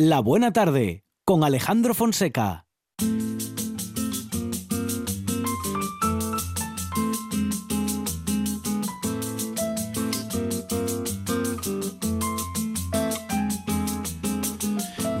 La 0.00 0.20
Buena 0.20 0.52
Tarde 0.52 1.02
con 1.24 1.42
Alejandro 1.42 1.92
Fonseca. 1.92 2.66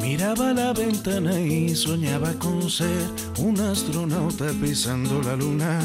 Miraba 0.00 0.52
la 0.52 0.72
ventana 0.72 1.40
y 1.40 1.74
soñaba 1.74 2.32
con 2.34 2.70
ser 2.70 2.88
un 3.38 3.58
astronauta 3.58 4.52
pisando 4.62 5.20
la 5.22 5.34
luna. 5.34 5.80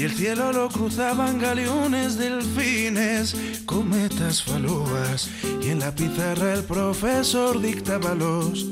Y 0.00 0.04
el 0.04 0.12
cielo 0.12 0.50
lo 0.50 0.70
cruzaban 0.70 1.38
galeones, 1.38 2.16
delfines, 2.16 3.36
cometas, 3.66 4.42
falúas. 4.42 5.28
Y 5.62 5.68
en 5.68 5.80
la 5.80 5.94
pizarra 5.94 6.54
el 6.54 6.64
profesor 6.64 7.60
dictaba 7.60 8.14
los 8.14 8.68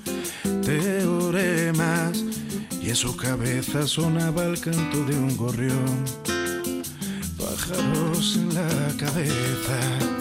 teoremas. 0.64 2.24
Y 2.80 2.88
en 2.88 2.96
su 2.96 3.14
cabeza 3.14 3.86
sonaba 3.86 4.44
el 4.44 4.58
canto 4.58 5.04
de 5.04 5.18
un 5.18 5.36
gorrión. 5.36 6.02
Pájaros 7.36 8.36
en 8.36 8.54
la 8.54 8.96
cabeza. 8.96 10.17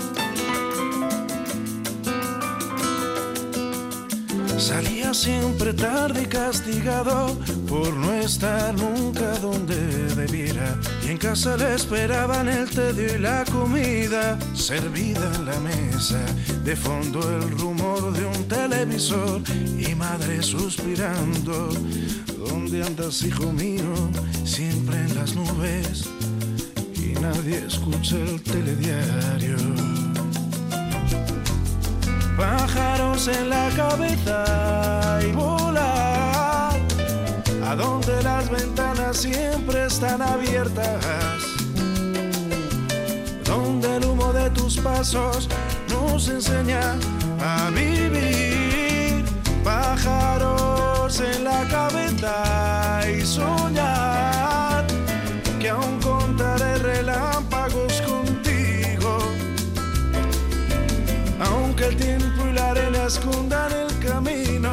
Salía 4.57 5.13
siempre 5.13 5.71
tarde 5.71 6.23
y 6.23 6.25
castigado 6.25 7.37
por 7.69 7.93
no 7.93 8.11
estar 8.13 8.73
nunca 8.73 9.37
donde 9.37 9.75
debiera. 10.15 10.79
Y 11.05 11.11
en 11.11 11.17
casa 11.17 11.55
le 11.57 11.75
esperaban 11.75 12.49
el 12.49 12.67
tedio 12.67 13.15
y 13.15 13.19
la 13.19 13.45
comida 13.45 14.37
servida 14.55 15.31
en 15.35 15.45
la 15.45 15.59
mesa. 15.59 16.19
De 16.63 16.75
fondo 16.75 17.21
el 17.37 17.51
rumor 17.51 18.11
de 18.13 18.25
un 18.25 18.47
televisor 18.47 19.41
y 19.77 19.93
madre 19.93 20.41
suspirando. 20.41 21.69
¿Dónde 22.49 22.83
andas, 22.83 23.21
hijo 23.21 23.53
mío? 23.53 23.93
Siempre 24.43 24.97
en 24.97 25.15
las 25.15 25.35
nubes 25.35 26.09
y 26.95 27.13
nadie 27.19 27.63
escucha 27.67 28.17
el 28.17 28.41
telediario 28.41 29.55
pájaros 32.37 33.27
en 33.27 33.49
la 33.49 33.69
cabeza 33.75 35.19
y 35.27 35.31
volar. 35.31 36.73
A 37.65 37.75
donde 37.75 38.23
las 38.23 38.49
ventanas 38.49 39.17
siempre 39.17 39.85
están 39.85 40.21
abiertas, 40.21 41.03
donde 43.43 43.97
el 43.97 44.05
humo 44.05 44.31
de 44.31 44.49
tus 44.51 44.77
pasos 44.77 45.49
nos 45.89 46.29
enseña 46.29 46.95
a 47.41 47.69
vivir. 47.71 49.25
Pájaros 49.63 51.19
en 51.19 51.43
la 51.43 51.67
cabeza 51.67 53.01
y 53.11 53.25
soñar 53.25 54.16
arena 63.07 63.29
escondan 63.31 63.71
el 63.71 63.99
camino 63.99 64.69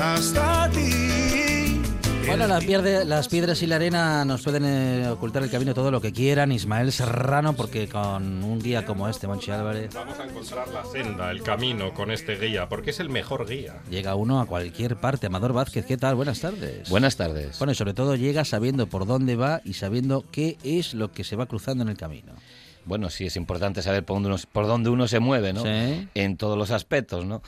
hasta 0.00 0.70
ti. 0.70 1.82
Bueno, 2.26 2.48
las, 2.48 2.64
pierde- 2.64 3.04
las 3.04 3.28
piedras 3.28 3.62
y 3.62 3.68
la 3.68 3.76
arena 3.76 4.24
nos 4.24 4.42
pueden 4.42 4.64
eh, 4.64 5.08
ocultar 5.08 5.44
el 5.44 5.50
camino 5.50 5.74
todo 5.74 5.92
lo 5.92 6.00
que 6.00 6.12
quieran. 6.12 6.50
Ismael 6.50 6.90
Serrano, 6.90 7.52
porque 7.54 7.88
con 7.88 8.42
un 8.42 8.58
guía 8.60 8.84
como 8.84 9.08
este, 9.08 9.28
Monchi 9.28 9.52
Álvarez, 9.52 9.94
Vamos 9.94 10.18
a 10.18 10.24
encontrar 10.24 10.66
la 10.68 10.84
senda, 10.84 11.30
el 11.30 11.42
camino 11.42 11.94
con 11.94 12.10
este 12.10 12.36
guía, 12.36 12.68
porque 12.68 12.90
es 12.90 12.98
el 12.98 13.10
mejor 13.10 13.46
guía. 13.48 13.80
llega 13.90 14.16
uno 14.16 14.40
a 14.40 14.46
cualquier 14.46 14.96
parte. 14.96 15.26
Amador 15.28 15.52
Vázquez, 15.52 15.86
¿qué 15.86 15.96
tal? 15.96 16.16
Buenas 16.16 16.40
tardes. 16.40 16.88
Buenas 16.90 17.16
tardes. 17.16 17.58
Bueno, 17.58 17.72
y 17.72 17.76
sobre 17.76 17.94
todo 17.94 18.16
llega 18.16 18.44
sabiendo 18.44 18.88
por 18.88 19.06
dónde 19.06 19.36
va 19.36 19.60
y 19.64 19.74
sabiendo 19.74 20.24
qué 20.32 20.56
es 20.64 20.94
lo 20.94 21.12
que 21.12 21.22
se 21.22 21.36
va 21.36 21.46
cruzando 21.46 21.82
en 21.84 21.90
el 21.90 21.96
camino. 21.96 22.32
Bueno, 22.86 23.10
sí, 23.10 23.26
es 23.26 23.36
importante 23.36 23.82
saber 23.82 24.04
por 24.04 24.16
dónde 24.16 24.28
uno, 24.28 24.38
por 24.52 24.66
dónde 24.66 24.88
uno 24.90 25.06
se 25.08 25.18
mueve, 25.20 25.52
¿no? 25.52 25.62
Sí. 25.62 26.08
En 26.14 26.36
todos 26.38 26.56
los 26.56 26.70
aspectos, 26.70 27.26
¿no? 27.26 27.42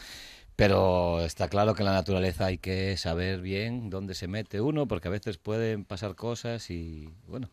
Pero 0.57 1.21
está 1.25 1.49
claro 1.49 1.75
que 1.75 1.83
en 1.83 1.87
la 1.87 1.93
naturaleza 1.93 2.47
hay 2.47 2.59
que 2.59 2.97
saber 2.97 3.41
bien 3.41 3.89
dónde 3.91 4.15
se 4.15 4.27
mete 4.27 4.61
uno, 4.61 4.87
porque 4.89 5.07
a 5.09 5.11
veces 5.13 5.39
pueden 5.39 5.85
pasar 5.85 6.17
cosas 6.17 6.69
y, 6.71 7.09
bueno, 7.29 7.49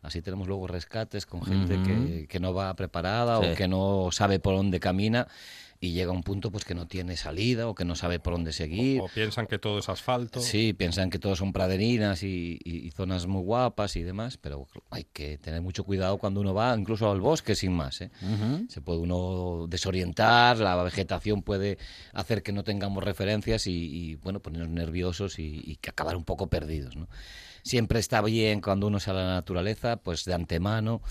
así 0.00 0.22
tenemos 0.22 0.48
luego 0.48 0.66
rescates 0.66 1.26
con 1.26 1.44
gente 1.44 1.78
que, 1.82 2.26
que 2.26 2.40
no 2.40 2.54
va 2.54 2.72
preparada 2.74 3.40
Sí. 3.42 3.48
o 3.48 3.54
que 3.54 3.68
no 3.68 4.08
sabe 4.12 4.38
por 4.40 4.56
dónde 4.56 4.80
camina 4.80 5.28
y 5.80 5.92
llega 5.92 6.10
a 6.10 6.14
un 6.14 6.22
punto 6.24 6.50
pues 6.50 6.64
que 6.64 6.74
no 6.74 6.86
tiene 6.88 7.16
salida 7.16 7.68
o 7.68 7.74
que 7.74 7.84
no 7.84 7.94
sabe 7.94 8.18
por 8.18 8.32
dónde 8.34 8.52
seguir. 8.52 9.00
O 9.00 9.08
piensan 9.08 9.46
que 9.46 9.58
todo 9.58 9.78
es 9.78 9.88
asfalto. 9.88 10.40
Sí, 10.40 10.72
piensan 10.72 11.08
que 11.10 11.18
todos 11.20 11.38
son 11.38 11.52
praderinas 11.52 12.22
y, 12.24 12.58
y- 12.64 12.86
y 12.86 12.90
zonas 12.90 13.26
muy 13.26 13.42
guapas 13.42 13.94
y 13.96 14.02
demás, 14.02 14.38
pero 14.38 14.66
hay 14.90 15.04
que 15.04 15.38
tener 15.38 15.60
mucho 15.62 15.84
cuidado 15.84 16.18
cuando 16.18 16.40
uno 16.40 16.52
va 16.52 16.76
incluso 16.76 17.10
al 17.10 17.20
bosque 17.20 17.54
sin 17.54 17.72
más. 17.72 18.00
¿eh? 18.00 18.10
Ujú. 18.22 18.66
Se 18.68 18.80
puede 18.80 18.98
uno 18.98 19.66
desorientar, 19.68 20.58
la 20.58 20.82
vegetación 20.82 21.42
puede 21.42 21.78
hacer 22.12 22.42
que 22.42 22.52
no 22.52 22.64
tengamos 22.64 23.04
referencias 23.04 23.66
y, 23.68 23.72
y, 23.72 24.14
bueno, 24.16 24.40
ponernos 24.40 24.70
nerviosos 24.70 25.38
y, 25.38 25.62
y 25.64 25.76
que 25.76 25.90
acabar 25.90 26.16
un 26.16 26.24
poco 26.24 26.48
perdidos. 26.48 26.96
¿no? 26.96 27.08
Siempre 27.62 28.00
está 28.00 28.20
bien 28.22 28.60
cuando 28.60 28.86
uno 28.88 28.98
sale 28.98 29.20
a 29.20 29.24
la 29.24 29.34
naturaleza, 29.34 29.96
pues 29.96 30.24
de 30.24 30.34
antemano 30.34 31.02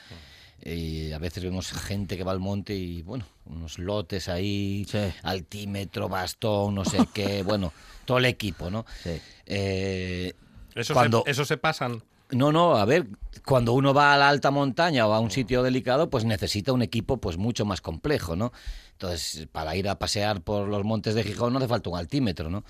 Y 0.64 1.12
a 1.12 1.18
veces 1.18 1.44
vemos 1.44 1.72
gente 1.72 2.16
que 2.18 2.24
va 2.24 2.32
al 2.32 2.40
monte 2.40 2.76
y, 2.76 3.02
bueno, 3.02 3.26
unos 3.46 3.80
lotes 3.80 4.30
ahí, 4.30 4.86
Sí. 4.88 5.00
altímetro, 5.24 6.08
bastón, 6.08 6.76
no 6.76 6.86
sé 6.86 7.00
qué, 7.14 7.42
bueno, 7.44 7.74
todo 8.06 8.20
el 8.20 8.26
equipo, 8.26 8.70
¿no? 8.70 8.86
Sí. 9.04 9.20
Eh, 9.46 10.34
Eso, 10.76 10.94
Cuando- 10.94 11.24
se, 11.26 11.32
eso 11.32 11.44
se 11.46 11.58
pasan. 11.58 12.02
no, 12.30 12.52
no, 12.52 12.76
a 12.78 12.86
ver, 12.86 13.08
cuando 13.46 13.74
uno 13.74 13.94
va 13.94 14.14
a 14.14 14.18
la 14.18 14.30
alta 14.30 14.52
montaña 14.52 15.06
o 15.08 15.14
a 15.14 15.20
un 15.20 15.32
sitio 15.32 15.64
delicado, 15.64 16.10
pues 16.10 16.24
necesita 16.26 16.72
un 16.72 16.82
equipo 16.82 17.18
pues 17.18 17.38
mucho 17.38 17.66
más 17.66 17.82
complejo, 17.82 18.36
¿no? 18.38 18.54
Entonces, 18.94 19.48
para 19.52 19.76
ir 19.76 19.90
a 19.90 19.98
pasear 20.00 20.42
por 20.42 20.68
los 20.70 20.84
montes 20.86 21.16
de 21.16 21.24
Gijón 21.24 21.52
no 21.54 21.60
hace 21.60 21.68
falta 21.68 21.90
un 21.90 21.98
altímetro, 21.98 22.50
¿no? 22.50 22.64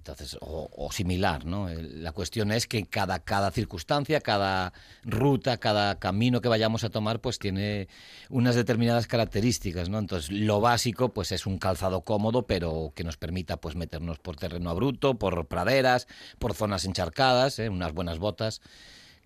Entonces, 0.00 0.38
o, 0.40 0.88
similar, 0.92 1.44
¿no? 1.44 1.68
La 1.68 2.12
cuestión 2.12 2.52
es 2.52 2.66
que 2.66 2.86
cada, 2.86 3.18
cada 3.18 3.50
circunstancia, 3.50 4.22
cada 4.22 4.72
ruta, 5.04 5.58
cada 5.58 5.98
camino 5.98 6.40
que 6.40 6.48
vayamos 6.48 6.84
a 6.84 6.88
tomar, 6.88 7.20
pues 7.20 7.38
tiene 7.38 7.86
unas 8.30 8.54
determinadas 8.54 9.06
características, 9.06 9.90
¿no? 9.90 9.98
Entonces, 9.98 10.30
lo 10.30 10.62
básico, 10.62 11.10
pues 11.12 11.32
es 11.32 11.44
un 11.44 11.58
calzado 11.58 12.00
cómodo, 12.00 12.46
pero 12.46 12.94
que 12.96 13.04
nos 13.04 13.18
permita, 13.18 13.58
pues, 13.58 13.76
meternos 13.76 14.18
por 14.18 14.36
terreno 14.36 14.70
abrupto, 14.70 15.18
por 15.18 15.46
praderas, 15.48 16.06
por 16.38 16.54
zonas 16.54 16.86
encharcadas, 16.86 17.58
¿eh? 17.58 17.68
unas 17.68 17.92
buenas 17.92 18.18
botas 18.18 18.62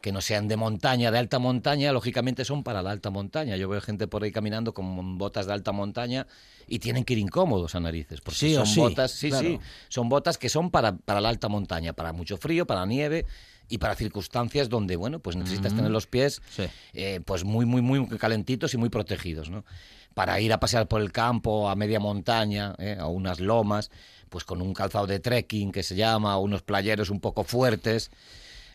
que 0.04 0.12
no 0.12 0.20
sean 0.20 0.48
de 0.48 0.58
montaña, 0.58 1.10
de 1.10 1.16
alta 1.18 1.38
montaña, 1.38 1.90
lógicamente 1.90 2.44
son 2.44 2.62
para 2.62 2.82
la 2.82 2.90
alta 2.90 3.08
montaña. 3.08 3.56
Yo 3.56 3.70
veo 3.70 3.80
gente 3.80 4.06
por 4.06 4.22
ahí 4.22 4.32
caminando 4.32 4.74
con 4.74 5.16
botas 5.16 5.46
de 5.46 5.54
alta 5.54 5.72
montaña 5.72 6.26
y 6.66 6.78
tienen 6.80 7.04
que 7.04 7.14
ir 7.14 7.20
incómodos 7.20 7.74
a 7.74 7.80
narices, 7.80 8.20
porque 8.20 8.38
Sí 8.38 8.54
son 8.54 8.66
sí, 8.66 8.80
botas, 8.80 9.12
sí, 9.12 9.30
claro. 9.30 9.48
sí, 9.48 9.58
son 9.88 10.10
botas 10.10 10.36
que 10.36 10.50
son 10.50 10.70
para, 10.70 10.94
para 10.94 11.22
la 11.22 11.30
alta 11.30 11.48
montaña, 11.48 11.94
para 11.94 12.12
mucho 12.12 12.36
frío, 12.36 12.66
para 12.66 12.84
nieve 12.84 13.24
y 13.66 13.78
para 13.78 13.94
circunstancias 13.94 14.68
donde, 14.68 14.96
bueno, 14.96 15.20
pues 15.20 15.36
necesitas 15.36 15.74
tener 15.74 15.90
los 15.90 16.06
pies 16.06 16.42
Sí. 16.54 16.64
eh, 16.92 17.20
pues 17.24 17.44
muy, 17.44 17.64
muy, 17.64 17.80
muy 17.80 18.06
calentitos 18.18 18.74
y 18.74 18.76
muy 18.76 18.90
protegidos, 18.90 19.48
¿no? 19.48 19.64
Para 20.12 20.38
ir 20.38 20.52
a 20.52 20.60
pasear 20.60 20.86
por 20.86 21.00
el 21.00 21.12
campo, 21.12 21.70
a 21.70 21.76
media 21.76 21.98
montaña, 21.98 22.74
¿eh? 22.76 22.98
a 23.00 23.06
unas 23.06 23.40
lomas, 23.40 23.90
pues 24.28 24.44
con 24.44 24.60
un 24.60 24.74
calzado 24.74 25.06
de 25.06 25.18
trekking 25.18 25.72
que 25.72 25.82
se 25.82 25.96
llama, 25.96 26.36
unos 26.36 26.60
playeros 26.60 27.08
un 27.08 27.20
poco 27.20 27.42
fuertes. 27.42 28.10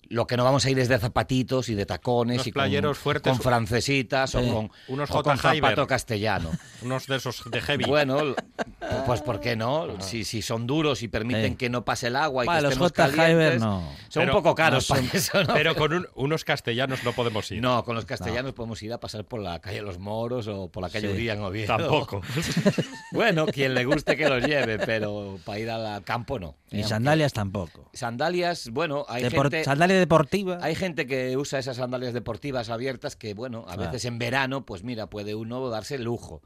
Lo 0.09 0.25
que 0.25 0.35
no 0.37 0.43
vamos 0.43 0.65
a 0.65 0.69
ir 0.71 0.79
es 0.79 0.89
de 0.89 0.97
zapatitos 0.97 1.69
y 1.69 1.75
de 1.75 1.85
tacones 1.85 2.37
Unos 2.37 2.47
y 2.47 2.51
con, 2.51 2.61
playeros 2.63 2.97
fuertes. 2.97 3.31
con 3.31 3.41
francesitas 3.41 4.33
o 4.35 4.41
Sí. 4.41 4.49
con, 4.49 4.71
Unos 4.87 5.11
o 5.11 5.21
con 5.23 5.37
zapato 5.37 5.85
castellano. 5.85 6.49
Unos 6.81 7.05
de 7.05 7.17
esos 7.17 7.43
de 7.49 7.61
heavy. 7.61 7.83
Bueno, 7.85 8.17
pues 9.05 9.21
¿por 9.21 9.39
qué 9.39 9.55
no? 9.55 10.01
Si, 10.01 10.23
si 10.23 10.41
son 10.41 10.65
duros 10.65 11.03
y 11.03 11.07
permiten 11.09 11.51
Sí. 11.51 11.55
que 11.57 11.69
no 11.69 11.85
pase 11.85 12.07
el 12.07 12.15
agua 12.15 12.43
y 12.43 12.47
Pa, 12.47 12.55
que 12.57 12.61
los 12.63 12.71
estemos 12.71 12.91
calientes, 12.91 13.61
no. 13.61 13.81
son 14.09 14.21
Pero- 14.23 14.31
un 14.35 14.43
poco 14.43 14.55
caros 14.55 14.89
no 14.89 14.95
para 14.95 15.07
son- 15.07 15.17
eso, 15.17 15.43
¿no? 15.43 15.53
Pero 15.53 15.75
con 15.75 15.93
un- 15.93 16.07
unos 16.15 16.43
castellanos 16.43 17.03
no 17.03 17.13
podemos 17.13 17.51
ir. 17.51 17.61
No, 17.61 17.83
con 17.83 17.95
los 17.95 18.05
castellanos 18.05 18.53
podemos 18.53 18.81
ir 18.81 18.91
a 18.93 18.99
pasar 18.99 19.25
por 19.25 19.39
la 19.41 19.59
calle 19.59 19.81
Los 19.83 19.99
Moros 19.99 20.47
o 20.47 20.69
por 20.69 20.81
la 20.81 20.89
calle 20.89 21.07
Sí. 21.09 21.13
Uría 21.13 21.33
en 21.33 21.41
Oviedo. 21.41 21.77
Tampoco. 21.77 22.21
Bueno, 23.11 23.45
quien 23.47 23.73
le 23.73 23.85
guste 23.85 24.15
que 24.15 24.29
los 24.29 24.43
lleve, 24.43 24.77
pero 24.79 25.39
para 25.43 25.59
ir 25.59 25.69
al 25.69 26.03
campo 26.03 26.39
no. 26.39 26.55
Eh, 26.71 26.83
sandalias 26.83 27.33
tampoco. 27.33 27.89
Sandalias, 27.93 28.69
bueno, 28.69 29.05
hay 29.09 29.23
Depor- 29.23 29.43
gente... 29.43 29.63
Sandalia 29.63 29.98
deportiva. 29.99 30.59
Hay 30.61 30.75
gente 30.75 31.05
que 31.05 31.37
usa 31.37 31.59
esas 31.59 31.77
sandalias 31.77 32.13
deportivas 32.13 32.69
abiertas 32.69 33.15
que, 33.15 33.33
bueno, 33.33 33.61
a 33.67 33.75
Claro. 33.75 33.91
veces 33.91 34.05
en 34.05 34.17
verano, 34.19 34.65
pues 34.65 34.83
mira, 34.83 35.07
puede 35.09 35.35
uno 35.35 35.69
darse 35.69 35.95
el 35.95 36.03
lujo. 36.03 36.41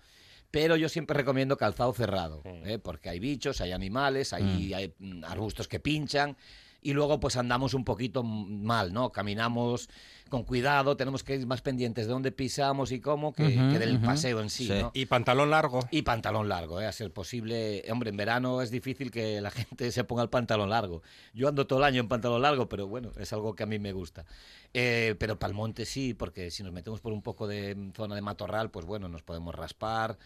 Pero 0.52 0.76
yo 0.76 0.88
siempre 0.88 1.18
recomiendo 1.18 1.58
calzado 1.58 1.94
cerrado, 1.94 2.44
¿eh? 2.46 2.78
porque 2.78 3.10
hay 3.10 3.20
bichos, 3.20 3.60
hay 3.62 3.72
animales, 3.72 4.34
hay, 4.34 4.74
hay, 4.74 4.94
mm, 5.00 5.24
arbustos 5.26 5.68
que 5.68 5.80
pinchan 5.80 6.38
y 6.84 6.94
luego 6.94 7.20
pues 7.20 7.38
andamos 7.38 7.74
un 7.74 7.84
poquito 7.84 8.24
mal, 8.24 8.94
¿no? 8.94 9.12
Caminamos 9.12 9.90
con 10.30 10.44
cuidado, 10.44 10.98
tenemos 10.98 11.24
que 11.24 11.36
ir 11.36 11.46
más 11.46 11.62
pendientes 11.62 12.08
de 12.08 12.12
dónde 12.14 12.32
pisamos 12.32 12.92
y 12.92 13.00
cómo 13.00 13.34
que, 13.34 13.50
que 13.54 13.78
del 13.78 14.00
paseo 14.00 14.42
en 14.42 14.50
sí, 14.50 14.66
Sí. 14.66 14.74
¿no? 14.74 14.90
Y 14.96 15.06
pantalón 15.06 15.52
largo. 15.52 15.82
Y 15.92 16.02
pantalón 16.02 16.50
largo, 16.50 16.82
¿eh? 16.82 16.88
a 16.88 16.92
ser 16.92 17.12
posible. 17.14 17.84
Hombre, 17.92 18.10
en 18.10 18.18
verano 18.18 18.62
es 18.64 18.72
difícil 18.72 19.12
que 19.12 19.42
la 19.42 19.52
gente 19.52 19.92
se 19.92 20.04
ponga 20.04 20.24
el 20.24 20.30
pantalón 20.30 20.72
largo. 20.72 21.04
Yo 21.34 21.50
ando 21.50 21.68
todo 21.68 21.80
el 21.80 21.86
año 21.86 22.02
en 22.02 22.08
pantalón 22.08 22.42
largo, 22.42 22.68
pero 22.68 22.88
bueno, 22.88 23.12
es 23.20 23.32
algo 23.32 23.56
que 23.56 23.62
a 23.62 23.68
mí 23.68 23.78
me 23.78 23.94
gusta. 23.94 24.26
Eh, 24.74 25.16
pero 25.20 25.38
para 25.38 25.52
el 25.52 25.56
monte 25.56 25.86
sí, 25.86 26.16
porque 26.16 26.50
si 26.50 26.64
nos 26.64 26.72
metemos 26.74 27.00
por 27.00 27.14
un 27.14 27.22
poco 27.22 27.46
de 27.48 27.92
zona 27.96 28.16
de 28.16 28.22
matorral, 28.22 28.72
pues 28.72 28.88
bueno, 28.88 29.08
nos 29.10 29.22
podemos 29.22 29.54
raspar. 29.54 30.18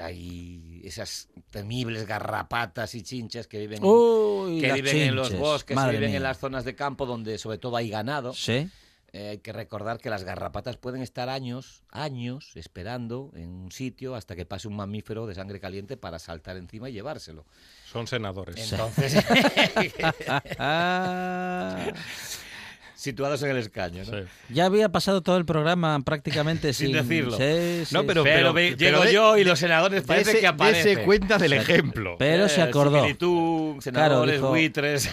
Hay 0.00 0.80
esas 0.84 1.28
temibles 1.50 2.06
garrapatas 2.06 2.94
y 2.94 3.02
chinchas 3.02 3.46
que 3.46 3.58
viven, 3.58 3.82
Uy, 3.84 4.60
que 4.60 4.72
viven 4.72 4.96
en 4.96 5.14
los 5.16 5.28
chinches, 5.28 5.40
bosques, 5.40 5.76
que 5.78 5.90
viven 5.90 6.10
mía. 6.10 6.16
en 6.18 6.22
las 6.22 6.38
zonas 6.38 6.64
de 6.64 6.74
campo 6.74 7.06
donde 7.06 7.38
sobre 7.38 7.58
todo 7.58 7.76
hay 7.76 7.88
ganado. 7.90 8.32
Sí. 8.32 8.68
Eh, 9.14 9.28
hay 9.30 9.38
que 9.38 9.54
recordar 9.54 9.98
que 10.00 10.10
las 10.10 10.22
garrapatas 10.22 10.76
pueden 10.76 11.00
estar 11.00 11.30
años, 11.30 11.82
años 11.90 12.52
esperando 12.56 13.30
en 13.34 13.48
un 13.48 13.72
sitio 13.72 14.14
hasta 14.14 14.36
que 14.36 14.44
pase 14.44 14.68
un 14.68 14.76
mamífero 14.76 15.26
de 15.26 15.34
sangre 15.34 15.60
caliente 15.60 15.96
para 15.96 16.18
saltar 16.18 16.58
encima 16.58 16.90
y 16.90 16.92
llevárselo. 16.92 17.46
Son 17.90 18.06
senadores. 18.06 18.70
Entonces, 18.70 19.24
Ah, 20.58 21.86
situados 22.98 23.40
en 23.44 23.50
el 23.50 23.58
escaño, 23.58 24.02
¿no? 24.04 24.18
Sí. 24.18 24.24
ya 24.48 24.66
había 24.66 24.88
pasado 24.88 25.22
todo 25.22 25.36
el 25.36 25.44
programa 25.44 26.00
prácticamente 26.00 26.72
Sin 26.72 26.88
sin, 26.88 26.96
decirlo. 26.96 27.36
Sí, 27.36 27.84
sí, 27.86 27.94
No, 27.94 28.04
pero- 28.04 28.24
sí. 28.24 28.28
Pero, 28.32 28.52
ve- 28.52 28.74
pero 28.76 28.90
llego 28.90 29.04
de- 29.04 29.12
yo 29.12 29.36
y 29.36 29.44
los 29.44 29.58
senadores 29.60 30.02
parece 30.02 30.30
Dese, 30.30 30.40
que 30.40 30.46
aparecen. 30.48 30.94
dese 30.96 31.04
cuenta 31.04 31.38
del 31.38 31.52
ejemplo. 31.52 32.16
Pero 32.18 32.48
se 32.48 32.60
Eh, 32.60 32.64
acordó. 32.64 32.96
similitud, 32.98 33.70
Claro, 33.74 33.80
senadores, 33.82 34.34
dijo, 34.34 34.48
buitres. 34.48 35.08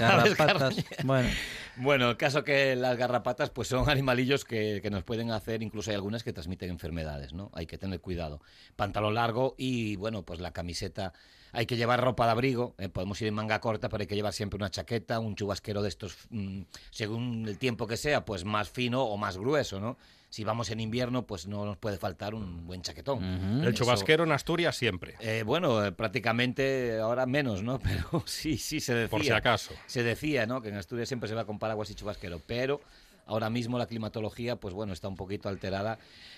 Bueno, 1.03 1.29
Bueno, 1.77 2.09
el 2.09 2.17
caso 2.17 2.43
que 2.43 2.75
las 2.75 2.97
garrapatas 2.97 3.49
pues 3.49 3.67
son 3.67 3.89
animalillos 3.89 4.45
que, 4.45 4.79
que 4.81 4.89
nos 4.89 5.03
pueden 5.03 5.31
hacer, 5.31 5.61
incluso 5.61 5.91
hay 5.91 5.95
algunas 5.95 6.23
que 6.23 6.31
transmiten 6.33 6.69
enfermedades, 6.69 7.33
¿no? 7.33 7.51
Hay 7.53 7.65
que 7.65 7.77
tener 7.77 7.99
cuidado. 7.99 8.41
Pantalón 8.77 9.13
largo 9.13 9.55
y, 9.57 9.95
bueno, 9.97 10.23
pues 10.23 10.39
la 10.39 10.51
camiseta. 10.51 11.13
Hay 11.55 11.65
que 11.65 11.77
llevar 11.77 12.01
ropa 12.03 12.25
de 12.25 12.31
abrigo, 12.31 12.75
eh, 12.77 12.89
podemos 12.89 13.21
ir 13.21 13.29
en 13.29 13.33
manga 13.33 13.59
corta, 13.61 13.89
pero 13.89 14.01
hay 14.01 14.07
que 14.07 14.15
llevar 14.15 14.33
siempre 14.33 14.57
una 14.57 14.69
chaqueta, 14.69 15.19
un 15.19 15.35
chubasquero 15.35 15.81
de 15.81 15.89
estos, 15.89 16.17
mm, 16.29 16.61
según 16.91 17.45
el 17.47 17.57
tiempo 17.57 17.87
que 17.87 17.97
sea, 17.97 18.25
pues 18.25 18.43
más 18.45 18.69
fino 18.69 19.03
o 19.03 19.17
más 19.17 19.37
grueso, 19.37 19.79
¿no? 19.79 19.97
Si 20.29 20.43
vamos 20.43 20.69
en 20.69 20.81
invierno, 20.81 21.25
pues 21.25 21.47
no 21.47 21.63
nos 21.63 21.77
puede 21.77 21.97
faltar 21.97 22.33
un 22.35 22.67
buen 22.67 22.81
chaquetón. 22.81 23.19
ujú. 23.19 23.63
El 23.63 23.73
Eso- 23.73 23.83
chubasquero 23.85 24.25
en 24.25 24.33
Asturias 24.33 24.75
siempre. 24.75 25.15
eh, 25.21 25.43
bueno, 25.45 25.85
eh, 25.85 25.91
prácticamente 25.93 26.99
ahora 26.99 27.25
menos, 27.25 27.63
¿no? 27.63 27.79
Pero 28.09 28.23
sí, 28.25 28.57
sí 28.57 28.79
se 28.81 28.93
decía. 28.93 29.09
Por 29.09 29.23
si 29.23 29.31
acaso. 29.31 29.73
Se 29.85 30.03
decía, 30.03 30.45
¿no? 30.45 30.61
Que 30.61 30.69
en 30.69 30.75
Asturias 30.75 31.07
siempre 31.07 31.29
se 31.29 31.35
va 31.35 31.45
con 31.45 31.57
paraguas 31.59 31.89
y 31.89 31.95
chubasquero, 31.95 32.41
pero 32.45 32.81
ahora 33.25 33.49
mismo 33.49 33.77
la 33.77 33.87
climatología, 33.87 34.55
pues 34.57 34.73
bueno, 34.73 34.93
está 34.93 35.07
un 35.07 35.15
poquito 35.15 35.49
alterada 35.49 35.97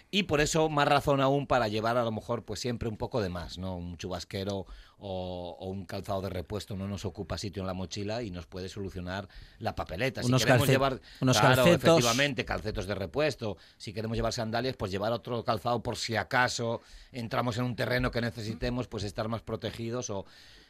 y 0.10 0.24
por 0.24 0.40
eso 0.42 0.70
más 0.70 0.88
razón 0.88 1.20
aún 1.22 1.48
para 1.48 1.68
llevar 1.68 1.98
a 1.98 2.04
lo 2.04 2.12
mejor, 2.12 2.44
pues 2.46 2.60
siempre 2.60 2.88
un 2.88 2.98
poco 2.98 3.22
de 3.22 3.30
más, 3.30 3.58
¿no? 3.58 3.76
Un 3.76 3.98
chubasquero 3.98 4.66
o, 5.00 5.58
o 5.60 5.66
un 5.68 5.86
calzado 5.86 6.22
de 6.22 6.30
repuesto 6.30 6.76
no 6.76 6.88
nos 6.88 7.06
ocupa 7.06 7.38
sitio 7.38 7.62
en 7.62 7.68
la 7.68 7.74
mochila 7.74 8.24
y 8.24 8.32
nos 8.32 8.46
puede 8.46 8.70
solucionar 8.70 9.28
la 9.60 9.76
papeleta. 9.76 10.24
Si 10.24 10.28
queremos 10.32 10.44
calce- 10.64 10.72
llevar, 10.72 11.02
unos 11.22 11.40
claro, 11.40 11.56
calcetos. 11.64 11.84
efectivamente, 11.84 12.46
calcetos 12.46 12.88
de 12.88 12.96
repuesto. 12.96 13.58
Si 13.78 13.94
queremos 13.94 14.16
llevar 14.18 14.34
sandalias, 14.34 14.76
pues 14.78 14.90
llevar 14.92 15.12
otro 15.12 15.44
calzado 15.44 15.84
por 15.84 15.98
si 15.98 16.16
acaso 16.16 16.82
entramos 17.12 17.58
en 17.58 17.66
un 17.66 17.76
terreno 17.76 18.10
que 18.10 18.22
necesitemos, 18.22 18.88
pues 18.88 19.04
estar 19.04 19.28
más 19.28 19.42
protegidos 19.42 20.10
o, 20.10 20.26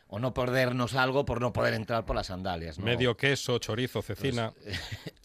o 0.09 0.19
no 0.19 0.33
perdernos 0.33 0.95
algo 0.95 1.25
por 1.25 1.41
no 1.41 1.51
poder 1.51 1.73
entrar 1.73 2.05
por 2.05 2.15
las 2.15 2.27
sandalias. 2.27 2.79
¿no? 2.79 2.85
Medio 2.85 3.17
queso, 3.17 3.59
chorizo, 3.59 4.01
cecina. 4.01 4.53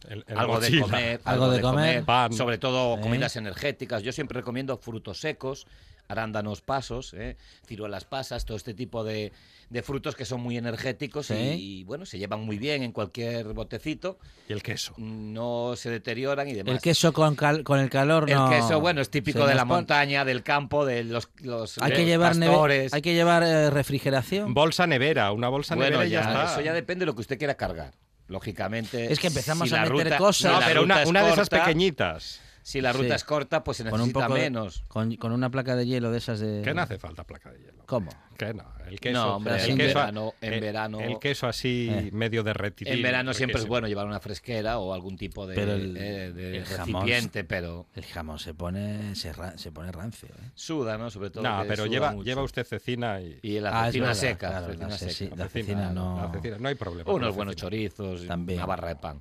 la 0.08 0.40
algo 0.40 0.58
de 0.61 0.81
comer, 0.81 1.20
Algo 1.25 1.50
de 1.50 1.61
comer. 1.61 2.05
Pan. 2.05 2.32
sobre 2.32 2.58
todo 2.58 2.99
¿Eh? 2.99 3.00
comidas 3.00 3.37
energéticas. 3.37 4.02
Yo 4.02 4.12
siempre 4.12 4.40
recomiendo 4.40 4.76
frutos 4.79 5.20
secos, 5.20 5.67
arándanos 6.12 6.60
pasos, 6.60 7.14
¿eh? 7.14 7.36
ciruelas 7.66 8.04
pasas, 8.04 8.44
todo 8.44 8.56
este 8.56 8.72
tipo 8.74 9.02
de, 9.04 9.32
de 9.70 9.82
frutos 9.82 10.14
que 10.14 10.24
son 10.24 10.40
muy 10.40 10.56
energéticos 10.56 11.30
y, 11.30 11.34
Sí. 11.34 11.40
y, 11.58 11.84
bueno, 11.84 12.06
se 12.06 12.18
llevan 12.18 12.40
muy 12.40 12.58
bien 12.58 12.82
en 12.82 12.92
cualquier 12.92 13.52
botecito, 13.54 14.18
Y 14.48 14.52
el 14.52 14.62
queso. 14.62 14.94
no 14.98 15.74
se 15.76 15.90
deterioran 15.90 16.48
y 16.48 16.54
demás. 16.54 16.74
el 16.74 16.80
queso 16.80 17.12
con, 17.12 17.34
cal- 17.34 17.64
con 17.64 17.80
el 17.80 17.90
calor 17.90 18.30
El 18.30 18.36
no. 18.36 18.48
queso, 18.50 18.80
bueno, 18.80 19.00
es 19.00 19.10
típico 19.10 19.46
de 19.46 19.54
la 19.54 19.62
pon- 19.66 19.78
montaña, 19.78 20.24
del 20.24 20.42
campo, 20.42 20.86
de 20.86 21.04
los, 21.04 21.28
los 21.40 21.78
Hay 21.78 21.92
que 21.92 22.04
llevar, 22.04 22.36
neve- 22.36 22.52
pastores. 22.52 22.94
hay 22.94 23.02
que 23.02 23.14
llevar 23.14 23.42
eh, 23.42 23.70
refrigeración. 23.70 24.54
Bolsa 24.54 24.86
nevera, 24.86 25.32
una 25.32 25.48
bolsa 25.48 25.74
Bueno, 25.74 25.98
nevera 25.98 26.06
y 26.06 26.10
ya, 26.10 26.22
ya, 26.22 26.28
está. 26.42 26.52
eso 26.52 26.60
ya 26.60 26.72
depende 26.72 27.02
de 27.02 27.06
lo 27.06 27.14
que 27.14 27.22
usted 27.22 27.38
quiera 27.38 27.54
cargar. 27.54 27.92
Lógicamente. 28.28 29.12
Es 29.12 29.19
que 29.19 29.26
empezamos 29.26 29.69
si 29.69 29.74
a 29.74 29.82
meter 29.82 29.92
ruta- 29.92 30.16
cosas. 30.16 30.52
No, 30.52 30.60
pero 30.66 30.82
una, 30.84 31.06
una 31.06 31.22
de 31.24 31.32
esas 31.32 31.48
pequeñitas. 31.50 32.40
Si 32.62 32.81
la 32.81 32.92
ruta 32.92 33.08
Sí. 33.08 33.14
es 33.14 33.24
corta, 33.24 33.64
pues 33.64 33.78
se 33.78 33.84
con 33.84 33.94
un 33.94 33.98
necesita 34.08 34.26
poco 34.26 34.34
de- 34.34 34.40
menos. 34.42 34.84
Con, 34.88 35.16
con 35.16 35.32
una 35.32 35.50
placa 35.50 35.74
de 35.76 35.84
hielo 35.86 36.10
de 36.12 36.19
esas 36.19 36.38
de. 36.40 36.62
Que 36.62 36.72
no 36.72 36.82
hace 36.82 36.98
falta 36.98 37.24
placa 37.24 37.50
de 37.50 37.58
hielo. 37.58 37.82
¿Cómo? 37.86 38.10
Que 38.38 38.54
no, 38.54 38.64
el 38.88 38.98
queso. 38.98 39.12
No, 39.19 39.36
hombre, 39.36 39.62
el 39.62 39.70
en 39.70 39.76
queso, 39.76 39.98
verano- 39.98 40.34
en 40.40 40.52
el- 40.54 40.60
verano- 40.60 41.00
El 41.00 41.19
queso 41.19 41.46
así 41.48 41.88
Eh. 41.90 42.10
medio 42.12 42.42
derretido. 42.42 42.90
En 42.90 43.02
verano 43.02 43.34
siempre 43.34 43.60
es 43.60 43.66
bueno 43.66 43.86
llevar 43.88 44.06
una 44.06 44.20
fresquera 44.20 44.78
o 44.78 44.94
algún 44.94 45.16
tipo 45.16 45.46
de, 45.46 45.54
Pero 45.54 45.72
el- 45.72 45.96
eh, 45.96 46.32
de 46.32 46.56
el 46.58 46.64
jamón- 46.64 47.02
recipiente, 47.02 47.44
pero 47.44 47.86
El 47.94 48.04
jamón 48.04 48.38
se 48.38 48.54
pone, 48.54 49.14
se, 49.16 49.32
ra- 49.32 49.58
se 49.58 49.70
pone 49.72 49.92
rancio. 49.92 50.28
¿eh? 50.28 50.50
suda, 50.54 50.96
¿no? 50.96 51.10
Sobre 51.10 51.31
todo. 51.31 51.42
No, 51.42 51.62
pero 51.69 51.86
lleva, 51.86 52.12
mucho. 52.12 52.24
lleva 52.24 52.42
usted 52.42 52.64
cecina 52.64 53.20
y. 53.20 53.38
Y 53.42 53.60
la 53.60 53.82
Ah, 53.82 53.86
cecina 53.86 54.06
verdad, 54.06 54.20
seca. 54.20 54.48
claro, 54.48 54.66
cecina 54.66 54.88
la 54.88 54.98
seca. 54.98 55.36
la 55.36 55.48
cecina 55.48 55.92
no- 55.92 56.22
la 56.22 56.32
cecina, 56.32 56.58
no 56.58 56.69
hay 56.69 56.74
problema. 56.76 57.10
Unos 57.12 57.31
la 57.31 57.36
buenos 57.36 57.56
chorizos, 57.56 58.26
También. 58.26 58.58
una 58.60 58.66
barra 58.66 58.88
de 58.88 58.96
pan. 58.96 59.20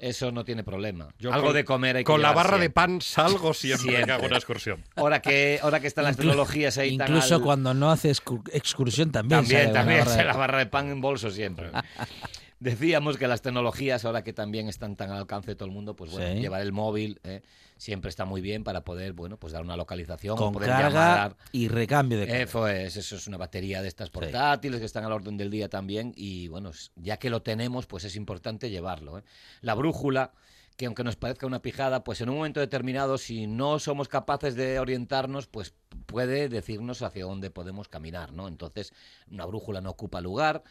Eso 0.00 0.32
no 0.32 0.44
tiene 0.44 0.64
problema. 0.64 1.08
Yo 1.18 1.32
Algo 1.32 1.48
con- 1.48 1.56
de 1.56 1.64
comer 1.64 1.96
hay 1.96 2.02
que 2.04 2.06
Con 2.06 2.22
la 2.22 2.32
barra 2.32 2.56
de 2.58 2.70
pan 2.70 3.00
salgo 3.02 3.52
siempre, 3.52 3.84
que 3.86 3.92
Siempre. 3.96 4.12
hago 4.14 4.26
una 4.26 4.36
excursión. 4.36 4.82
Ahora 4.96 5.20
que, 5.20 5.60
ahora 5.62 5.78
que 5.80 5.86
están 5.88 6.04
las 6.04 6.16
tecnologías 6.16 6.78
ahí 6.78 6.96
tan 6.96 7.08
Incluso 7.08 7.34
al- 7.36 7.42
cuando 7.42 7.74
no 7.74 7.90
hace 7.90 8.10
excu- 8.10 8.42
excursión 8.52 9.12
también. 9.12 9.40
También, 9.42 9.60
sale 9.62 9.72
también 9.74 9.98
barra 10.00 10.10
se 10.12 10.18
de- 10.18 10.24
la 10.32 10.36
barra 10.36 10.58
de 10.58 10.66
pan 10.66 10.88
en 10.90 11.00
bolso 11.02 11.30
siempre. 11.30 11.70
Decíamos 12.60 13.16
que 13.16 13.26
las 13.26 13.40
tecnologías, 13.40 14.04
ahora 14.04 14.22
que 14.22 14.34
también 14.34 14.68
están 14.68 14.94
tan 14.94 15.10
al 15.10 15.16
alcance 15.16 15.52
de 15.52 15.54
todo 15.54 15.66
el 15.66 15.74
mundo, 15.74 15.96
pues 15.96 16.10
bueno, 16.12 16.34
Sí. 16.34 16.40
llevar 16.42 16.60
el 16.60 16.72
móvil 16.72 17.18
eh, 17.24 17.40
siempre 17.78 18.10
está 18.10 18.26
muy 18.26 18.42
bien 18.42 18.64
para 18.64 18.84
poder, 18.84 19.14
bueno, 19.14 19.38
pues 19.38 19.54
dar 19.54 19.62
una 19.62 19.78
localización 19.78 20.36
Con 20.36 20.52
poder 20.52 20.68
carga 20.68 20.88
llamar. 20.90 21.36
y 21.52 21.68
recambio 21.68 22.18
de 22.18 22.26
carga. 22.26 22.42
Eso 22.42 22.68
es, 22.68 22.96
eso 22.98 23.16
es 23.16 23.26
una 23.26 23.38
batería 23.38 23.80
de 23.80 23.88
estas 23.88 24.10
portátiles 24.10 24.78
que 24.78 24.84
están 24.84 25.04
al 25.04 25.12
orden 25.12 25.38
del 25.38 25.50
día 25.50 25.70
también 25.70 26.12
y 26.14 26.48
bueno, 26.48 26.70
ya 26.96 27.16
que 27.16 27.30
lo 27.30 27.40
tenemos, 27.40 27.86
pues 27.86 28.04
es 28.04 28.14
importante 28.14 28.68
llevarlo. 28.68 29.18
¿eh? 29.18 29.22
La 29.62 29.74
brújula, 29.74 30.32
que 30.76 30.84
aunque 30.84 31.02
nos 31.02 31.16
parezca 31.16 31.46
una 31.46 31.62
pijada, 31.62 32.04
pues 32.04 32.20
en 32.20 32.28
un 32.28 32.36
momento 32.36 32.60
determinado, 32.60 33.16
si 33.16 33.46
no 33.46 33.78
somos 33.78 34.08
capaces 34.08 34.54
de 34.54 34.78
orientarnos, 34.78 35.46
pues 35.46 35.74
puede 36.04 36.50
decirnos 36.50 37.00
hacia 37.00 37.24
dónde 37.24 37.50
podemos 37.50 37.88
caminar, 37.88 38.32
¿no? 38.32 38.48
Entonces, 38.48 38.92
una 39.30 39.46
brújula 39.46 39.80
no 39.80 39.90
ocupa 39.90 40.20
lugar. 40.20 40.62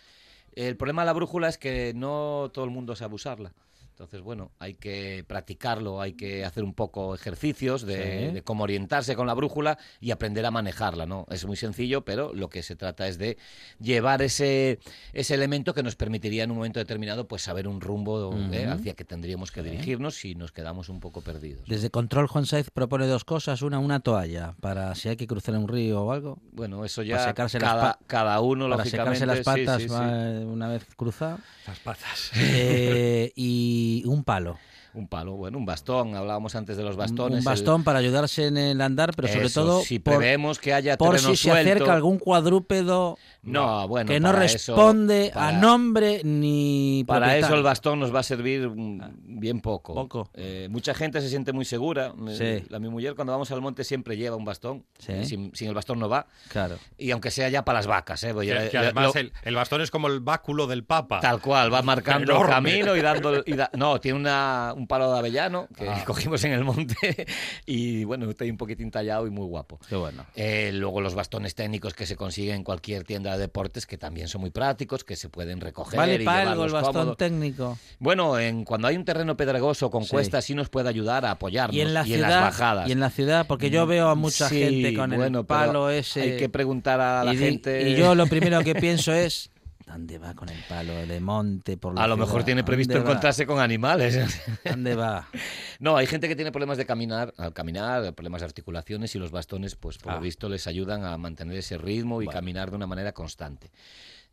El 0.55 0.77
problema 0.77 1.03
de 1.03 1.07
la 1.07 1.13
brújula 1.13 1.47
es 1.49 1.57
que 1.57 1.93
no 1.95 2.49
todo 2.53 2.65
el 2.65 2.71
mundo 2.71 2.95
sabe 2.95 3.15
usarla. 3.15 3.53
Entonces, 3.99 4.21
bueno, 4.21 4.51
hay 4.59 4.75
que 4.75 5.25
practicarlo, 5.27 5.99
hay 5.99 6.13
que 6.13 6.45
hacer 6.45 6.63
un 6.63 6.73
poco 6.73 7.13
ejercicios 7.13 7.81
de, 7.81 8.27
Sí. 8.29 8.33
de 8.33 8.41
cómo 8.43 8.63
orientarse 8.63 9.13
con 9.17 9.27
la 9.27 9.33
brújula 9.33 9.77
y 9.99 10.11
aprender 10.11 10.45
a 10.45 10.51
manejarla, 10.51 11.05
¿no? 11.05 11.25
Es 11.29 11.45
muy 11.45 11.57
sencillo, 11.57 12.05
pero 12.05 12.33
lo 12.33 12.47
que 12.47 12.63
se 12.63 12.77
trata 12.77 13.09
es 13.09 13.17
de 13.17 13.37
llevar 13.81 14.21
ese, 14.21 14.79
ese 15.11 15.33
elemento 15.33 15.73
que 15.73 15.83
nos 15.83 15.97
permitiría 15.97 16.45
en 16.45 16.51
un 16.51 16.55
momento 16.57 16.79
determinado 16.79 17.27
pues 17.27 17.41
saber 17.41 17.67
un 17.67 17.81
rumbo 17.81 18.33
¿eh? 18.53 18.67
Hacia 18.67 18.93
que 18.93 19.03
tendríamos 19.03 19.51
que 19.51 19.63
dirigirnos 19.63 20.15
si 20.15 20.33
nos 20.33 20.53
quedamos 20.53 20.87
un 20.87 21.01
poco 21.01 21.19
perdidos. 21.19 21.67
Desde 21.67 21.89
Control 21.89 22.27
Juan 22.27 22.45
Saiz 22.45 22.69
propone 22.71 23.05
dos 23.05 23.25
cosas. 23.25 23.61
Una, 23.63 23.79
una 23.79 23.99
toalla 23.99 24.55
para 24.61 24.95
si 24.95 25.09
hay 25.09 25.17
que 25.17 25.27
cruzar 25.27 25.57
un 25.57 25.67
río 25.67 26.03
o 26.03 26.13
algo. 26.13 26.39
Bueno, 26.53 26.85
eso 26.85 27.01
Para 27.01 27.07
ya 27.09 27.25
secarse 27.25 27.59
las 27.59 27.69
cada, 27.69 27.81
pa- 27.81 27.99
cada 28.07 28.39
uno, 28.39 28.69
Para 28.69 28.77
lógicamente. 28.77 29.19
secarse 29.19 29.25
las 29.25 29.45
patas 29.65 29.81
sí, 29.81 29.89
sí. 29.89 29.93
va- 29.93 30.39
una 30.49 30.69
vez 30.69 30.85
cruzado. 30.95 31.39
Las 31.67 31.79
patas. 31.79 32.31
Eh, 32.37 33.31
y 33.35 33.88
un 34.05 34.23
palo. 34.23 34.57
Un 34.91 35.07
palo, 35.07 35.33
bueno, 35.33 35.59
un 35.59 35.65
bastón. 35.67 36.15
Hablábamos 36.15 36.55
antes 36.55 36.75
de 36.75 36.81
los 36.83 36.95
bastones. 36.95 37.33
Un 37.33 37.37
el- 37.39 37.43
bastón 37.45 37.83
para 37.83 37.99
ayudarse 37.99 38.47
en 38.47 38.57
el 38.57 38.81
andar, 38.81 39.13
pero 39.15 39.27
sobre 39.27 39.45
Eso, 39.45 39.61
todo 39.63 39.81
si 39.83 39.99
por, 39.99 40.17
preveemos 40.17 40.57
que 40.57 40.73
haya 40.73 40.97
por 40.97 41.19
si 41.19 41.35
se 41.35 41.51
acerca 41.51 41.93
algún 41.93 42.17
cuadrúpedo 42.17 43.17
No, 43.41 43.87
bueno, 43.87 44.09
que 44.11 44.19
no 44.19 44.31
para 44.31 44.45
eso- 44.45 44.75
responde 44.75 45.31
para- 45.33 45.47
a 45.47 45.51
nombre 45.53 46.21
ni 46.23 47.03
Para 47.07 47.37
eso 47.37 47.55
el 47.55 47.63
bastón 47.63 47.99
nos 47.99 48.13
va 48.13 48.19
a 48.19 48.23
servir 48.23 48.67
mm, 48.69 49.39
bien 49.39 49.61
poco. 49.61 49.93
Poco. 49.93 50.29
Eh, 50.33 50.67
mucha 50.69 50.93
gente 50.93 51.21
se 51.21 51.29
siente 51.29 51.53
muy 51.53 51.63
segura. 51.65 52.13
Me- 52.17 52.35
Sí. 52.35 52.65
La, 52.69 52.79
mi 52.79 52.89
mujer 52.89 53.15
cuando 53.15 53.31
vamos 53.33 53.49
al 53.51 53.61
monte 53.61 53.83
siempre 53.83 54.17
lleva 54.17 54.35
un 54.35 54.45
bastón. 54.45 54.85
Sí. 54.97 55.11
Eh, 55.13 55.25
Sin, 55.25 55.55
sin 55.55 55.67
el 55.69 55.73
bastón 55.73 55.99
no 55.99 56.09
va. 56.09 56.27
Claro. 56.49 56.77
Y 56.97 57.11
aunque 57.11 57.31
sea 57.31 57.49
ya 57.49 57.63
para 57.63 57.79
las 57.79 57.87
vacas. 57.87 58.23
¿eh? 58.23 58.33
Que, 58.69 58.77
además 58.77 59.13
lo- 59.15 59.19
el, 59.21 59.31
el 59.43 59.55
bastón 59.55 59.81
es 59.81 59.89
como 59.91 60.07
el 60.07 60.19
báculo 60.19 60.67
del 60.67 60.83
Papa. 60.83 61.19
Tal 61.21 61.39
cual, 61.41 61.73
va 61.73 61.81
marcando 61.81 62.41
el 62.41 62.47
camino 62.49 62.95
y 62.95 63.01
dando... 63.01 63.41
y 63.45 63.53
da- 63.53 63.71
no, 63.75 63.99
tiene 63.99 64.19
una, 64.19 64.73
un 64.75 64.85
palo 64.87 65.11
de 65.13 65.17
avellano 65.19 65.67
que 65.77 65.87
Ah. 65.87 66.03
cogimos 66.05 66.43
en 66.43 66.51
el 66.53 66.63
monte 66.63 66.95
y 67.65 68.03
bueno, 68.03 68.29
está 68.29 68.43
ahí 68.43 68.51
un 68.51 68.57
poquitín 68.57 68.91
tallado 68.91 69.25
y 69.27 69.29
muy 69.29 69.45
guapo. 69.45 69.79
Qué 69.87 69.95
bueno. 69.95 70.25
Eh, 70.35 70.71
luego 70.73 71.01
los 71.01 71.15
bastones 71.15 71.55
técnicos 71.55 71.93
que 71.93 72.05
se 72.05 72.15
consiguen 72.15 72.55
en 72.57 72.63
cualquier 72.63 73.03
tienda 73.03 73.28
de 73.33 73.41
deportes 73.41 73.85
que 73.85 73.97
también 73.97 74.27
son 74.27 74.41
muy 74.41 74.51
prácticos, 74.51 75.03
que 75.03 75.15
se 75.15 75.29
pueden 75.29 75.59
recoger 75.61 75.97
Vale 75.97 76.15
y 76.15 76.25
para 76.25 76.51
algo 76.51 76.65
el 76.65 76.71
bastón 76.71 77.15
técnico. 77.15 77.77
Bueno, 77.99 78.37
en, 78.39 78.63
cuando 78.65 78.87
hay 78.87 78.95
un 78.95 79.05
terreno 79.05 79.35
pedregoso 79.37 79.89
con 79.89 80.03
Sí. 80.03 80.09
cuestas 80.11 80.45
sí 80.45 80.55
nos 80.55 80.69
puede 80.69 80.89
ayudar 80.89 81.25
a 81.25 81.31
apoyarnos 81.31 81.75
Y 81.75 81.81
en 81.81 81.93
la 81.93 81.99
las 82.01 82.07
ciudad, 82.07 82.41
bajadas. 82.41 82.85
Mm, 82.85 82.89
y 82.89 82.91
en 82.93 82.99
la 82.99 83.09
ciudad, 83.09 83.47
porque 83.47 83.69
yo 83.69 83.85
veo 83.85 84.09
a 84.09 84.15
mucha 84.15 84.49
Sí, 84.49 84.59
gente 84.59 84.93
con 84.95 85.09
bueno, 85.15 85.39
el 85.39 85.45
palo 85.45 85.89
ese. 85.89 86.21
Hay 86.21 86.37
que 86.37 86.49
preguntar 86.49 86.99
a 87.01 87.23
la 87.23 87.33
y, 87.33 87.37
gente. 87.37 87.89
y 87.89 87.95
yo 87.95 88.15
lo 88.15 88.27
primero 88.27 88.61
que 88.63 88.75
pienso 88.75 89.13
es 89.13 89.49
¿dónde 89.89 90.17
va 90.19 90.33
con 90.35 90.49
el 90.49 90.63
palo 90.69 90.93
de 91.05 91.19
monte 91.19 91.75
por 91.77 91.95
la 91.95 92.03
a 92.03 92.07
lo 92.07 92.15
ciudad? 92.15 92.27
mejor 92.27 92.43
tiene 92.43 92.63
previsto 92.63 92.97
encontrarse 92.97 93.45
con 93.45 93.59
animales. 93.59 94.19
¿Dónde 94.63 94.95
va? 94.95 95.27
no, 95.79 95.97
hay 95.97 96.05
gente 96.07 96.27
que 96.27 96.35
tiene 96.35 96.51
problemas 96.51 96.77
de 96.77 96.85
caminar, 96.85 97.33
al 97.37 97.53
caminar, 97.53 98.13
problemas 98.13 98.41
de 98.41 98.45
articulaciones 98.45 99.15
y 99.15 99.19
los 99.19 99.31
bastones, 99.31 99.75
pues 99.75 99.97
por 99.97 100.11
Ah. 100.13 100.15
lo 100.15 100.21
visto 100.21 100.47
les 100.49 100.67
ayudan 100.67 101.03
a 101.05 101.17
mantener 101.17 101.57
ese 101.57 101.77
ritmo 101.77 102.21
y 102.21 102.27
caminar 102.27 102.69
de 102.69 102.75
una 102.75 102.87
manera 102.87 103.11
constante. 103.13 103.71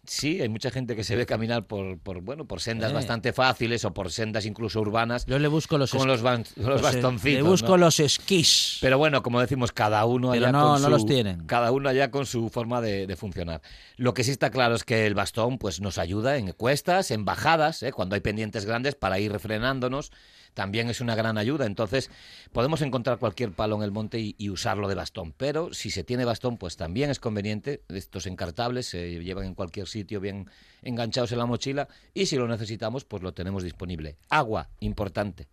Sí, 0.06 0.40
hay 0.40 0.48
mucha 0.48 0.70
gente 0.70 0.94
que 0.96 1.04
se 1.04 1.16
ve 1.16 1.26
caminar 1.26 1.66
por, 1.66 1.98
por 1.98 2.20
bueno, 2.20 2.44
por 2.46 2.60
sendas 2.60 2.90
Eh. 2.90 2.94
bastante 2.94 3.32
fáciles 3.32 3.84
o 3.84 3.92
por 3.92 4.10
sendas 4.10 4.46
incluso 4.46 4.80
urbanas 4.80 5.26
Yo 5.26 5.38
le 5.38 5.48
busco 5.48 5.78
los, 5.78 5.90
con 5.90 6.06
los, 6.06 6.22
ban- 6.22 6.44
los 6.56 6.66
los- 6.66 6.82
bastoncitos. 6.82 7.42
Le 7.42 7.48
busco 7.48 7.68
¿no? 7.70 7.76
los 7.78 8.00
esquís. 8.00 8.78
Pero 8.80 8.98
bueno, 8.98 9.22
como 9.22 9.40
decimos, 9.40 9.72
cada 9.72 10.04
uno 10.04 10.30
Pero 10.32 10.46
allá 10.46 10.52
no- 10.52 10.62
con 10.72 10.72
no 10.82 10.86
su, 10.86 10.90
los 10.90 11.06
tienen. 11.06 11.46
Cada 11.46 11.72
uno 11.72 11.88
allá 11.88 12.10
con 12.10 12.26
su 12.26 12.48
forma 12.50 12.80
de, 12.80 13.06
de 13.06 13.16
funcionar. 13.16 13.62
Lo 13.96 14.14
que 14.14 14.24
sí 14.24 14.30
está 14.30 14.50
claro 14.50 14.74
es 14.74 14.84
que 14.84 15.06
el 15.06 15.14
bastón 15.14 15.58
pues, 15.58 15.80
nos 15.80 15.98
ayuda 15.98 16.36
en 16.36 16.52
cuestas, 16.52 17.10
en 17.10 17.24
bajadas, 17.24 17.82
¿eh? 17.82 17.92
cuando 17.92 18.14
hay 18.14 18.20
pendientes 18.20 18.64
grandes 18.64 18.94
para 18.94 19.18
ir 19.18 19.32
refrenándonos. 19.32 20.12
También 20.56 20.88
es 20.88 21.02
una 21.02 21.14
gran 21.14 21.36
ayuda. 21.36 21.66
Entonces, 21.66 22.10
podemos 22.50 22.80
encontrar 22.80 23.18
cualquier 23.18 23.52
palo 23.52 23.76
en 23.76 23.82
el 23.82 23.92
monte 23.92 24.18
y, 24.18 24.34
y 24.38 24.48
usarlo 24.48 24.88
de 24.88 24.94
bastón. 24.94 25.34
Pero 25.36 25.74
si 25.74 25.90
se 25.90 26.02
tiene 26.02 26.24
bastón, 26.24 26.56
pues 26.56 26.78
también 26.78 27.10
es 27.10 27.20
conveniente. 27.20 27.82
Estos 27.90 28.26
encartables 28.26 28.86
se 28.86 29.22
llevan 29.22 29.44
en 29.44 29.54
cualquier 29.54 29.86
sitio 29.86 30.18
bien 30.18 30.48
enganchados 30.80 31.30
en 31.32 31.38
la 31.38 31.44
mochila. 31.44 31.88
Y 32.14 32.24
si 32.24 32.36
lo 32.36 32.48
necesitamos, 32.48 33.04
pues 33.04 33.22
lo 33.22 33.34
tenemos 33.34 33.64
disponible. 33.64 34.16
Agua, 34.30 34.70
importante. 34.80 35.46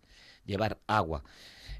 Llevar 0.46 0.78
agua. 0.86 1.22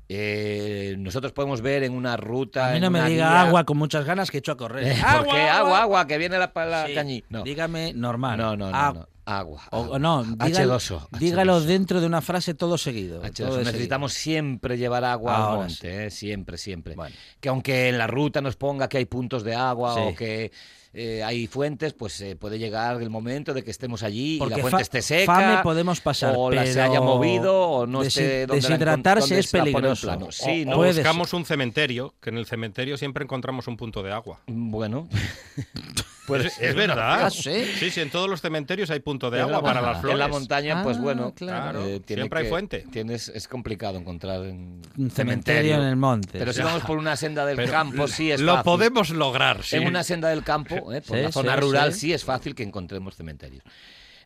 Eh, 0.09 0.97
nosotros 0.99 1.33
podemos 1.33 1.63
ver 1.63 1.83
en 1.83 1.95
una 1.95 2.19
ruta. 2.19 2.67
a 2.67 2.71
mí 2.73 2.77
en 2.77 2.83
no 2.83 2.91
me 2.91 2.99
una 2.99 3.09
diga 3.09 3.31
guía- 3.31 3.41
agua 3.41 3.65
con 3.65 3.79
muchas 3.79 4.05
ganas 4.05 4.31
que 4.31 4.37
echo 4.39 4.53
a 4.53 4.57
correr. 4.59 4.87
Eh, 4.89 4.97
¿Por 5.17 5.27
qué? 5.29 5.41
Agua, 5.49 5.81
agua, 5.83 6.07
que 6.07 6.19
viene 6.19 6.37
la, 6.39 6.53
la 6.55 6.87
Sí, 6.87 6.95
cañí. 6.95 7.25
No. 7.31 7.43
Dígame 7.43 7.95
normal. 7.95 8.37
No, 8.37 8.55
no, 8.55 8.71
no, 8.71 8.77
Ah, 8.77 8.93
no. 8.95 9.09
Agua. 9.27 9.63
O, 9.71 9.77
agua. 9.85 9.97
o 9.97 9.99
no, 9.99 10.23
dígalo, 10.25 10.77
H2O. 10.79 11.09
dígalo 11.19 11.59
H2O. 11.61 11.65
dentro 11.65 12.01
de 12.01 12.07
una 12.07 12.21
frase 12.21 12.55
todo 12.55 12.77
seguido. 12.79 13.23
H2O. 13.23 13.33
todo 13.49 13.59
Necesitamos 13.59 14.13
siempre 14.13 14.77
llevar 14.77 15.05
agua 15.05 15.37
al 15.37 15.43
Ahora 15.43 15.57
monte, 15.63 16.07
eh, 16.07 16.11
siempre, 16.11 16.59
siempre. 16.59 16.95
Bueno. 16.95 17.15
Que 17.41 17.49
aunque 17.49 17.89
en 17.89 17.99
la 17.99 18.07
ruta 18.07 18.41
nos 18.41 18.57
ponga 18.57 18.89
que 18.89 18.99
hay 18.99 19.07
puntos 19.07 19.43
de 19.45 19.55
agua 19.55 19.95
Sí. 19.95 20.01
o 20.05 20.15
que 20.15 20.53
eh, 20.97 21.25
hay 21.25 21.49
fuentes, 21.49 21.93
pues 21.93 22.21
eh, 22.21 22.37
puede 22.37 22.57
llegar 22.57 23.03
el 23.03 23.11
momento 23.11 23.53
de 23.53 23.65
que 23.65 23.73
estemos 23.73 24.05
allí 24.05 24.37
y 24.37 24.39
la 24.39 24.47
fuente 24.59 24.71
fa- 24.71 24.81
esté 24.81 25.03
seca. 25.03 25.35
fame 25.35 25.63
podemos 25.65 26.01
pasar, 26.01 26.35
O 26.37 26.53
la 26.53 26.65
se 26.67 26.81
haya 26.81 27.01
movido 27.01 27.53
o 27.69 27.87
no 27.87 28.03
esté 28.03 28.47
donde 28.47 28.63
la 28.63 28.69
deshidratarse 28.69 29.21
donde 29.35 29.41
es 29.41 29.51
peligroso. 29.51 30.07
plano. 30.07 30.27
O- 30.27 30.33
Sí, 30.33 30.63
o 30.63 30.71
no, 30.71 30.77
buscamos 30.77 31.33
un 31.33 31.45
cementerio, 31.45 32.15
que 32.21 32.31
en 32.31 32.39
el 32.39 32.47
cementerio 32.47 32.97
siempre 32.97 33.25
encontramos 33.25 33.67
un 33.67 33.77
punto 33.77 34.05
de 34.05 34.13
agua. 34.13 34.41
Bueno. 34.47 35.09
Pues 36.27 36.47
es, 36.47 36.59
es 36.61 36.75
verdad. 36.75 37.27
Ah, 37.27 37.31
¿sí? 37.31 37.65
sí, 37.79 37.91
sí, 37.91 38.01
en 38.01 38.11
todos 38.11 38.31
los 38.31 38.41
cementerios 38.41 38.89
hay 38.91 39.01
punto 39.01 39.31
de 39.31 39.41
agua 39.43 39.57
la 39.59 39.63
para 39.63 39.81
las 39.83 40.01
flores. 40.01 40.15
En 40.15 40.19
la 40.19 40.29
montaña, 40.29 40.83
pues 40.83 40.97
Ah, 40.97 41.01
bueno, 41.01 41.35
claro. 41.35 41.85
eh, 41.85 42.01
tiene 42.01 42.23
Siempre 42.23 42.39
hay 42.39 42.45
que- 42.47 42.51
fuente. 42.51 42.85
Tienes, 42.91 43.29
es 43.29 43.47
complicado 43.47 43.99
encontrar 43.99 44.43
en 44.45 44.81
Un 44.97 45.11
cementerio 45.11 45.75
en 45.77 45.83
el 45.83 45.97
monte. 45.97 46.39
Pero 46.39 46.53
si 46.53 46.63
vamos 46.63 46.83
por 46.85 46.97
una 46.97 47.17
senda 47.17 47.45
del 47.45 47.57
Pero 47.57 47.71
campo, 47.73 48.09
sí 48.09 48.31
es 48.33 48.41
Lo 48.41 48.53
fácil. 48.55 48.65
podemos 48.65 49.11
lograr, 49.11 49.63
sí. 49.63 49.77
En 49.77 49.87
una 49.87 50.03
senda 50.03 50.29
del 50.31 50.43
campo, 50.43 50.93
eh, 50.93 51.03
por 51.03 51.17
Sí, 51.19 51.23
la 51.23 51.33
zona 51.33 51.55
sí, 51.57 51.61
rural, 51.61 51.93
sí. 51.93 52.01
sí. 52.01 52.13
es 52.15 52.25
fácil 52.25 52.55
que 52.55 52.63
encontremos 52.63 53.17
cementerios. 53.17 53.63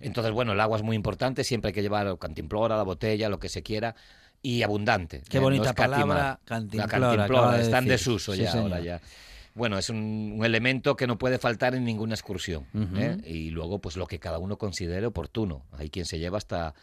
Entonces, 0.01 0.33
bueno, 0.33 0.53
el 0.53 0.61
agua 0.61 0.77
es 0.77 0.85
muy 0.85 0.95
importante, 0.95 1.43
siempre 1.43 1.71
hay 1.71 1.73
que 1.75 1.83
llevar 1.83 2.17
cantimplora, 2.19 2.77
la 2.77 2.85
botella, 2.85 3.29
lo 3.29 3.41
que 3.41 3.49
se 3.49 3.65
quiera, 3.65 3.97
y 4.41 4.63
abundante. 4.63 5.23
Qué 5.29 5.39
eh, 5.39 5.41
bonita 5.41 5.73
palabra, 5.75 6.15
La 6.17 6.41
cantimplora, 6.45 6.87
cantimplora, 6.89 7.25
acaba 7.25 7.57
de 7.57 7.63
está 7.65 7.79
en 7.79 7.87
desuso 7.87 8.35
Sí, 8.35 8.43
ya 8.43 8.53
ahora 8.53 8.79
ya. 8.79 9.01
Bueno, 9.59 9.77
es 9.77 9.91
un, 9.91 10.35
un 10.39 10.45
elemento 10.45 10.97
que 10.97 11.07
no 11.07 11.19
puede 11.19 11.39
faltar 11.39 11.75
en 11.75 11.85
ninguna 11.85 12.15
excursión. 12.15 12.65
¿eh? 12.97 13.19
Y 13.27 13.51
luego, 13.51 13.81
pues 13.81 13.97
lo 13.97 14.07
que 14.07 14.19
cada 14.19 14.39
uno 14.39 14.57
considere 14.57 15.05
oportuno. 15.07 15.65
Hay 15.77 15.91
quien 15.91 16.07
se 16.07 16.19
lleva 16.19 16.39
hasta 16.39 16.75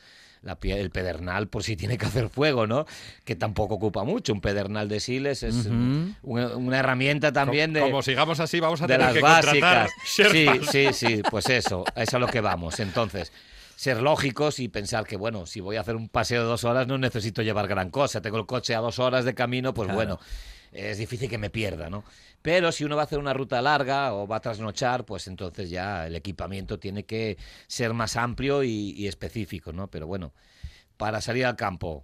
la 0.41 0.59
pie- 0.59 0.77
el 0.77 0.91
pedernal 0.91 1.47
por 1.47 1.63
si 1.63 1.75
tiene 1.75 1.97
que 1.97 2.05
hacer 2.05 2.29
fuego, 2.29 2.67
¿no? 2.67 2.85
Que 3.23 3.35
tampoco 3.35 3.75
ocupa 3.75 4.03
mucho. 4.03 4.31
Un 4.33 4.41
pedernal 4.41 4.87
de 4.87 4.99
siles 4.99 5.41
es 5.41 5.65
una, 5.65 6.55
una 6.55 6.77
herramienta 6.77 7.31
también 7.31 7.73
de, 7.73 7.79
Como 7.81 8.03
sigamos 8.03 8.39
así, 8.39 8.59
vamos 8.59 8.79
a 8.81 8.85
de 8.85 8.93
tener 8.93 9.07
las 9.07 9.13
que 9.15 9.21
contratar 9.21 9.87
básicas. 9.87 9.91
Sí, 10.05 10.47
sí, 10.71 10.93
sí, 10.93 11.21
pues 11.31 11.49
eso, 11.49 11.83
eso 11.95 12.01
es 12.01 12.13
a 12.13 12.19
lo 12.19 12.27
que 12.27 12.41
vamos. 12.41 12.79
Entonces, 12.79 13.31
ser 13.75 14.01
lógicos 14.01 14.59
y 14.59 14.67
pensar 14.67 15.05
que, 15.07 15.17
bueno, 15.17 15.45
si 15.47 15.61
voy 15.61 15.77
a 15.77 15.81
hacer 15.81 15.95
un 15.95 16.09
paseo 16.09 16.43
de 16.43 16.47
dos 16.47 16.63
horas 16.63 16.85
no 16.87 16.97
necesito 16.99 17.41
llevar 17.41 17.67
gran 17.67 17.89
cosa. 17.89 18.21
Tengo 18.21 18.37
el 18.37 18.45
coche 18.45 18.75
a 18.75 18.79
dos 18.79 18.99
horas 18.99 19.25
de 19.25 19.33
camino, 19.33 19.73
pues 19.73 19.87
Claro. 19.87 19.95
bueno, 19.97 20.19
es 20.75 20.97
difícil 20.97 21.29
que 21.29 21.37
me 21.37 21.49
pierda, 21.49 21.89
¿no? 21.89 22.03
Pero 22.41 22.71
si 22.71 22.83
uno 22.83 22.95
va 22.95 23.03
a 23.03 23.05
hacer 23.05 23.17
una 23.19 23.33
ruta 23.33 23.61
larga 23.61 24.13
o 24.13 24.27
va 24.27 24.35
a 24.35 24.39
trasnochar, 24.41 25.05
pues 25.05 25.27
entonces 25.27 25.69
ya 25.69 26.05
el 26.07 26.15
equipamiento 26.15 26.77
tiene 26.79 27.03
que 27.05 27.37
ser 27.67 27.93
más 27.93 28.15
amplio 28.17 28.63
y, 28.63 28.91
y 28.91 29.07
específico, 29.07 29.73
¿no? 29.73 29.87
Pero 29.89 30.05
bueno, 30.07 30.33
para 30.97 31.21
salir 31.21 31.45
al 31.45 31.55
campo, 31.55 32.03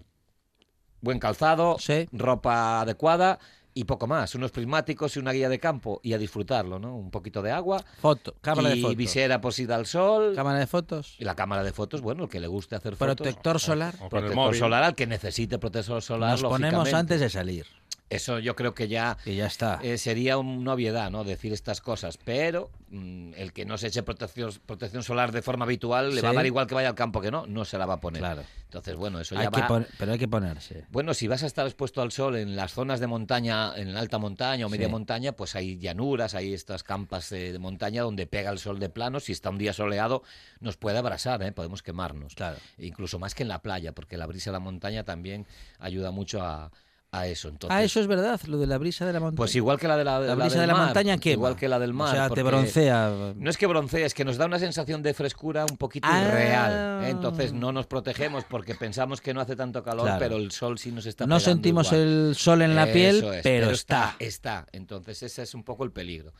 buen 1.01 1.19
calzado, 1.19 1.77
Sí. 1.79 2.07
ropa 2.11 2.81
adecuada 2.81 3.39
y 3.73 3.85
poco 3.85 4.05
más. 4.07 4.35
Unos 4.35 4.51
prismáticos 4.51 5.15
y 5.15 5.19
una 5.19 5.31
guía 5.31 5.47
de 5.47 5.59
campo 5.59 5.99
y 6.03 6.13
a 6.13 6.17
disfrutarlo, 6.17 6.77
¿no? 6.79 6.95
Un 6.97 7.09
poquito 7.11 7.41
de 7.41 7.51
agua 7.51 7.83
Foto, 8.01 8.35
cámara 8.41 8.71
y 8.71 8.75
de 8.77 8.81
fotos. 8.81 8.97
visera 8.97 9.39
por 9.41 9.53
si 9.53 9.65
da 9.65 9.77
el 9.77 9.85
sol. 9.85 10.33
Cámara 10.35 10.59
de 10.59 10.67
fotos. 10.67 11.15
Y 11.19 11.23
la 11.23 11.35
cámara 11.35 11.63
de 11.63 11.71
fotos, 11.71 12.01
bueno, 12.01 12.23
el 12.23 12.29
que 12.29 12.39
le 12.39 12.47
guste 12.47 12.75
hacer 12.75 12.95
fotos. 12.95 13.15
Protector 13.15 13.59
solar. 13.59 13.93
O 14.01 14.09
con 14.09 14.23
el 14.25 14.31
Protector 14.31 14.55
solar, 14.55 14.83
al 14.83 14.95
que 14.95 15.07
necesite 15.07 15.57
protector 15.59 16.01
solar, 16.01 16.31
Nos 16.31 16.43
ponemos 16.43 16.93
antes 16.93 17.19
de 17.21 17.29
salir. 17.29 17.65
Eso 18.11 18.39
yo 18.39 18.55
creo 18.55 18.73
que 18.73 18.87
ya 18.87 19.17
Y 19.25 19.35
ya 19.35 19.45
está. 19.47 19.79
eh, 19.81 19.97
sería 19.97 20.37
una 20.37 20.73
obviedad, 20.73 21.09
¿no? 21.09 21.23
Decir 21.23 21.53
estas 21.53 21.81
cosas. 21.81 22.17
Pero 22.17 22.69
mm, 22.89 23.33
el 23.37 23.53
que 23.53 23.65
no 23.65 23.77
se 23.77 23.87
eche 23.87 24.03
protección, 24.03 24.51
protección 24.65 25.01
solar 25.03 25.31
de 25.31 25.41
forma 25.41 25.65
habitual 25.65 26.13
le 26.13 26.21
va 26.21 26.29
a 26.29 26.33
dar 26.33 26.45
igual 26.45 26.67
que 26.67 26.75
vaya 26.75 26.89
al 26.89 26.95
campo 26.95 27.21
que 27.21 27.31
no, 27.31 27.47
no 27.47 27.63
se 27.65 27.77
la 27.77 27.85
va 27.85 27.95
a 27.95 27.99
poner. 28.01 28.19
Claro. 28.21 28.43
Entonces, 28.65 28.95
bueno, 28.95 29.19
eso 29.19 29.37
Hay 29.37 29.45
ya 29.45 29.51
que 29.51 29.61
va... 29.61 29.85
pero 29.97 30.11
hay 30.13 30.19
que 30.19 30.27
ponerse. 30.27 30.85
Bueno, 30.91 31.13
si 31.13 31.27
vas 31.27 31.43
a 31.43 31.45
estar 31.47 31.65
expuesto 31.65 32.01
al 32.01 32.11
sol 32.11 32.35
en 32.37 32.55
las 32.55 32.73
zonas 32.73 32.99
de 33.01 33.07
montaña, 33.07 33.73
en 33.75 33.93
la 33.93 33.99
alta 33.99 34.17
montaña 34.17 34.65
o 34.65 34.69
media 34.69 34.85
Sí. 34.87 34.91
montaña, 34.91 35.31
pues 35.33 35.55
hay 35.55 35.77
llanuras, 35.77 36.35
hay 36.35 36.53
estas 36.53 36.83
campas 36.83 37.31
eh, 37.33 37.51
de 37.51 37.59
montaña 37.59 38.03
donde 38.03 38.27
pega 38.27 38.49
el 38.49 38.59
sol 38.59 38.79
de 38.79 38.89
plano. 38.89 39.19
Si 39.19 39.31
está 39.31 39.49
un 39.49 39.57
día 39.57 39.73
soleado, 39.73 40.23
nos 40.59 40.77
puede 40.77 40.97
abrasar, 40.97 41.41
¿eh? 41.43 41.51
podemos 41.51 41.81
quemarnos. 41.83 42.35
Claro. 42.35 42.57
E 42.77 42.85
incluso 42.85 43.19
más 43.19 43.35
que 43.35 43.43
en 43.43 43.49
la 43.49 43.61
playa, 43.61 43.93
porque 43.93 44.17
la 44.17 44.25
brisa 44.25 44.51
de 44.51 44.53
la 44.53 44.59
montaña 44.59 45.03
también 45.03 45.45
ayuda 45.79 46.11
mucho 46.11 46.41
a, 46.41 46.71
a 47.13 47.27
eso. 47.27 47.49
Entonces, 47.49 47.75
Ah, 47.77 47.83
eso 47.83 47.99
es 47.99 48.07
verdad, 48.07 48.39
lo 48.47 48.57
de 48.57 48.67
la 48.67 48.77
brisa 48.77 49.05
de 49.05 49.11
la 49.11 49.19
montaña. 49.19 49.35
Pues 49.35 49.53
igual 49.55 49.77
que 49.77 49.85
la 49.87 49.97
de 49.97 50.05
la, 50.05 50.19
la 50.21 50.33
brisa 50.35 50.61
de 50.61 50.67
la 50.67 50.73
mar, 50.73 50.85
montaña 50.85 51.17
quema. 51.17 51.33
Igual 51.33 51.55
que 51.57 51.67
la 51.67 51.77
del 51.77 51.93
mar. 51.93 52.07
O 52.09 52.11
sea, 52.11 52.29
te 52.29 52.41
broncea. 52.41 53.33
No 53.35 53.49
es 53.49 53.57
que 53.57 53.67
broncea, 53.67 54.05
es 54.05 54.13
que 54.13 54.23
nos 54.23 54.37
da 54.37 54.45
una 54.45 54.59
sensación 54.59 55.03
de 55.03 55.13
frescura 55.13 55.65
un 55.69 55.75
poquito 55.75 56.07
Ah. 56.09 56.21
irreal. 56.25 57.03
¿eh? 57.03 57.09
Entonces 57.09 57.51
no 57.51 57.73
nos 57.73 57.85
protegemos 57.85 58.45
porque 58.45 58.75
pensamos 58.75 59.19
que 59.19 59.33
no 59.33 59.41
hace 59.41 59.57
tanto 59.57 59.83
calor, 59.83 60.05
Claro. 60.05 60.19
pero 60.19 60.37
el 60.37 60.51
sol 60.51 60.79
sí 60.79 60.91
nos 60.93 61.05
está 61.05 61.27
No 61.27 61.41
sentimos 61.41 61.87
igual. 61.91 62.01
el 62.29 62.35
sol 62.35 62.61
en 62.61 62.75
la 62.75 62.85
piel, 62.91 63.21
es, 63.25 63.41
pero, 63.43 63.71
está. 63.71 64.15
Está. 64.17 64.65
Entonces 64.71 65.21
ese 65.21 65.43
es 65.43 65.53
un 65.53 65.63
poco 65.65 65.83
el 65.83 65.91
peligro. 65.91 66.31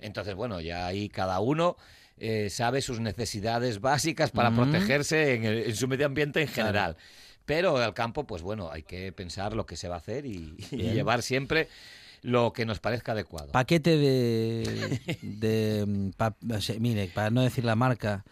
Entonces, 0.00 0.34
bueno, 0.34 0.60
ya 0.60 0.86
ahí 0.88 1.08
cada 1.08 1.38
uno 1.38 1.76
eh, 2.18 2.48
sabe 2.50 2.80
sus 2.82 2.98
necesidades 2.98 3.80
básicas 3.80 4.30
para 4.32 4.50
protegerse 4.50 5.34
en, 5.34 5.44
el- 5.44 5.58
en 5.68 5.76
su 5.76 5.86
medio 5.86 6.06
ambiente 6.06 6.40
en 6.42 6.48
Claro. 6.48 6.96
Pero 7.46 7.78
al 7.78 7.94
campo, 7.94 8.24
pues 8.24 8.42
bueno, 8.42 8.70
hay 8.70 8.82
que 8.82 9.12
pensar 9.12 9.54
lo 9.54 9.64
que 9.66 9.76
se 9.76 9.88
va 9.88 9.94
a 9.94 9.98
hacer 9.98 10.26
y, 10.26 10.56
llevar 10.70 11.22
siempre 11.22 11.68
lo 12.22 12.52
que 12.52 12.66
nos 12.66 12.80
parezca 12.80 13.12
adecuado. 13.12 13.52
Paquete 13.52 13.96
de. 13.96 15.00
de 15.22 15.84
mm, 15.86 16.10
pa- 16.10 16.36
o 16.52 16.60
sea, 16.60 16.78
mire, 16.78 17.08
para 17.14 17.30
no 17.30 17.42
decir 17.42 17.64
la 17.64 17.76
marca. 17.76 18.24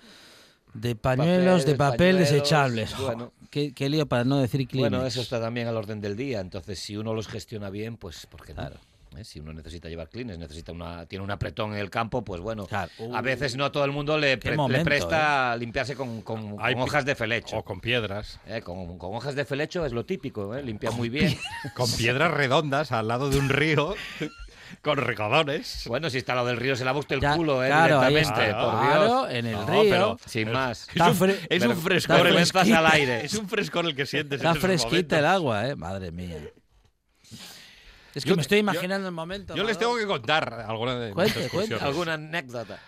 De 0.75 0.97
pañuelos 0.97 1.65
de 1.65 1.77
papel 1.77 2.17
pañuelos, 2.17 2.31
desechables. 2.33 2.99
Bueno. 2.99 3.33
qué, 3.49 3.73
qué 3.73 3.89
lío 3.89 4.07
para 4.07 4.25
no 4.25 4.39
decir 4.41 4.67
Kleenex. 4.67 4.91
Bueno, 4.91 5.07
eso 5.07 5.21
está 5.21 5.41
también 5.41 5.69
al 5.69 5.77
orden 5.77 6.01
del 6.01 6.17
día. 6.17 6.41
Entonces, 6.41 6.81
si 6.81 6.97
uno 6.97 7.15
los 7.15 7.29
gestiona 7.29 7.71
bien, 7.71 7.97
pues 7.97 8.27
¿por 8.27 8.45
qué 8.45 8.55
no? 8.55 8.63
Claro. 8.63 8.81
¿Eh? 9.17 9.25
Si 9.25 9.41
uno 9.41 9.53
necesita 9.53 9.89
llevar 9.89 10.09
clines, 10.09 10.39
necesita 10.39 10.73
una, 10.73 11.07
tiene 11.07 11.25
un 11.25 11.31
apretón 11.31 11.73
en 11.73 11.79
el 11.79 11.91
campo, 11.91 12.25
pues 12.25 12.41
bueno, 12.41 12.67
Claro. 12.67 12.91
a 13.15 13.21
veces 13.21 13.57
no 13.57 13.71
todo 13.73 13.85
el 13.85 13.93
mundo 13.93 14.19
le, 14.19 14.33
Qué 14.33 14.39
pre- 14.39 14.51
le 14.53 14.57
momento, 14.57 14.81
¿eh? 14.83 14.85
presta 14.85 15.57
limpiarse 15.57 15.95
con, 15.95 16.23
con- 16.23 16.57
hojas 16.59 17.05
de 17.05 17.15
felecho. 17.15 17.59
O 17.59 17.65
con 17.65 17.81
piedras. 17.81 18.41
Eh, 18.47 18.61
con, 18.63 18.99
con 18.99 19.15
hojas 19.15 19.35
de 19.35 19.45
felecho 19.45 19.85
es 19.87 19.93
lo 19.93 20.05
típico, 20.05 20.55
¿eh? 20.55 20.63
limpia 20.63 20.91
muy 20.91 21.09
bien. 21.09 21.37
Con 21.75 21.91
piedras 21.93 22.31
redondas 22.33 22.93
al 22.93 23.09
lado 23.09 23.31
de 23.31 23.39
un 23.39 23.49
río. 23.49 23.95
con 24.83 24.97
regadones. 24.99 25.85
Bueno, 25.87 26.11
si 26.11 26.19
está 26.19 26.35
lo 26.35 26.45
del 26.45 26.57
río, 26.57 26.75
se 26.75 26.85
lava 26.85 26.99
usted 26.99 27.17
el 27.17 27.21
Ya, 27.23 27.37
culo, 27.37 27.63
¿eh? 27.63 27.69
claro, 27.69 28.01
ahí 28.01 28.15
directamente, 28.15 28.51
está. 28.51 28.61
por 28.65 28.81
Claro, 28.81 29.05
Dios. 29.05 29.31
en 29.31 29.47
el 29.47 29.53
No, 29.53 29.67
río. 29.67 29.83
pero- 29.91 30.19
Sin 30.27 30.53
más. 30.53 30.89
Es 30.95 31.21
un, 31.21 31.31
es 31.49 31.65
un 31.65 31.77
frescor. 31.77 32.27
al 32.27 32.87
aire. 32.93 33.25
Es 33.25 33.35
un 33.35 33.49
frescor 33.49 33.87
el 33.87 33.95
que 33.95 34.05
sientes. 34.07 34.39
Está 34.41 34.51
en 34.51 34.57
fresquita 34.57 35.19
el 35.19 35.27
agua, 35.27 35.69
¿eh? 35.69 35.77
Madre 35.77 36.11
mía. 36.11 36.37
Es 38.15 38.25
que 38.25 38.31
Yo- 38.31 38.37
me 38.37 38.43
estoy 38.43 38.59
yo- 38.59 38.61
imaginando 38.61 39.09
el 39.09 39.15
momento. 39.15 39.55
Yo 39.57 39.65
les 39.65 39.77
tengo 39.79 39.97
que 39.97 40.07
contar 40.07 40.53
alguna 40.67 40.99
de 40.99 41.13
Cuente, 41.13 41.49
cuente. 41.49 41.75
¿Alguna 41.75 42.15
anécdota? 42.15 42.79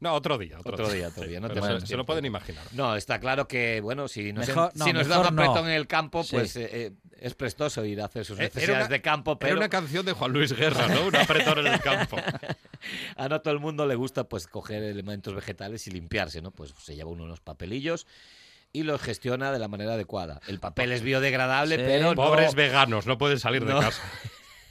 No, 0.00 0.14
otro 0.14 0.38
día. 0.38 0.58
Otro, 0.58 0.72
Otro 0.72 0.88
día, 0.90 1.08
otro 1.08 1.24
día, 1.24 1.40
no 1.40 1.48
te 1.50 1.86
se, 1.86 1.94
lo 1.96 2.06
pueden 2.06 2.24
imaginar. 2.24 2.64
No, 2.72 2.96
está 2.96 3.20
claro 3.20 3.46
que, 3.46 3.82
bueno, 3.82 4.08
si 4.08 4.32
nos, 4.32 4.48
Mejor- 4.48 4.72
no, 4.74 4.84
si 4.86 4.92
nos 4.94 5.06
da 5.08 5.20
un 5.20 5.26
apretón 5.26 5.66
en 5.68 5.74
el 5.74 5.86
campo, 5.86 6.24
Sí. 6.24 6.36
pues 6.36 6.56
eh, 6.56 6.68
eh, 6.72 6.92
es 7.20 7.34
prestoso 7.34 7.84
ir 7.84 8.00
a 8.00 8.06
hacer 8.06 8.24
sus 8.24 8.38
Eh, 8.38 8.44
era 8.44 8.48
necesidades 8.54 8.86
una- 8.86 8.88
de 8.88 9.02
campo, 9.02 9.32
Era 9.32 9.38
pero 9.38 9.56
una 9.58 9.68
canción 9.68 10.06
de 10.06 10.12
Juan 10.12 10.32
Luis 10.32 10.54
Guerra, 10.54 10.88
¿no? 10.88 11.06
Un 11.06 11.16
apretón 11.16 11.58
en 11.58 11.66
el 11.74 11.80
campo. 11.80 12.16
a 13.16 13.28
no 13.28 13.42
todo 13.42 13.52
el 13.52 13.60
mundo 13.60 13.86
le 13.86 13.94
gusta 13.94 14.24
pues 14.24 14.46
coger 14.46 14.82
elementos 14.82 15.34
vegetales 15.34 15.86
y 15.86 15.90
limpiarse, 15.90 16.40
¿no? 16.40 16.50
Pues 16.50 16.72
se 16.82 16.96
lleva 16.96 17.10
uno 17.10 17.24
unos 17.24 17.40
papelillos 17.40 18.06
y 18.72 18.84
los 18.84 19.02
gestiona 19.02 19.52
de 19.52 19.58
la 19.58 19.68
manera 19.68 19.94
adecuada. 19.94 20.40
El 20.46 20.60
papel 20.60 20.92
es 20.92 21.02
biodegradable, 21.02 21.76
Sí. 21.76 21.82
pero 21.84 22.10
no- 22.10 22.14
Pobres 22.14 22.54
veganos, 22.54 23.06
no 23.06 23.18
pueden 23.18 23.38
salir 23.38 23.62
No. 23.64 23.74
de 23.78 23.84
casa. 23.84 24.00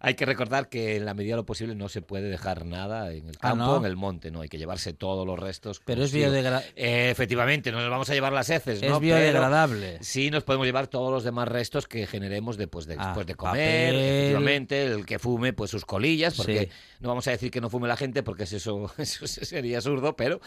hay 0.00 0.14
que 0.14 0.26
recordar 0.26 0.68
que 0.68 0.96
en 0.96 1.04
la 1.04 1.14
medida 1.14 1.32
de 1.32 1.36
lo 1.38 1.46
posible 1.46 1.74
no 1.74 1.88
se 1.88 2.02
puede 2.02 2.28
dejar 2.28 2.64
nada 2.66 3.12
en 3.12 3.28
el 3.28 3.36
Ah, 3.36 3.50
campo, 3.50 3.64
¿no? 3.64 3.76
en 3.78 3.84
el 3.86 3.96
monte, 3.96 4.30
¿no? 4.30 4.40
Hay 4.42 4.48
que 4.48 4.58
llevarse 4.58 4.92
todos 4.92 5.26
los 5.26 5.38
restos. 5.38 5.80
Pero 5.84 6.04
es 6.04 6.12
biodegradable. 6.12 6.66
Eh, 6.76 7.10
efectivamente, 7.10 7.72
no 7.72 7.80
nos 7.80 7.90
vamos 7.90 8.10
a 8.10 8.14
llevar 8.14 8.32
las 8.32 8.50
heces, 8.50 8.80
¿no? 8.80 8.86
Es 8.86 8.90
Pero- 8.92 9.00
biodegradable. 9.00 9.98
Sí, 10.02 10.30
nos 10.30 10.44
podemos 10.44 10.66
llevar 10.66 10.86
todos 10.88 11.10
los 11.12 11.24
demás 11.24 11.48
restos 11.48 11.86
que 11.86 12.06
generemos 12.06 12.56
después 12.56 12.86
de, 12.86 12.96
Ah, 12.98 13.06
después 13.06 13.26
de 13.26 13.34
comer, 13.34 13.92
papel. 13.92 13.94
efectivamente, 14.00 14.84
el 14.86 15.06
que 15.06 15.18
fume 15.18 15.52
pues 15.52 15.70
sus 15.70 15.84
colillas, 15.84 16.34
porque 16.34 16.60
Sí. 16.64 16.68
no 17.00 17.08
vamos 17.08 17.26
a 17.28 17.30
decir 17.30 17.50
que 17.50 17.60
no 17.60 17.70
fume 17.70 17.88
la 17.88 17.96
gente 17.96 18.22
porque 18.22 18.44
es 18.44 18.52
eso, 18.52 18.90
eso 18.98 19.26
sería 19.26 19.78
absurdo, 19.78 20.16
pero 20.16 20.40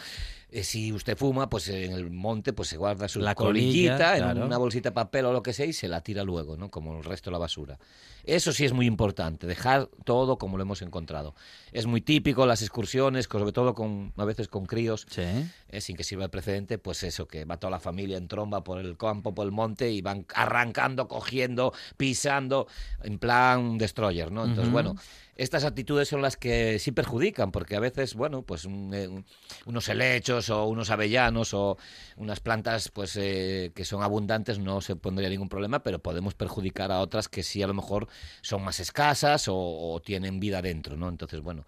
eh, 0.50 0.64
si 0.64 0.92
usted 0.92 1.16
fuma, 1.16 1.48
pues 1.48 1.68
en 1.68 1.92
el 1.92 2.10
monte 2.10 2.52
pues 2.52 2.68
se 2.68 2.76
guarda 2.76 3.08
su 3.08 3.20
La 3.20 3.34
colillita 3.34 4.12
colilla, 4.12 4.30
en 4.32 4.42
una 4.42 4.58
bolsita 4.58 4.90
de 4.90 4.94
papel 4.94 5.24
o 5.26 5.32
lo 5.32 5.42
que 5.42 5.52
sea 5.52 5.66
y 5.66 5.72
se 5.72 5.86
la 5.88 6.00
tira 6.02 6.24
luego, 6.24 6.56
¿no? 6.56 6.70
Como 6.70 6.98
el 6.98 7.04
resto 7.04 7.30
de 7.30 7.32
la 7.32 7.38
basura. 7.38 7.78
Eso 8.24 8.52
sí 8.52 8.64
es 8.64 8.72
muy 8.72 8.86
importante, 8.86 9.46
dejar 9.46 9.88
todo 10.04 10.38
como 10.38 10.56
lo 10.56 10.62
hemos 10.62 10.82
encontrado. 10.82 11.34
Es 11.72 11.86
muy 11.86 12.00
típico 12.00 12.46
las 12.46 12.62
excursiones, 12.62 13.28
sobre 13.30 13.52
todo 13.52 13.74
con 13.74 14.12
a 14.16 14.24
veces 14.24 14.48
con 14.48 14.66
críos, 14.66 15.06
Sí. 15.08 15.22
eh, 15.68 15.80
sin 15.80 15.96
que 15.96 16.04
sirva 16.04 16.24
el 16.24 16.30
precedente, 16.30 16.78
pues 16.78 17.02
eso, 17.02 17.26
que 17.28 17.44
va 17.44 17.58
toda 17.58 17.70
la 17.70 17.80
familia 17.80 18.16
en 18.16 18.28
tromba 18.28 18.64
por 18.64 18.78
el 18.80 18.96
campo, 18.96 19.34
por 19.34 19.44
el 19.46 19.52
monte 19.52 19.90
y 19.90 20.00
van 20.02 20.26
arrancando, 20.34 21.06
cogiendo, 21.08 21.72
pisando, 21.96 22.66
en 23.02 23.18
plan 23.18 23.78
destroyer, 23.78 24.32
¿no? 24.32 24.44
Entonces, 24.44 24.72
bueno, 24.72 24.94
estas 25.36 25.64
actitudes 25.64 26.08
son 26.08 26.20
las 26.22 26.36
que 26.36 26.78
sí 26.78 26.92
perjudican, 26.92 27.50
porque 27.52 27.76
a 27.76 27.80
veces, 27.80 28.14
bueno, 28.14 28.42
pues 28.42 28.64
un, 28.64 28.92
eh, 28.92 29.08
un- 29.08 29.24
unos 29.66 29.88
helechos 29.88 30.50
o 30.50 30.66
unos 30.66 30.90
avellanos 30.90 31.54
o 31.54 31.76
unas 32.16 32.40
plantas 32.40 32.88
pues 32.90 33.16
eh, 33.16 33.72
que 33.74 33.84
son 33.84 34.02
abundantes 34.02 34.58
no 34.58 34.80
se 34.80 34.96
pondría 34.96 35.28
ningún 35.30 35.48
problema, 35.48 35.82
pero 35.82 35.98
podemos 35.98 36.34
perjudicar 36.34 36.92
a 36.92 37.00
otras 37.00 37.28
que 37.28 37.42
sí 37.42 37.62
a 37.62 37.66
lo 37.66 37.74
mejor 37.74 38.08
son 38.42 38.62
más 38.62 38.80
escasas 38.80 39.48
o, 39.48 39.54
o 39.56 40.00
tienen 40.00 40.40
vida 40.40 40.60
dentro, 40.62 40.96
¿no? 40.96 41.08
Entonces, 41.08 41.40
bueno, 41.40 41.59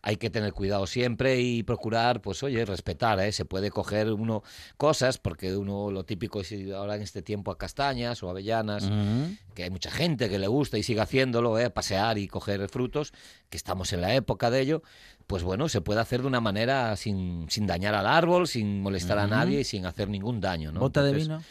hay 0.00 0.16
que 0.16 0.30
tener 0.30 0.52
cuidado 0.52 0.86
siempre 0.86 1.40
y 1.40 1.64
procurar, 1.64 2.20
pues 2.22 2.42
oye, 2.44 2.64
respetar, 2.64 3.18
¿eh? 3.18 3.32
Se 3.32 3.44
puede 3.44 3.70
coger 3.70 4.12
uno 4.12 4.44
cosas, 4.76 5.18
porque 5.18 5.56
uno 5.56 5.90
lo 5.90 6.04
típico 6.04 6.40
es 6.40 6.52
ir 6.52 6.72
ahora 6.72 6.94
en 6.94 7.02
este 7.02 7.20
tiempo 7.20 7.50
a 7.50 7.58
castañas 7.58 8.22
o 8.22 8.30
avellanas, 8.30 8.84
Ujú. 8.84 9.34
que 9.54 9.64
hay 9.64 9.70
mucha 9.70 9.90
gente 9.90 10.28
que 10.28 10.38
le 10.38 10.46
gusta 10.46 10.78
y 10.78 10.84
sigue 10.84 11.00
haciéndolo, 11.00 11.58
¿eh? 11.58 11.68
pasear 11.70 12.16
y 12.16 12.28
coger 12.28 12.68
frutos, 12.68 13.12
que 13.50 13.56
estamos 13.56 13.92
en 13.92 14.00
la 14.00 14.14
época 14.14 14.50
de 14.50 14.60
ello, 14.60 14.82
pues 15.26 15.42
bueno, 15.42 15.68
se 15.68 15.80
puede 15.80 16.00
hacer 16.00 16.22
de 16.22 16.28
una 16.28 16.40
manera 16.40 16.94
sin, 16.96 17.46
sin 17.50 17.66
dañar 17.66 17.94
al 17.96 18.06
árbol, 18.06 18.46
sin 18.46 18.80
molestar 18.80 19.18
a 19.18 19.26
nadie 19.26 19.60
y 19.60 19.64
sin 19.64 19.84
hacer 19.84 20.08
ningún 20.08 20.40
daño, 20.40 20.70
¿no? 20.70 20.78
Bota 20.80 21.02
de 21.02 21.12
vino. 21.12 21.42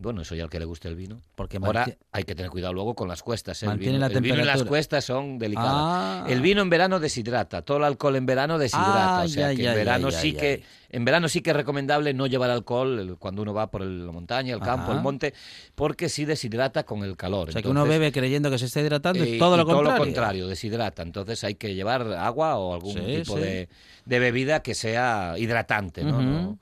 Bueno, 0.00 0.22
eso 0.22 0.34
ya 0.36 0.44
al 0.44 0.50
que 0.50 0.60
le 0.60 0.64
guste 0.64 0.86
el 0.88 0.94
vino. 0.94 1.20
Porque 1.34 1.58
Ahora 1.60 1.86
hay 2.12 2.22
que 2.22 2.34
tener 2.36 2.50
cuidado 2.52 2.72
luego 2.72 2.94
con 2.94 3.08
las 3.08 3.22
cuestas. 3.22 3.60
¿eh? 3.62 3.66
El 3.66 3.70
Mantiene 3.70 3.92
vino, 3.94 4.08
la 4.08 4.14
el 4.14 4.20
vino 4.22 4.34
y 4.34 4.38
las 4.38 4.44
temperatura. 4.46 4.68
cuestas 4.68 5.04
son 5.04 5.38
delicadas. 5.38 5.72
Ah. 5.74 6.26
El 6.28 6.40
vino 6.40 6.62
en 6.62 6.70
verano 6.70 7.00
deshidrata, 7.00 7.62
todo 7.62 7.78
el 7.78 7.84
alcohol 7.84 8.14
en 8.16 8.24
verano 8.26 8.58
deshidrata. 8.58 9.20
Ah, 9.20 9.24
o 9.24 9.28
sea 9.28 9.50
ya, 9.50 9.56
que 9.56 9.62
ya, 9.64 9.70
en 9.72 9.76
verano 9.76 10.10
ya, 10.10 10.18
sí 10.20 10.32
que 10.34 10.62
en 10.90 11.04
verano 11.04 11.28
sí 11.28 11.40
que 11.42 11.50
es 11.50 11.56
recomendable 11.56 12.14
no 12.14 12.26
llevar 12.28 12.48
alcohol 12.50 13.16
cuando 13.18 13.42
uno 13.42 13.52
va 13.52 13.70
por 13.70 13.82
el- 13.82 14.06
la 14.06 14.12
montaña, 14.12 14.54
el 14.54 14.60
campo, 14.60 14.84
Ajá. 14.90 14.94
el 14.98 15.00
monte, 15.02 15.34
porque 15.74 16.08
sí 16.08 16.24
deshidrata 16.24 16.84
con 16.84 17.02
el 17.02 17.16
calor. 17.16 17.48
O 17.48 17.52
sea, 17.52 17.60
que 17.60 17.68
uno 17.68 17.84
bebe 17.84 18.12
creyendo 18.12 18.50
que 18.50 18.58
se 18.58 18.66
está 18.66 18.80
hidratando 18.80 19.22
eh, 19.24 19.36
y 19.36 19.38
todo 19.38 19.56
lo 19.56 19.64
todo 19.66 19.74
contrario. 19.76 19.98
lo 19.98 20.04
contrario, 20.04 20.46
deshidrata. 20.46 21.02
Entonces 21.02 21.42
hay 21.44 21.56
que 21.56 21.74
llevar 21.74 22.10
agua 22.12 22.56
o 22.56 22.72
algún 22.72 22.94
Sí, 22.94 23.00
tipo 23.18 23.34
sí. 23.36 23.40
De, 23.42 23.68
de 24.04 24.18
bebida 24.20 24.62
que 24.62 24.74
sea 24.74 25.34
hidratante, 25.36 26.04
¿no? 26.04 26.22
¿no? 26.22 26.58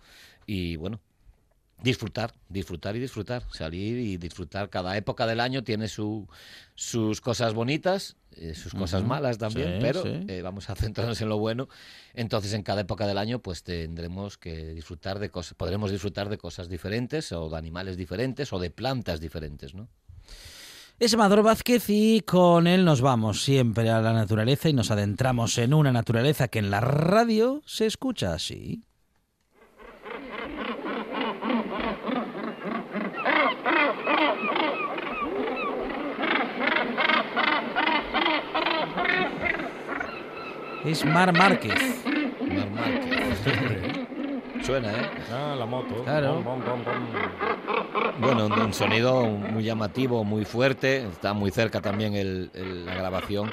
Y 0.46 0.76
bueno, 0.76 1.00
disfrutar, 1.82 2.32
disfrutar 2.48 2.96
y 2.96 3.00
disfrutar. 3.00 3.42
Salir 3.52 3.98
y 3.98 4.16
disfrutar. 4.16 4.70
Cada 4.70 4.96
época 4.96 5.26
del 5.26 5.40
año 5.40 5.62
tiene 5.64 5.88
su, 5.88 6.28
sus 6.74 7.20
cosas 7.20 7.54
bonitas, 7.54 8.16
eh, 8.32 8.54
sus 8.54 8.74
cosas 8.74 9.04
malas 9.04 9.38
también, 9.38 9.74
Sí, 9.74 9.78
pero 9.80 10.02
sí. 10.02 10.24
eh, 10.28 10.42
vamos 10.42 10.68
a 10.70 10.74
centrarnos 10.74 11.20
en 11.20 11.28
lo 11.28 11.38
bueno. 11.38 11.68
Entonces, 12.14 12.52
en 12.54 12.62
cada 12.62 12.80
época 12.82 13.06
del 13.06 13.18
año, 13.18 13.38
pues 13.40 13.62
tendremos 13.62 14.36
que 14.38 14.74
disfrutar 14.74 15.18
de 15.18 15.30
cosas, 15.30 15.54
podremos 15.54 15.90
disfrutar 15.90 16.28
de 16.28 16.38
cosas 16.38 16.68
diferentes, 16.68 17.32
o 17.32 17.48
de 17.48 17.56
animales 17.56 17.96
diferentes, 17.96 18.52
o 18.52 18.58
de 18.58 18.70
plantas 18.70 19.20
diferentes, 19.20 19.74
¿no? 19.74 19.88
Es 20.98 21.12
Amador 21.12 21.42
Vázquez 21.42 21.90
y 21.90 22.22
con 22.22 22.66
él 22.66 22.86
nos 22.86 23.02
vamos 23.02 23.42
siempre 23.44 23.90
a 23.90 24.00
la 24.00 24.14
naturaleza 24.14 24.70
y 24.70 24.72
nos 24.72 24.90
adentramos 24.90 25.58
en 25.58 25.74
una 25.74 25.92
naturaleza 25.92 26.48
que 26.48 26.58
en 26.58 26.70
la 26.70 26.80
radio 26.80 27.62
se 27.66 27.84
escucha 27.84 28.32
así. 28.32 28.82
Es 40.86 41.04
Mar 41.04 41.32
Márquez. 41.32 41.74
Mar 42.48 42.70
Márquez. 42.70 44.64
Suena, 44.64 44.90
¿eh? 44.92 45.10
Ah, 45.32 45.54
la 45.58 45.66
moto. 45.66 46.02
Claro. 46.04 46.34
Bom, 46.42 46.44
bom, 46.44 46.64
bom, 46.64 46.84
bom. 46.84 48.20
Bueno, 48.20 48.46
un, 48.46 48.52
un 48.52 48.72
sonido 48.72 49.24
muy 49.26 49.64
llamativo, 49.64 50.24
muy 50.24 50.44
fuerte. 50.44 51.06
Está 51.06 51.34
muy 51.34 51.50
cerca 51.50 51.80
también 51.80 52.14
el- 52.14 52.50
el- 52.54 52.86
la 52.86 52.94
grabación. 52.94 53.50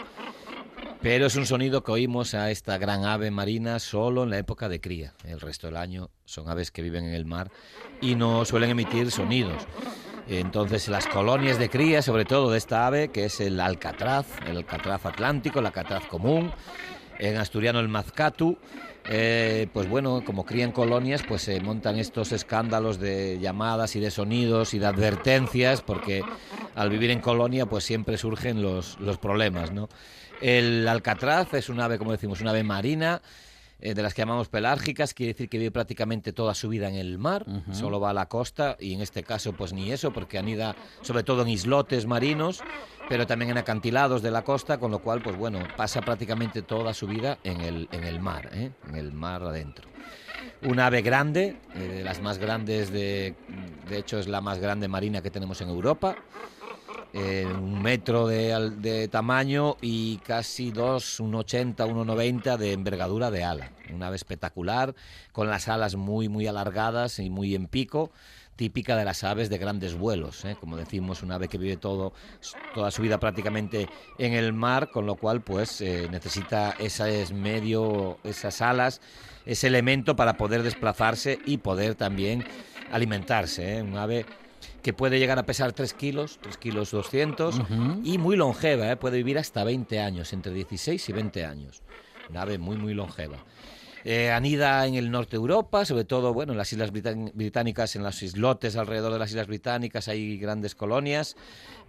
Pero 1.02 1.26
es 1.26 1.36
un 1.36 1.46
sonido 1.46 1.84
que 1.84 1.92
oímos 1.92 2.34
a 2.34 2.50
esta 2.50 2.78
gran 2.78 3.04
ave 3.04 3.30
marina 3.30 3.80
solo 3.80 4.24
en 4.24 4.30
la 4.30 4.38
época 4.38 4.70
de 4.70 4.80
cría. 4.80 5.14
El 5.26 5.42
resto 5.42 5.68
del 5.68 5.76
año 5.76 6.10
son 6.24 6.48
aves 6.50 6.72
que 6.72 6.82
viven 6.82 7.04
en 7.06 7.14
el 7.14 7.26
mar 7.26 7.52
y 8.00 8.16
no 8.16 8.46
suelen 8.46 8.70
emitir 8.70 9.12
sonidos. 9.12 9.68
Entonces 10.30 10.88
las 10.88 11.06
colonias 11.08 11.60
de 11.60 11.70
cría, 11.70 12.02
sobre 12.02 12.24
todo 12.24 12.50
de 12.52 12.58
esta 12.58 12.88
ave, 12.88 13.10
que 13.10 13.26
es 13.26 13.42
el 13.42 13.60
alcatraz, 13.60 14.26
el 14.48 14.56
alcatraz 14.56 15.06
atlántico, 15.06 15.60
el 15.60 15.66
alcatraz 15.66 16.06
común, 16.06 16.54
en 17.20 17.38
asturiano 17.38 17.80
el 17.80 17.88
mazcatu. 17.88 18.58
Eh, 19.10 19.68
pues 19.74 19.90
bueno, 19.90 20.24
como 20.26 20.46
crían 20.46 20.72
colonias, 20.72 21.24
pues 21.24 21.42
se 21.42 21.60
montan 21.60 21.98
estos 21.98 22.32
escándalos 22.32 23.00
de 23.00 23.38
llamadas 23.40 23.96
y 23.96 24.00
de 24.00 24.12
sonidos 24.12 24.74
y 24.74 24.80
de 24.80 24.86
advertencias, 24.86 25.82
porque 25.82 26.24
al 26.76 26.90
vivir 26.90 27.12
en 27.12 27.20
colonia, 27.20 27.66
pues 27.66 27.84
siempre 27.84 28.18
surgen 28.18 28.62
los, 28.62 28.98
los 29.00 29.18
problemas, 29.18 29.72
¿no? 29.72 29.90
El 30.42 30.88
alcatraz 30.88 31.54
es 31.54 31.70
un 31.70 31.80
ave, 31.80 31.98
como 31.98 32.12
decimos, 32.12 32.42
una 32.42 32.52
ave 32.52 32.64
marina, 32.64 33.22
eh, 33.86 33.94
de 33.94 34.02
las 34.02 34.14
que 34.14 34.22
llamamos 34.22 34.48
pelárgicas, 34.48 35.14
quiere 35.14 35.34
decir 35.34 35.50
que 35.50 35.58
vive 35.58 35.70
prácticamente 35.70 36.32
toda 36.32 36.56
su 36.56 36.70
vida 36.70 36.88
en 36.88 36.96
el 36.96 37.18
mar, 37.18 37.46
solo 37.74 38.00
va 38.00 38.12
a 38.12 38.14
la 38.14 38.30
costa 38.30 38.78
y 38.80 38.94
en 38.94 39.02
este 39.02 39.24
caso 39.24 39.52
pues 39.52 39.74
ni 39.74 39.92
eso, 39.92 40.14
porque 40.14 40.38
anida 40.38 40.74
sobre 41.02 41.24
todo 41.24 41.42
en 41.42 41.50
islotes 41.50 42.06
marinos, 42.06 42.62
pero 43.10 43.28
también 43.28 43.52
en 43.52 43.58
acantilados 43.58 44.22
de 44.22 44.32
la 44.32 44.46
costa, 44.46 44.78
con 44.78 44.90
lo 44.90 45.00
cual 45.00 45.22
pues 45.22 45.36
bueno, 45.36 45.60
pasa 45.76 46.00
prácticamente 46.00 46.62
toda 46.62 46.94
su 46.94 47.08
vida 47.08 47.40
en 47.44 47.60
el, 47.60 47.90
en 47.92 48.06
el 48.06 48.22
mar, 48.22 48.52
¿eh? 48.54 48.72
en 48.88 48.96
el 48.96 49.12
mar 49.12 49.44
adentro. 49.44 49.90
Un 50.62 50.80
ave 50.80 51.02
grande, 51.02 51.58
eh, 51.76 51.80
de 51.80 52.04
las 52.06 52.22
más 52.22 52.38
grandes, 52.38 52.90
de, 52.90 53.36
de 53.90 53.98
hecho 53.98 54.18
es 54.18 54.30
la 54.30 54.40
más 54.40 54.60
grande 54.60 54.88
marina 54.88 55.22
que 55.22 55.30
tenemos 55.30 55.60
en 55.60 55.68
Europa, 55.68 56.16
un 57.14 57.82
metro 57.82 58.28
de, 58.28 59.08
tamaño 59.12 59.78
y 59.82 60.18
casi 60.18 60.72
dos, 60.72 61.20
un 61.20 61.36
80, 61.36 61.86
1,90 61.86 62.58
de 62.58 62.74
envergadura 62.74 63.32
de 63.32 63.44
ala. 63.44 63.72
Una 63.94 64.08
ave 64.08 64.16
espectacular, 64.16 64.96
con 65.32 65.50
las 65.50 65.68
alas 65.68 65.96
muy, 65.96 66.30
muy 66.30 66.48
alargadas 66.48 67.20
y 67.20 67.30
muy 67.30 67.56
en 67.56 67.68
pico, 67.68 68.12
típica 68.56 68.96
de 68.96 69.06
las 69.06 69.24
aves 69.24 69.50
de 69.50 69.58
grandes 69.58 69.96
vuelos. 69.96 70.46
¿eh? 70.46 70.56
Como 70.60 70.78
decimos, 70.78 71.24
una 71.24 71.36
ave 71.36 71.48
que 71.48 71.58
vive 71.58 71.78
todo, 71.78 72.14
toda 72.74 72.92
su 72.92 73.02
vida 73.02 73.20
prácticamente 73.20 73.88
en 74.18 74.34
el 74.34 74.54
mar, 74.54 74.90
con 74.92 75.06
lo 75.06 75.16
cual 75.16 75.42
pues 75.42 75.82
eh, 75.82 76.08
necesita 76.12 76.76
ese 76.80 77.34
medio, 77.34 78.20
esas 78.24 78.62
alas, 78.62 79.02
ese 79.46 79.68
elemento 79.68 80.16
para 80.16 80.38
poder 80.38 80.64
desplazarse 80.64 81.40
y 81.46 81.58
poder 81.58 81.96
también 81.96 82.46
alimentarse. 82.92 83.78
¿eh? 83.78 83.82
Un 83.82 83.98
ave 83.98 84.26
que 84.84 84.94
puede 84.94 85.18
llegar 85.18 85.40
a 85.40 85.46
pesar 85.46 85.72
3 85.72 85.94
kilos, 85.94 86.40
3 86.42 86.58
kilos 86.58 86.92
200, 86.92 87.62
y 88.04 88.18
muy 88.18 88.36
longeva, 88.36 88.92
¿eh? 88.92 88.98
puede 88.98 89.18
vivir 89.18 89.40
hasta 89.40 89.64
20 89.64 90.00
años, 90.02 90.34
entre 90.34 90.54
16 90.54 91.10
y 91.10 91.14
20 91.14 91.46
años. 91.46 91.82
Una 92.30 92.42
ave 92.42 92.58
muy, 92.58 92.78
muy 92.78 92.94
longeva. 92.94 93.38
Eh, 94.06 94.32
anida 94.32 94.86
en 94.86 94.96
el 94.96 95.10
norte 95.10 95.32
de 95.32 95.38
Europa, 95.38 95.86
sobre 95.86 96.04
todo 96.04 96.34
bueno, 96.34 96.52
en 96.52 96.58
las 96.58 96.74
Islas 96.74 96.92
Británicas, 96.92 97.96
en 97.96 98.04
los 98.04 98.22
islotes 98.22 98.76
alrededor 98.76 99.14
de 99.14 99.20
las 99.20 99.30
Islas 99.30 99.48
Británicas 99.48 100.10
hay 100.10 100.38
grandes 100.38 100.76
colonias 100.76 101.38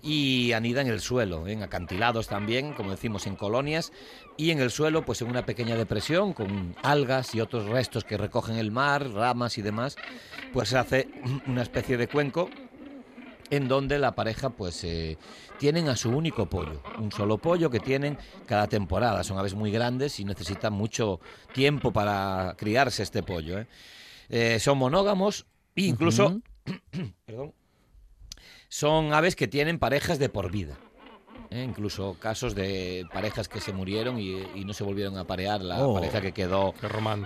y 0.00 0.52
anida 0.52 0.80
en 0.80 0.86
el 0.86 1.00
suelo, 1.00 1.48
en 1.48 1.64
acantilados 1.64 2.28
también, 2.28 2.72
como 2.74 2.92
decimos, 2.92 3.26
en 3.26 3.34
colonias 3.34 3.92
y 4.36 4.52
en 4.52 4.60
el 4.60 4.70
suelo, 4.70 5.04
pues 5.04 5.22
en 5.22 5.28
una 5.28 5.44
pequeña 5.44 5.74
depresión 5.74 6.34
con 6.34 6.76
algas 6.84 7.34
y 7.34 7.40
otros 7.40 7.66
restos 7.66 8.04
que 8.04 8.16
recogen 8.16 8.58
el 8.58 8.70
mar, 8.70 9.10
ramas 9.10 9.58
y 9.58 9.62
demás, 9.62 9.96
pues 10.52 10.68
se 10.68 10.78
hace 10.78 11.08
una 11.48 11.62
especie 11.62 11.96
de 11.96 12.06
cuenco 12.06 12.48
en 13.50 13.68
donde 13.68 13.98
la 13.98 14.14
pareja 14.14 14.50
pues 14.50 14.82
eh, 14.84 15.18
tienen 15.58 15.88
a 15.88 15.96
su 15.96 16.10
único 16.10 16.46
pollo, 16.46 16.82
un 16.98 17.12
solo 17.12 17.38
pollo 17.38 17.70
que 17.70 17.80
tienen 17.80 18.18
cada 18.46 18.66
temporada. 18.66 19.22
Son 19.24 19.38
aves 19.38 19.54
muy 19.54 19.70
grandes 19.70 20.18
y 20.20 20.24
necesitan 20.24 20.72
mucho 20.72 21.20
tiempo 21.52 21.92
para 21.92 22.54
criarse 22.56 23.02
este 23.02 23.22
pollo. 23.22 23.58
¿eh? 23.58 23.66
Eh, 24.28 24.58
son 24.60 24.78
monógamos 24.78 25.46
e 25.76 25.82
incluso, 25.82 26.40
perdón, 27.26 27.52
son 28.68 29.12
aves 29.12 29.36
que 29.36 29.48
tienen 29.48 29.78
parejas 29.78 30.18
de 30.18 30.28
por 30.28 30.50
vida. 30.50 30.76
¿Eh? 31.54 31.62
Incluso 31.64 32.16
casos 32.20 32.54
de 32.54 33.06
parejas 33.12 33.48
que 33.48 33.60
se 33.60 33.72
murieron 33.72 34.18
y, 34.18 34.42
y 34.54 34.64
no 34.64 34.72
se 34.72 34.84
volvieron 34.84 35.16
a 35.18 35.24
parear, 35.24 35.60
la 35.62 35.84
Oh, 35.86 35.94
pareja 35.94 36.20
que 36.20 36.32
quedó 36.32 36.74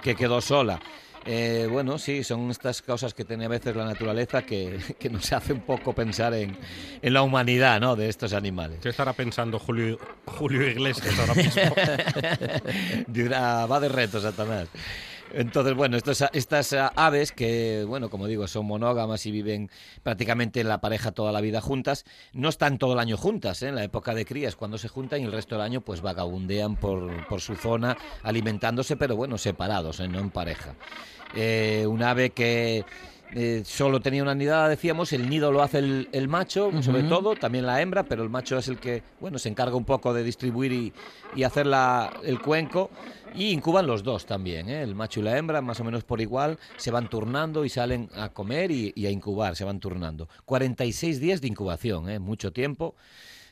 que 0.03 0.15
quedó 0.15 0.41
sola. 0.41 0.81
Eh, 1.27 1.69
bueno, 1.71 1.99
sí, 1.99 2.25
son 2.25 2.51
estas 2.51 2.81
cosas 2.81 3.13
que 3.13 3.25
tiene 3.25 3.45
a 3.45 3.49
veces 3.49 3.77
la 3.77 3.85
naturaleza 3.85 4.43
que, 4.43 4.79
que 4.99 5.11
nos 5.11 5.31
hace 5.33 5.53
un 5.53 5.61
poco 5.61 5.93
pensar 5.93 6.33
en, 6.33 6.57
en 7.03 7.13
la 7.13 7.23
humanidad 7.23 7.81
¿no? 7.81 7.97
de 7.97 8.09
estos 8.09 8.33
animales. 8.33 8.79
¿Qué 8.81 8.89
estará 8.89 9.13
pensando 9.13 9.59
Julio, 9.59 9.99
Julio 10.25 10.67
Iglesias 10.67 11.19
ahora 11.19 11.35
mismo? 11.35 11.63
Dirá, 13.09 13.67
va 13.67 13.81
de 13.81 13.89
reto, 13.89 14.21
Satanás. 14.21 14.69
Entonces, 15.33 15.75
bueno, 15.75 15.97
estos, 15.97 16.25
estas 16.33 16.73
ah, 16.73 16.93
aves 16.97 17.33
que, 17.33 17.85
bueno, 17.87 18.09
como 18.09 18.27
digo, 18.27 18.47
son 18.49 18.67
monógamas 18.67 19.27
y 19.27 19.31
viven 19.31 19.71
prácticamente 20.03 20.65
la 20.65 20.81
pareja 20.81 21.13
toda 21.13 21.33
la 21.33 21.41
vida 21.41 21.61
juntas, 21.61 22.05
no 22.33 22.49
están 22.49 22.79
todo 22.79 22.95
el 22.95 22.99
año 22.99 23.17
juntas, 23.17 23.63
¿eh? 23.63 23.69
en 23.69 23.75
la 23.75 23.85
época 23.85 24.15
de 24.15 24.25
crías 24.25 24.57
cuando 24.57 24.79
se 24.79 24.89
juntan 24.89 25.21
y 25.21 25.25
el 25.25 25.33
resto 25.33 25.55
del 25.57 25.63
año 25.63 25.81
pues 25.83 26.01
vagabundean 26.01 26.77
por, 26.77 27.27
por 27.29 27.41
su 27.41 27.57
zona 27.57 27.97
alimentándose, 28.23 28.97
pero 28.97 29.17
bueno, 29.17 29.37
separados, 29.39 30.01
¿eh? 30.01 30.09
no 30.09 30.19
en 30.19 30.31
pareja. 30.31 30.75
Eh, 31.35 31.85
un 31.87 32.03
ave 32.03 32.31
que 32.31 32.85
eh, 33.35 33.63
solo 33.67 34.01
tenía 34.01 34.23
una 34.23 34.35
nidada, 34.35 34.71
decíamos, 34.71 35.13
el 35.13 35.29
nido 35.29 35.53
lo 35.53 35.63
hace 35.63 35.79
el, 35.81 36.09
el 36.13 36.29
macho, 36.29 36.71
sobre 36.83 37.03
todo, 37.03 37.37
también 37.37 37.67
la 37.67 37.83
hembra, 37.83 38.05
pero 38.05 38.23
el 38.23 38.31
macho 38.31 38.57
es 38.57 38.69
el 38.69 38.79
que, 38.79 39.03
bueno, 39.21 39.39
se 39.39 39.51
encarga 39.51 39.77
un 39.77 39.85
poco 39.85 40.15
de 40.15 40.23
distribuir 40.23 40.73
y, 40.73 40.93
y 41.37 41.43
hacer 41.43 41.67
la- 41.67 42.11
el 42.25 42.41
cuenco. 42.41 42.89
Y 43.35 43.51
incuban 43.51 43.87
los 43.87 44.03
dos 44.03 44.27
también, 44.27 44.69
¿eh? 44.69 44.83
el 44.83 44.95
macho 44.95 45.21
y 45.21 45.23
la 45.23 45.37
hembra, 45.37 45.61
más 45.61 45.81
o 45.81 45.85
menos 45.85 46.05
por 46.05 46.21
igual, 46.21 46.59
se 46.77 46.91
van 46.91 47.09
turnando 47.09 47.65
y 47.65 47.69
salen 47.69 48.09
a 48.15 48.31
comer 48.31 48.71
y, 48.71 48.93
y 48.97 49.07
a 49.07 49.11
incubar, 49.11 49.57
se 49.57 49.65
van 49.65 49.81
turnando. 49.81 50.29
46 50.45 51.21
días 51.21 51.41
de 51.41 51.49
incubación, 51.49 52.09
¿eh? 52.09 52.19
mucho 52.19 52.53
tiempo. 52.53 52.95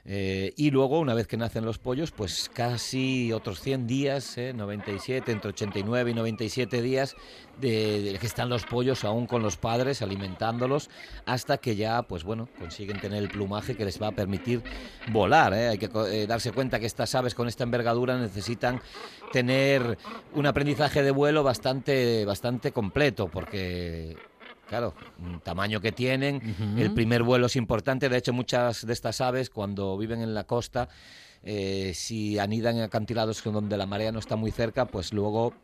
Eh, 0.08 0.52
y 0.56 0.70
luego, 0.70 1.00
una 1.00 1.14
vez 1.14 1.26
que 1.26 1.36
nacen 1.36 1.64
los 1.64 1.78
pollos, 1.78 2.12
pues 2.12 2.48
casi 2.54 3.32
otros 3.32 3.60
100 3.60 3.88
días, 3.88 4.38
¿eh? 4.38 4.52
97, 4.54 5.32
entre 5.32 5.48
89 5.50 6.12
y 6.12 6.14
97 6.14 6.80
días, 6.80 7.16
de, 7.60 8.16
que 8.20 8.26
están 8.26 8.48
los 8.48 8.64
pollos 8.64 9.02
aún 9.02 9.26
con 9.26 9.42
los 9.42 9.56
padres, 9.56 10.02
alimentándolos, 10.02 10.90
hasta 11.24 11.58
que 11.58 11.74
ya, 11.74 12.02
pues 12.02 12.22
bueno, 12.22 12.48
consiguen 12.56 13.00
tener 13.00 13.20
el 13.20 13.28
plumaje 13.28 13.74
que 13.74 13.84
les 13.84 14.00
va 14.00 14.08
a 14.08 14.12
permitir 14.12 14.62
volar. 15.10 15.52
¿eh? 15.54 15.68
Hay 15.70 15.78
que 15.78 15.90
eh, 16.12 16.26
darse 16.28 16.52
cuenta 16.52 16.78
que 16.78 16.86
estas 16.86 17.12
aves 17.16 17.34
con 17.34 17.48
esta 17.48 17.64
envergadura 17.64 18.16
necesitan 18.16 18.80
tener 19.32 19.98
un 20.34 20.46
aprendizaje 20.46 21.02
de 21.02 21.10
vuelo 21.10 21.42
bastante, 21.42 22.24
bastante 22.24 22.70
completo, 22.70 23.26
porque 23.26 24.16
Claro, 24.68 24.94
tamaño 25.44 25.80
que 25.80 25.92
tienen, 25.92 26.42
el 26.76 26.92
primer 26.92 27.22
vuelo 27.22 27.46
es 27.46 27.54
importante, 27.54 28.08
de 28.08 28.16
hecho 28.16 28.32
muchas 28.32 28.84
de 28.84 28.92
estas 28.92 29.20
aves 29.20 29.48
cuando 29.48 29.96
viven 29.96 30.22
en 30.22 30.34
la 30.34 30.44
costa, 30.44 30.88
eh, 31.44 31.92
si 31.94 32.40
anidan 32.40 32.76
en 32.76 32.82
acantilados 32.82 33.42
donde 33.44 33.76
la 33.76 33.86
marea 33.86 34.10
no 34.10 34.18
está 34.18 34.34
muy 34.34 34.50
cerca, 34.50 34.86
pues 34.86 35.12
luego 35.12 35.54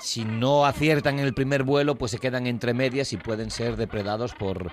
si 0.00 0.24
no 0.24 0.66
aciertan 0.66 1.20
en 1.20 1.24
el 1.24 1.34
primer 1.34 1.62
vuelo, 1.62 1.94
pues 1.94 2.10
se 2.10 2.18
quedan 2.18 2.48
entre 2.48 2.74
medias 2.74 3.12
y 3.12 3.16
pueden 3.16 3.52
ser 3.52 3.76
depredados 3.76 4.34
por 4.34 4.72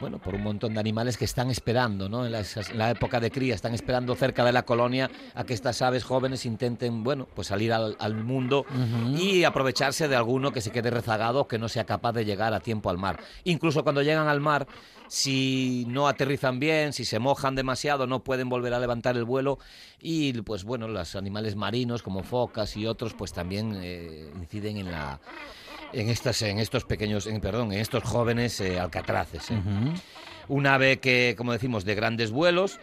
bueno, 0.00 0.18
por 0.18 0.34
un 0.34 0.42
montón 0.42 0.74
de 0.74 0.80
animales 0.80 1.16
que 1.16 1.24
están 1.24 1.50
esperando, 1.50 2.08
¿no? 2.08 2.26
En 2.26 2.32
la, 2.32 2.40
en 2.40 2.78
la 2.78 2.90
época 2.90 3.20
de 3.20 3.30
cría, 3.30 3.54
están 3.54 3.74
esperando 3.74 4.14
cerca 4.14 4.44
de 4.44 4.52
la 4.52 4.64
colonia 4.64 5.10
a 5.34 5.44
que 5.44 5.54
estas 5.54 5.82
aves 5.82 6.04
jóvenes 6.04 6.46
intenten, 6.46 7.04
bueno, 7.04 7.28
pues 7.34 7.48
salir 7.48 7.72
al, 7.72 7.96
al 7.98 8.14
mundo 8.14 8.66
y 9.16 9.44
aprovecharse 9.44 10.08
de 10.08 10.16
alguno 10.16 10.52
que 10.52 10.60
se 10.60 10.70
quede 10.70 10.90
rezagado 10.90 11.46
que 11.48 11.58
no 11.58 11.68
sea 11.68 11.84
capaz 11.84 12.12
de 12.12 12.24
llegar 12.24 12.54
a 12.54 12.60
tiempo 12.60 12.90
al 12.90 12.98
mar. 12.98 13.20
Incluso 13.44 13.82
cuando 13.82 14.02
llegan 14.02 14.28
al 14.28 14.40
mar, 14.40 14.66
si 15.08 15.84
no 15.88 16.08
aterrizan 16.08 16.58
bien, 16.58 16.92
si 16.92 17.04
se 17.04 17.18
mojan 17.18 17.54
demasiado, 17.54 18.06
no 18.06 18.24
pueden 18.24 18.48
volver 18.48 18.74
a 18.74 18.80
levantar 18.80 19.16
el 19.16 19.24
vuelo 19.24 19.58
y 20.00 20.32
pues 20.42 20.64
bueno, 20.64 20.88
los 20.88 21.14
animales 21.14 21.56
marinos 21.56 22.02
como 22.02 22.22
focas 22.22 22.76
y 22.76 22.86
otros 22.86 23.14
pues 23.14 23.32
también 23.32 23.78
eh, 23.82 24.30
inciden 24.34 24.78
en 24.78 24.90
la 24.90 25.20
en 25.92 26.08
estas 26.08 26.40
en 26.42 26.58
estos 26.58 26.84
pequeños 26.84 27.26
en, 27.26 27.40
perdón 27.40 27.72
en 27.72 27.80
estos 27.80 28.02
jóvenes 28.02 28.60
eh, 28.60 28.78
alcatraces 28.78 29.50
¿eh? 29.50 29.62
un 30.48 30.66
ave 30.66 30.98
que 30.98 31.34
como 31.36 31.52
decimos 31.52 31.84
de 31.84 31.94
grandes 31.94 32.30
vuelos 32.30 32.78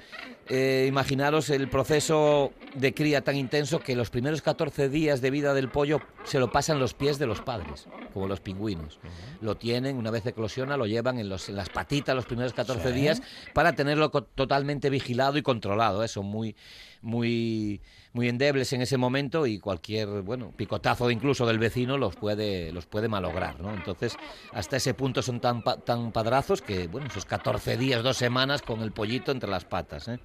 eh, 0.53 0.85
imaginaros 0.85 1.49
el 1.49 1.69
proceso 1.69 2.51
de 2.75 2.93
cría 2.93 3.21
tan 3.21 3.37
intenso 3.37 3.79
que 3.79 3.95
los 3.95 4.09
primeros 4.09 4.41
14 4.41 4.89
días 4.89 5.21
de 5.21 5.31
vida 5.31 5.53
del 5.53 5.69
pollo 5.69 6.01
se 6.25 6.39
lo 6.39 6.51
pasan 6.51 6.77
los 6.77 6.93
pies 6.93 7.17
de 7.19 7.25
los 7.25 7.39
padres, 7.39 7.87
como 8.13 8.27
los 8.27 8.41
pingüinos. 8.41 8.99
Lo 9.39 9.55
tienen, 9.55 9.95
una 9.95 10.11
vez 10.11 10.25
eclosiona, 10.25 10.75
lo 10.75 10.87
llevan 10.87 11.19
en, 11.19 11.29
los, 11.29 11.47
en 11.47 11.55
las 11.55 11.69
patitas 11.69 12.15
los 12.15 12.25
primeros 12.25 12.51
14 12.51 12.91
días 12.91 13.21
para 13.53 13.73
tenerlo 13.73 14.09
totalmente 14.09 14.89
vigilado 14.89 15.37
y 15.37 15.41
controlado. 15.41 16.05
Son 16.09 16.25
muy, 16.25 16.55
muy, 17.01 17.81
muy 18.13 18.29
endebles 18.29 18.71
en 18.73 18.81
ese 18.81 18.97
momento 18.97 19.45
y 19.47 19.59
cualquier 19.59 20.21
bueno 20.21 20.51
picotazo 20.55 21.09
incluso 21.09 21.45
del 21.45 21.59
vecino 21.59 21.97
los 21.97 22.15
puede, 22.15 22.71
los 22.71 22.85
puede 22.85 23.07
malograr. 23.07 23.59
¿no? 23.59 23.73
Entonces, 23.73 24.17
hasta 24.53 24.77
ese 24.77 24.93
punto 24.93 25.21
son 25.21 25.39
tan, 25.39 25.63
tan 25.63 26.11
padrazos 26.11 26.61
que, 26.61 26.87
bueno, 26.87 27.07
esos 27.07 27.25
14 27.25 27.77
días, 27.77 28.03
dos 28.03 28.17
semanas 28.17 28.61
con 28.61 28.81
el 28.81 28.91
pollito 28.91 29.31
entre 29.31 29.49
las 29.49 29.65
patas. 29.65 30.07
¿eh? 30.07 30.19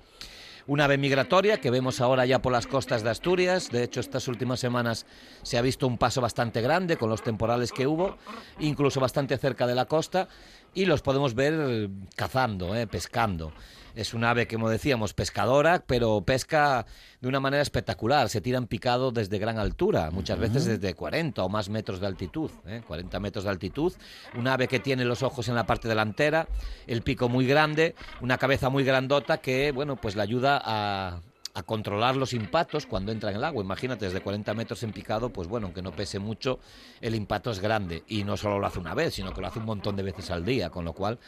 Una 0.69 0.87
ave 0.87 0.99
migratoria 0.99 1.61
que 1.61 1.71
vemos 1.71 2.01
ahora 2.01 2.27
ya 2.27 2.43
por 2.43 2.51
las 2.51 2.67
costas 2.67 3.05
de 3.05 3.11
Asturias. 3.11 3.71
De 3.71 3.85
hecho, 3.85 4.01
estas 4.01 4.27
últimas 4.27 4.59
semanas 4.59 5.07
se 5.43 5.59
ha 5.59 5.63
visto 5.63 5.87
un 5.87 5.97
paso 5.97 6.21
bastante 6.21 6.61
grande 6.61 6.97
con 6.97 7.09
los 7.09 7.23
temporales 7.23 7.71
que 7.71 7.87
hubo, 7.87 8.17
incluso 8.59 8.99
bastante 8.99 9.39
cerca 9.39 9.69
de 9.69 9.77
la 9.77 9.85
costa. 9.85 10.29
y 10.75 10.85
los 10.85 11.03
podemos 11.03 11.35
ver 11.35 11.89
cazando, 12.17 12.75
¿eh? 12.75 12.89
pescando. 12.89 13.53
Es 13.97 14.13
un 14.13 14.25
ave, 14.25 14.47
como 14.47 14.69
decíamos, 14.69 15.15
pescadora, 15.15 15.83
pero 15.87 16.21
pesca 16.21 16.85
de 17.23 17.29
una 17.29 17.41
manera 17.41 17.63
espectacular. 17.63 18.29
Se 18.29 18.43
tiran 18.43 18.67
picado 18.67 19.11
desde 19.11 19.39
gran 19.39 19.59
altura, 19.59 20.11
muchas 20.11 20.39
veces 20.39 20.67
desde 20.67 20.93
40 20.93 21.43
o 21.43 21.49
más 21.49 21.71
metros 21.71 21.99
de 21.99 22.07
altitud, 22.07 22.51
¿eh? 22.67 22.83
40 22.87 23.19
metros 23.21 23.45
de 23.45 23.51
altitud. 23.51 23.95
Un 24.37 24.49
ave 24.49 24.69
que 24.69 24.81
tiene 24.81 25.07
los 25.07 25.23
ojos 25.23 25.49
en 25.49 25.55
la 25.55 25.65
parte 25.65 25.89
delantera, 25.89 26.47
el 26.87 27.01
pico 27.01 27.31
muy 27.31 27.47
grande, 27.47 27.95
una 28.21 28.37
cabeza 28.37 28.69
muy 28.69 28.85
grandota 28.85 29.39
que, 29.39 29.73
bueno, 29.73 29.97
pues 29.97 30.15
le 30.15 30.21
ayuda 30.21 30.61
a, 30.63 31.21
a 31.57 31.63
controlar 31.63 32.17
los 32.17 32.35
impactos 32.35 32.85
cuando 32.85 33.13
entra 33.13 33.31
en 33.31 33.37
el 33.37 33.45
agua. 33.45 33.65
Imagínate, 33.65 34.05
desde 34.05 34.21
40 34.21 34.53
metros 34.53 34.83
en 34.83 34.93
picado, 34.93 35.31
pues 35.31 35.49
bueno, 35.49 35.69
aunque 35.69 35.81
no 35.81 35.91
pese 35.91 36.19
mucho, 36.19 36.61
el 37.01 37.15
impacto 37.15 37.51
es 37.51 37.61
grande. 37.61 38.05
Y 38.09 38.25
no 38.25 38.37
solo 38.37 38.59
lo 38.59 38.67
hace 38.67 38.79
una 38.79 38.93
vez, 38.93 39.15
sino 39.15 39.33
que 39.33 39.41
lo 39.41 39.47
hace 39.47 39.61
un 39.61 39.65
montón 39.65 39.97
de 39.97 40.03
veces 40.03 40.31
al 40.31 40.45
día, 40.45 40.69
con 40.69 40.85
lo 40.85 40.93
cual 40.93 41.19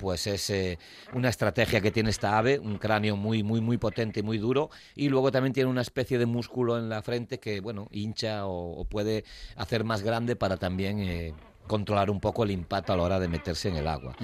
pues 0.00 0.26
es 0.26 0.48
eh, 0.50 0.78
una 1.12 1.28
estrategia 1.28 1.80
que 1.80 1.90
tiene 1.90 2.10
esta 2.10 2.38
ave, 2.38 2.58
un 2.58 2.78
cráneo 2.78 3.16
muy, 3.16 3.42
muy, 3.42 3.60
muy 3.60 3.76
potente 3.76 4.20
y 4.20 4.22
muy 4.22 4.38
duro, 4.38 4.70
y 4.96 5.10
luego 5.10 5.30
también 5.30 5.52
tiene 5.52 5.68
una 5.68 5.82
especie 5.82 6.18
de 6.18 6.26
músculo 6.26 6.78
en 6.78 6.88
la 6.88 7.02
frente 7.02 7.38
que, 7.38 7.60
bueno, 7.60 7.88
hincha 7.90 8.46
o, 8.46 8.80
o 8.80 8.84
puede 8.86 9.24
hacer 9.56 9.84
más 9.84 10.02
grande 10.02 10.36
para 10.36 10.56
también 10.56 11.00
eh, 11.00 11.34
controlar 11.66 12.10
un 12.10 12.18
poco 12.18 12.44
el 12.44 12.50
impacto 12.50 12.92
a 12.92 12.96
la 12.96 13.02
hora 13.02 13.20
de 13.20 13.28
meterse 13.28 13.68
en 13.68 13.76
el 13.76 13.86
agua. 13.86 14.16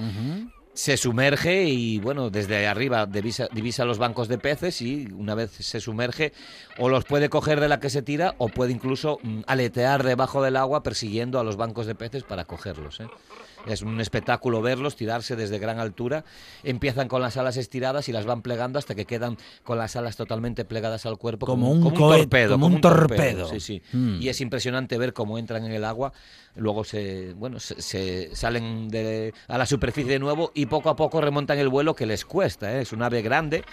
Se 0.73 0.97
sumerge 0.97 1.63
y, 1.63 1.99
bueno, 1.99 2.29
desde 2.29 2.67
arriba 2.67 3.05
divisa, 3.05 3.47
divisa 3.51 3.85
los 3.85 3.97
bancos 3.97 4.27
de 4.27 4.37
peces 4.37 4.81
y 4.81 5.07
una 5.11 5.33
vez 5.33 5.51
se 5.51 5.79
sumerge, 5.79 6.33
o 6.77 6.89
los 6.89 7.05
puede 7.05 7.29
coger 7.29 7.59
de 7.59 7.67
la 7.67 7.79
que 7.79 7.89
se 7.89 8.01
tira 8.01 8.35
o 8.37 8.49
puede 8.49 8.73
incluso 8.73 9.19
mm, 9.23 9.41
aletear 9.47 10.03
debajo 10.03 10.43
del 10.43 10.55
agua 10.55 10.83
persiguiendo 10.83 11.39
a 11.39 11.43
los 11.43 11.55
bancos 11.55 11.85
de 11.87 11.95
peces 11.95 12.23
para 12.23 12.45
cogerlos. 12.45 12.99
¿eh? 12.99 13.07
Es 13.67 13.81
un 13.81 13.99
espectáculo 14.01 14.61
verlos 14.61 14.95
tirarse 14.95 15.35
desde 15.35 15.59
gran 15.59 15.79
altura. 15.79 16.23
Empiezan 16.63 17.07
con 17.07 17.21
las 17.21 17.37
alas 17.37 17.57
estiradas 17.57 18.07
y 18.09 18.11
las 18.13 18.25
van 18.25 18.41
plegando 18.41 18.79
hasta 18.79 18.95
que 18.95 19.05
quedan 19.05 19.37
con 19.63 19.77
las 19.77 19.95
alas 19.95 20.15
totalmente 20.15 20.65
plegadas 20.65 21.05
al 21.05 21.17
cuerpo. 21.17 21.45
Como 21.45 21.69
un 21.71 21.81
cohete, 21.91 22.47
como 22.47 22.67
un 22.67 22.81
torpedo. 22.81 23.49
Sí, 23.49 23.59
sí. 23.59 23.81
Mm. 23.93 24.21
Y 24.21 24.29
es 24.29 24.39
impresionante 24.41 24.97
ver 24.97 25.13
cómo 25.13 25.37
entran 25.37 25.65
en 25.65 25.71
el 25.73 25.83
agua, 25.85 26.13
luego 26.55 26.83
se, 26.83 27.33
bueno, 27.33 27.59
se, 27.59 27.81
se 27.81 28.35
salen 28.35 28.87
de- 28.89 29.33
a 29.47 29.57
la 29.57 29.65
superficie 29.65 30.13
de 30.13 30.19
nuevo 30.19 30.51
y 30.55 30.65
poco 30.67 30.89
a 30.89 30.95
poco 30.95 31.19
remontan 31.21 31.57
el 31.59 31.69
vuelo 31.69 31.95
que 31.95 32.05
les 32.05 32.25
cuesta. 32.25 32.73
¿eh? 32.77 32.81
Es 32.81 32.93
un 32.93 33.03
ave 33.03 33.21
grande. 33.21 33.63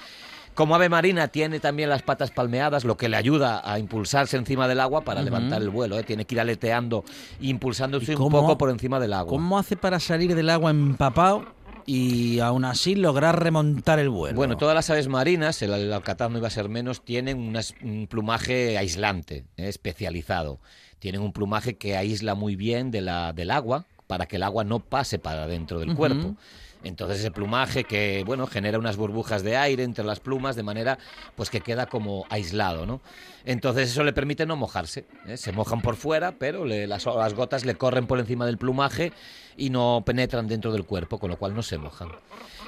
Como 0.54 0.74
ave 0.76 0.88
marina 0.88 1.28
tiene 1.28 1.58
también 1.58 1.88
las 1.88 2.02
patas 2.02 2.30
palmeadas, 2.30 2.84
lo 2.84 2.96
que 2.96 3.08
le 3.08 3.16
ayuda 3.16 3.60
a 3.64 3.78
impulsarse 3.80 4.36
encima 4.36 4.68
del 4.68 4.78
agua 4.80 5.00
para 5.02 5.20
levantar 5.22 5.60
el 5.60 5.68
vuelo. 5.70 5.98
¿eh? 5.98 6.04
Tiene 6.04 6.24
que 6.26 6.36
ir 6.36 6.40
aleteando 6.40 7.04
e 7.40 7.46
impulsándose 7.48 8.12
¿Y 8.12 8.14
un 8.14 8.22
cómo- 8.22 8.40
poco 8.42 8.56
por 8.58 8.70
encima 8.70 9.00
del 9.00 9.12
agua. 9.14 9.30
¿Cómo 9.30 9.58
hace 9.58 9.76
para 9.76 9.98
salir 9.98 10.34
del 10.36 10.50
agua 10.50 10.70
empapado 10.70 11.44
y 11.86 12.38
aún 12.38 12.64
así 12.64 12.94
lograr 12.94 13.42
remontar 13.42 13.98
el 13.98 14.10
vuelo? 14.10 14.36
Bueno, 14.36 14.56
todas 14.56 14.76
las 14.76 14.88
aves 14.90 15.08
marinas, 15.08 15.60
el, 15.62 15.72
el 15.72 15.92
alcatraz 15.92 16.30
no 16.30 16.38
iba 16.38 16.46
a 16.46 16.50
ser 16.50 16.68
menos, 16.68 17.04
tienen 17.04 17.38
unas- 17.38 17.74
un 17.82 18.06
plumaje 18.06 18.78
aislante, 18.78 19.44
eh, 19.56 19.68
especializado. 19.68 20.60
Tienen 21.00 21.20
un 21.20 21.32
plumaje 21.32 21.76
que 21.76 21.96
aísla 21.96 22.34
muy 22.36 22.54
bien 22.54 22.92
de 22.92 23.00
la, 23.00 23.32
del 23.32 23.50
agua 23.50 23.86
para 24.06 24.26
que 24.26 24.36
el 24.36 24.42
agua 24.44 24.62
no 24.64 24.78
pase 24.78 25.18
para 25.18 25.46
dentro 25.48 25.80
del 25.80 25.94
cuerpo. 25.96 26.36
Entonces 26.84 27.18
ese 27.20 27.30
plumaje 27.30 27.84
que 27.84 28.22
bueno 28.26 28.46
genera 28.46 28.78
unas 28.78 28.96
burbujas 28.96 29.42
de 29.42 29.56
aire 29.56 29.82
entre 29.82 30.04
las 30.04 30.20
plumas 30.20 30.54
de 30.54 30.62
manera 30.62 30.98
pues 31.34 31.50
que 31.50 31.60
queda 31.60 31.86
como 31.86 32.26
aislado, 32.30 32.86
¿no? 32.86 33.00
Entonces 33.46 33.90
eso 33.90 34.04
le 34.04 34.12
permite 34.12 34.46
no 34.46 34.56
mojarse. 34.56 35.04
¿eh? 35.26 35.36
Se 35.36 35.50
mojan 35.52 35.80
por 35.82 35.96
fuera, 35.96 36.32
pero 36.32 36.64
le- 36.64 36.86
las, 36.86 37.04
las 37.06 37.34
gotas 37.34 37.64
le 37.64 37.74
corren 37.74 38.06
por 38.06 38.18
encima 38.18 38.46
del 38.46 38.58
plumaje 38.58 39.12
y 39.56 39.70
no 39.70 40.02
penetran 40.04 40.46
dentro 40.46 40.72
del 40.72 40.84
cuerpo, 40.84 41.18
con 41.18 41.30
lo 41.30 41.36
cual 41.38 41.54
no 41.54 41.62
se 41.62 41.78
mojan. 41.78 42.08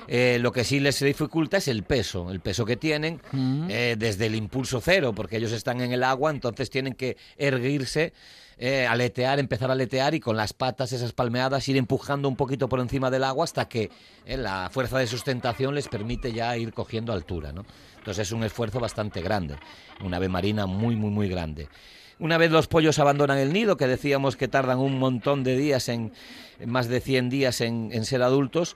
Eh, 0.08 0.38
lo 0.40 0.52
que 0.52 0.62
sí 0.64 0.78
les 0.80 1.00
dificulta 1.00 1.56
es 1.56 1.66
el 1.68 1.82
peso, 1.82 2.30
el 2.30 2.40
peso 2.40 2.64
que 2.64 2.76
tienen 2.76 3.20
Mm. 3.32 3.66
eh, 3.70 3.96
desde 3.98 4.26
el 4.26 4.34
impulso 4.36 4.80
cero, 4.80 5.12
porque 5.14 5.36
ellos 5.36 5.50
están 5.52 5.80
en 5.80 5.92
el 5.92 6.04
agua, 6.04 6.30
entonces 6.30 6.70
tienen 6.70 6.94
que 6.94 7.16
erguirse, 7.36 8.12
eh, 8.58 8.86
aletear, 8.86 9.38
empezar 9.38 9.70
a 9.70 9.74
aletear 9.74 10.14
y 10.14 10.20
con 10.20 10.36
las 10.36 10.52
patas 10.52 10.92
esas 10.92 11.12
palmeadas 11.12 11.68
ir 11.68 11.76
empujando 11.76 12.28
un 12.28 12.36
poquito 12.36 12.68
por 12.68 12.80
encima 12.80 13.10
del 13.10 13.24
agua 13.24 13.44
hasta 13.44 13.68
que 13.68 13.90
eh, 14.24 14.36
la 14.36 14.70
fuerza 14.70 14.98
de 14.98 15.06
sustentación 15.06 15.74
les 15.74 15.88
permite 15.88 16.32
ya 16.32 16.56
ir 16.56 16.72
cogiendo 16.72 17.12
altura, 17.12 17.52
¿no? 17.52 17.66
Entonces 17.98 18.28
es 18.28 18.32
un 18.32 18.44
esfuerzo 18.44 18.80
bastante 18.80 19.20
grande, 19.20 19.56
una 20.02 20.16
ave 20.16 20.28
marina 20.28 20.66
muy, 20.66 20.96
muy, 20.96 21.10
muy 21.10 21.28
grande. 21.28 21.68
Una 22.18 22.38
vez 22.38 22.50
los 22.50 22.66
pollos 22.66 22.98
abandonan 22.98 23.36
el 23.36 23.52
nido, 23.52 23.76
que 23.76 23.86
decíamos 23.86 24.36
que 24.36 24.48
tardan 24.48 24.78
un 24.78 24.98
montón 24.98 25.44
de 25.44 25.56
días, 25.56 25.90
en, 25.90 26.12
en 26.58 26.70
más 26.70 26.88
de 26.88 27.00
100 27.00 27.28
días 27.28 27.60
en, 27.60 27.90
en 27.92 28.06
ser 28.06 28.22
adultos, 28.22 28.74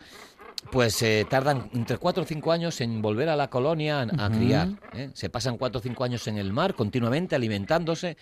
pues 0.71 1.01
eh, 1.03 1.27
tardan 1.29 1.71
entre 1.73 1.97
4 1.97 2.23
o 2.23 2.27
5 2.27 2.53
años 2.53 2.81
en 2.81 3.01
volver 3.01 3.29
a 3.29 3.37
la 3.37 3.49
colonia 3.49 4.03
a, 4.03 4.31
criar. 4.31 4.69
¿eh? 4.93 5.11
Se 5.15 5.31
pasan 5.31 5.57
4 5.57 5.79
o 5.79 5.83
5 5.83 6.05
años 6.05 6.27
en 6.29 6.37
el 6.37 6.53
mar 6.53 6.75
continuamente 6.75 7.35
alimentándose 7.35 8.17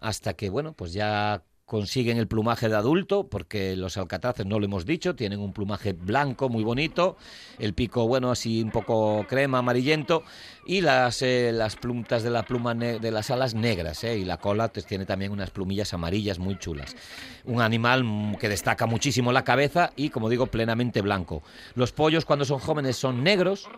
hasta 0.00 0.34
que, 0.34 0.50
bueno, 0.50 0.72
pues 0.72 0.92
ya 0.92 1.44
consiguen 1.70 2.18
el 2.18 2.26
plumaje 2.26 2.68
de 2.68 2.74
adulto, 2.74 3.28
porque 3.28 3.76
los 3.76 3.96
alcatraces, 3.96 4.44
no 4.44 4.58
lo 4.58 4.64
hemos 4.64 4.84
dicho, 4.84 5.14
tienen 5.14 5.38
un 5.38 5.52
plumaje 5.52 5.92
blanco 5.92 6.48
muy 6.48 6.64
bonito, 6.64 7.16
el 7.60 7.74
pico, 7.74 8.08
bueno, 8.08 8.32
así 8.32 8.60
un 8.60 8.72
poco 8.72 9.24
crema, 9.28 9.58
amarillento, 9.58 10.24
y 10.66 10.80
las, 10.80 11.22
eh, 11.22 11.52
las 11.52 11.78
de 12.24 12.30
la 12.30 12.42
pluma 12.42 12.74
de 12.74 13.10
las 13.12 13.30
alas 13.30 13.54
negras, 13.54 14.02
¿eh? 14.02 14.18
y 14.18 14.24
la 14.24 14.38
cola 14.38 14.72
pues, 14.72 14.84
tiene 14.84 15.06
también 15.06 15.30
unas 15.30 15.50
plumillas 15.50 15.94
amarillas 15.94 16.40
muy 16.40 16.58
chulas. 16.58 16.96
Un 17.44 17.62
animal 17.62 18.36
que 18.40 18.48
destaca 18.48 18.86
muchísimo 18.86 19.30
la 19.30 19.44
cabeza 19.44 19.92
y, 19.94 20.10
como 20.10 20.28
digo, 20.28 20.46
plenamente 20.46 21.02
blanco. 21.02 21.44
Los 21.76 21.92
pollos 21.92 22.24
cuando 22.24 22.44
son 22.44 22.58
jóvenes 22.58 22.96
son 22.96 23.22
negros, 23.22 23.68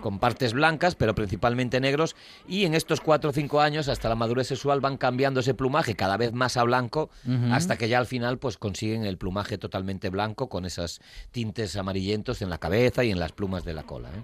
con 0.00 0.18
partes 0.18 0.52
blancas, 0.52 0.94
pero 0.94 1.14
principalmente 1.14 1.80
negros, 1.80 2.16
y 2.48 2.64
en 2.64 2.74
estos 2.74 3.00
cuatro 3.00 3.30
o 3.30 3.32
cinco 3.32 3.60
años, 3.60 3.88
hasta 3.88 4.08
la 4.08 4.14
madurez 4.14 4.46
sexual, 4.48 4.80
van 4.80 4.96
cambiando 4.96 5.40
ese 5.40 5.54
plumaje 5.54 5.94
cada 5.94 6.16
vez 6.16 6.32
más 6.32 6.56
a 6.56 6.62
blanco, 6.62 7.10
hasta 7.50 7.76
que 7.76 7.88
ya 7.88 7.98
al 7.98 8.06
final 8.06 8.38
pues 8.38 8.56
consiguen 8.58 9.04
el 9.04 9.16
plumaje 9.18 9.58
totalmente 9.58 10.10
blanco, 10.10 10.48
con 10.48 10.64
esos 10.64 11.00
tintes 11.32 11.76
amarillentos 11.76 12.42
en 12.42 12.50
la 12.50 12.58
cabeza 12.58 13.04
y 13.04 13.10
en 13.10 13.18
las 13.20 13.32
plumas 13.32 13.64
de 13.64 13.74
la 13.74 13.82
cola. 13.84 14.08
¿eh? 14.10 14.22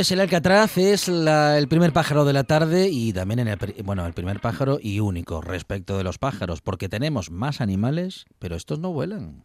Es 0.00 0.10
el 0.12 0.20
alcatraz, 0.20 0.78
es 0.78 1.08
la- 1.08 1.58
el 1.58 1.68
primer 1.68 1.92
pájaro 1.92 2.24
de 2.24 2.32
la 2.32 2.44
tarde 2.44 2.88
y 2.90 3.12
también 3.12 3.40
en 3.40 3.48
el, 3.48 3.58
bueno, 3.84 4.06
el 4.06 4.14
primer 4.14 4.40
pájaro 4.40 4.78
y 4.80 5.00
único 5.00 5.42
respecto 5.42 5.98
de 5.98 6.04
los 6.04 6.16
pájaros, 6.18 6.62
porque 6.62 6.88
tenemos 6.88 7.30
más 7.30 7.60
animales, 7.60 8.24
pero 8.38 8.56
estos 8.56 8.78
no 8.78 8.92
vuelan. 8.92 9.44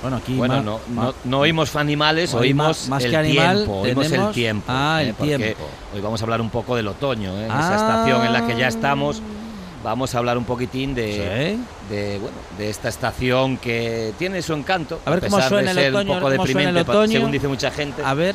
Bueno, 0.00 0.17
aquí 0.28 0.36
Bueno, 0.38 0.54
ma- 0.56 0.62
no, 0.62 0.80
ma- 0.94 1.02
no, 1.04 1.14
no 1.24 1.38
oímos 1.40 1.74
animales, 1.76 2.34
oímos 2.34 2.88
más 2.88 3.04
el 3.04 3.10
que 3.10 3.16
animal, 3.16 3.56
tiempo, 3.56 3.80
oímos 3.80 4.12
el 4.12 4.30
tiempo. 4.32 4.64
Ah, 4.68 4.98
el 5.02 5.08
¿eh? 5.08 5.14
Porque 5.16 5.36
tiempo. 5.36 5.64
Hoy 5.94 6.00
vamos 6.00 6.20
a 6.20 6.24
hablar 6.24 6.40
un 6.40 6.50
poco 6.50 6.76
del 6.76 6.88
otoño, 6.88 7.32
¿eh? 7.38 7.46
en 7.46 7.50
Ah. 7.50 7.60
esa 7.60 7.74
estación 7.76 8.26
en 8.26 8.32
la 8.32 8.46
que 8.46 8.56
ya 8.56 8.68
estamos. 8.68 9.22
Vamos 9.84 10.14
a 10.14 10.18
hablar 10.18 10.36
un 10.36 10.44
poquitín 10.44 10.94
de, 10.94 11.56
Sí. 11.56 11.94
de, 11.94 12.18
bueno, 12.18 12.36
de 12.58 12.68
esta 12.68 12.88
estación 12.88 13.56
que 13.58 14.12
tiene 14.18 14.42
su 14.42 14.52
encanto. 14.52 15.00
A 15.06 15.10
ver 15.10 15.20
cómo 15.20 15.36
pesar 15.36 15.48
suena 15.50 15.72
de 15.72 15.80
el 15.80 15.84
ser 15.86 15.94
otoño, 15.94 16.12
un 16.14 16.18
poco 16.18 16.32
el 16.32 16.38
deprimente, 16.38 16.80
otoño. 16.80 17.12
según 17.12 17.30
dice 17.30 17.48
mucha 17.48 17.70
gente. 17.70 18.02
A 18.04 18.14
ver, 18.14 18.34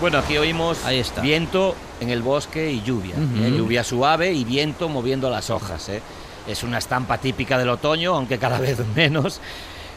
Bueno, 0.00 0.16
aquí 0.18 0.38
oímos 0.38 0.78
Ahí 0.86 0.98
está. 0.98 1.20
viento 1.20 1.76
en 2.00 2.08
el 2.08 2.22
bosque 2.22 2.70
y 2.72 2.80
lluvia. 2.82 3.14
¿eh? 3.16 3.52
Lluvia 3.54 3.84
suave 3.84 4.32
y 4.32 4.44
viento 4.44 4.88
moviendo 4.88 5.28
las 5.28 5.50
hojas. 5.50 5.90
¿eh? 5.90 6.00
Es 6.48 6.62
una 6.62 6.78
estampa 6.78 7.18
típica 7.18 7.58
del 7.58 7.68
otoño, 7.68 8.14
aunque 8.14 8.38
cada 8.38 8.58
vez 8.60 8.78
menos. 8.96 9.40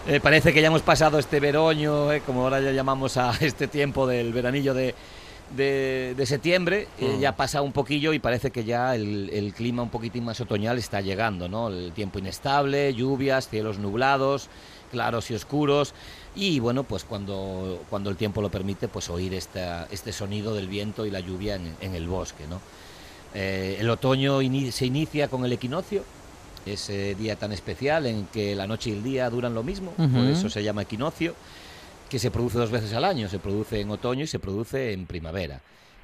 Eh, 0.08 0.20
parece 0.20 0.54
que 0.54 0.62
ya 0.62 0.68
hemos 0.68 0.82
pasado 0.82 1.18
este 1.18 1.40
veroño, 1.40 2.12
¿eh? 2.12 2.22
como 2.26 2.42
ahora 2.44 2.60
ya 2.60 2.72
llamamos 2.72 3.16
a 3.18 3.32
este 3.40 3.68
tiempo 3.68 4.06
del 4.06 4.34
veranillo 4.34 4.74
de, 4.74 4.96
de, 5.56 6.14
de 6.18 6.26
septiembre. 6.26 6.88
eh, 7.00 7.16
Mm. 7.18 7.20
ya 7.22 7.36
pasa 7.38 7.62
un 7.62 7.72
poquillo 7.72 8.12
y 8.12 8.20
parece 8.20 8.52
que 8.52 8.66
ya 8.66 8.96
el, 8.96 9.30
el 9.32 9.54
clima 9.54 9.82
un 9.82 9.90
poquitín 9.90 10.26
más 10.26 10.42
otoñal 10.42 10.78
está 10.78 11.00
llegando. 11.00 11.48
¿no? 11.48 11.70
El 11.70 11.94
tiempo 11.94 12.20
inestable, 12.20 12.94
lluvias, 12.94 13.48
cielos 13.48 13.80
nublados, 13.80 14.50
claros 14.92 15.32
y 15.32 15.36
oscuros. 15.36 15.94
Y 16.36 16.60
bueno, 16.60 16.84
pues 16.84 17.06
cuando, 17.06 17.82
cuando 17.90 18.10
el 18.10 18.18
tiempo 18.18 18.42
lo 18.42 18.50
permite, 18.52 18.90
pues 18.90 19.10
oír 19.10 19.34
esta, 19.34 19.88
este 19.90 20.12
sonido 20.12 20.54
del 20.54 20.68
viento 20.68 21.06
y 21.06 21.12
la 21.12 21.22
lluvia 21.22 21.56
en, 21.56 21.76
en 21.80 21.96
el 21.96 22.08
bosque. 22.08 22.44
¿no? 22.50 22.60
El 23.34 23.90
otoño 23.90 24.40
se 24.72 24.86
inicia 24.86 25.28
con 25.30 25.44
el 25.46 25.54
equinoccio, 25.54 26.04
ese 26.66 27.16
día 27.16 27.36
tan 27.36 27.52
especial 27.52 28.06
en 28.06 28.26
que 28.28 28.56
la 28.56 28.68
noche 28.68 28.90
y 28.90 28.94
el 28.94 29.04
día 29.04 29.30
duran 29.30 29.54
lo 29.54 29.64
mismo, 29.64 29.92
por 29.92 30.26
eso 30.26 30.50
se 30.50 30.64
llama 30.64 30.84
equinoccio, 30.84 31.36
que 32.10 32.20
se 32.20 32.32
produce 32.32 32.58
dos 32.58 32.72
veces 32.72 32.94
al 32.94 33.06
año, 33.06 33.28
se 33.28 33.40
produce 33.40 33.80
en 33.82 33.90
otoño 33.90 34.24
y 34.24 34.28
se 34.28 34.40
produce 34.40 34.94
en 34.94 35.06
primavera. 35.06 35.62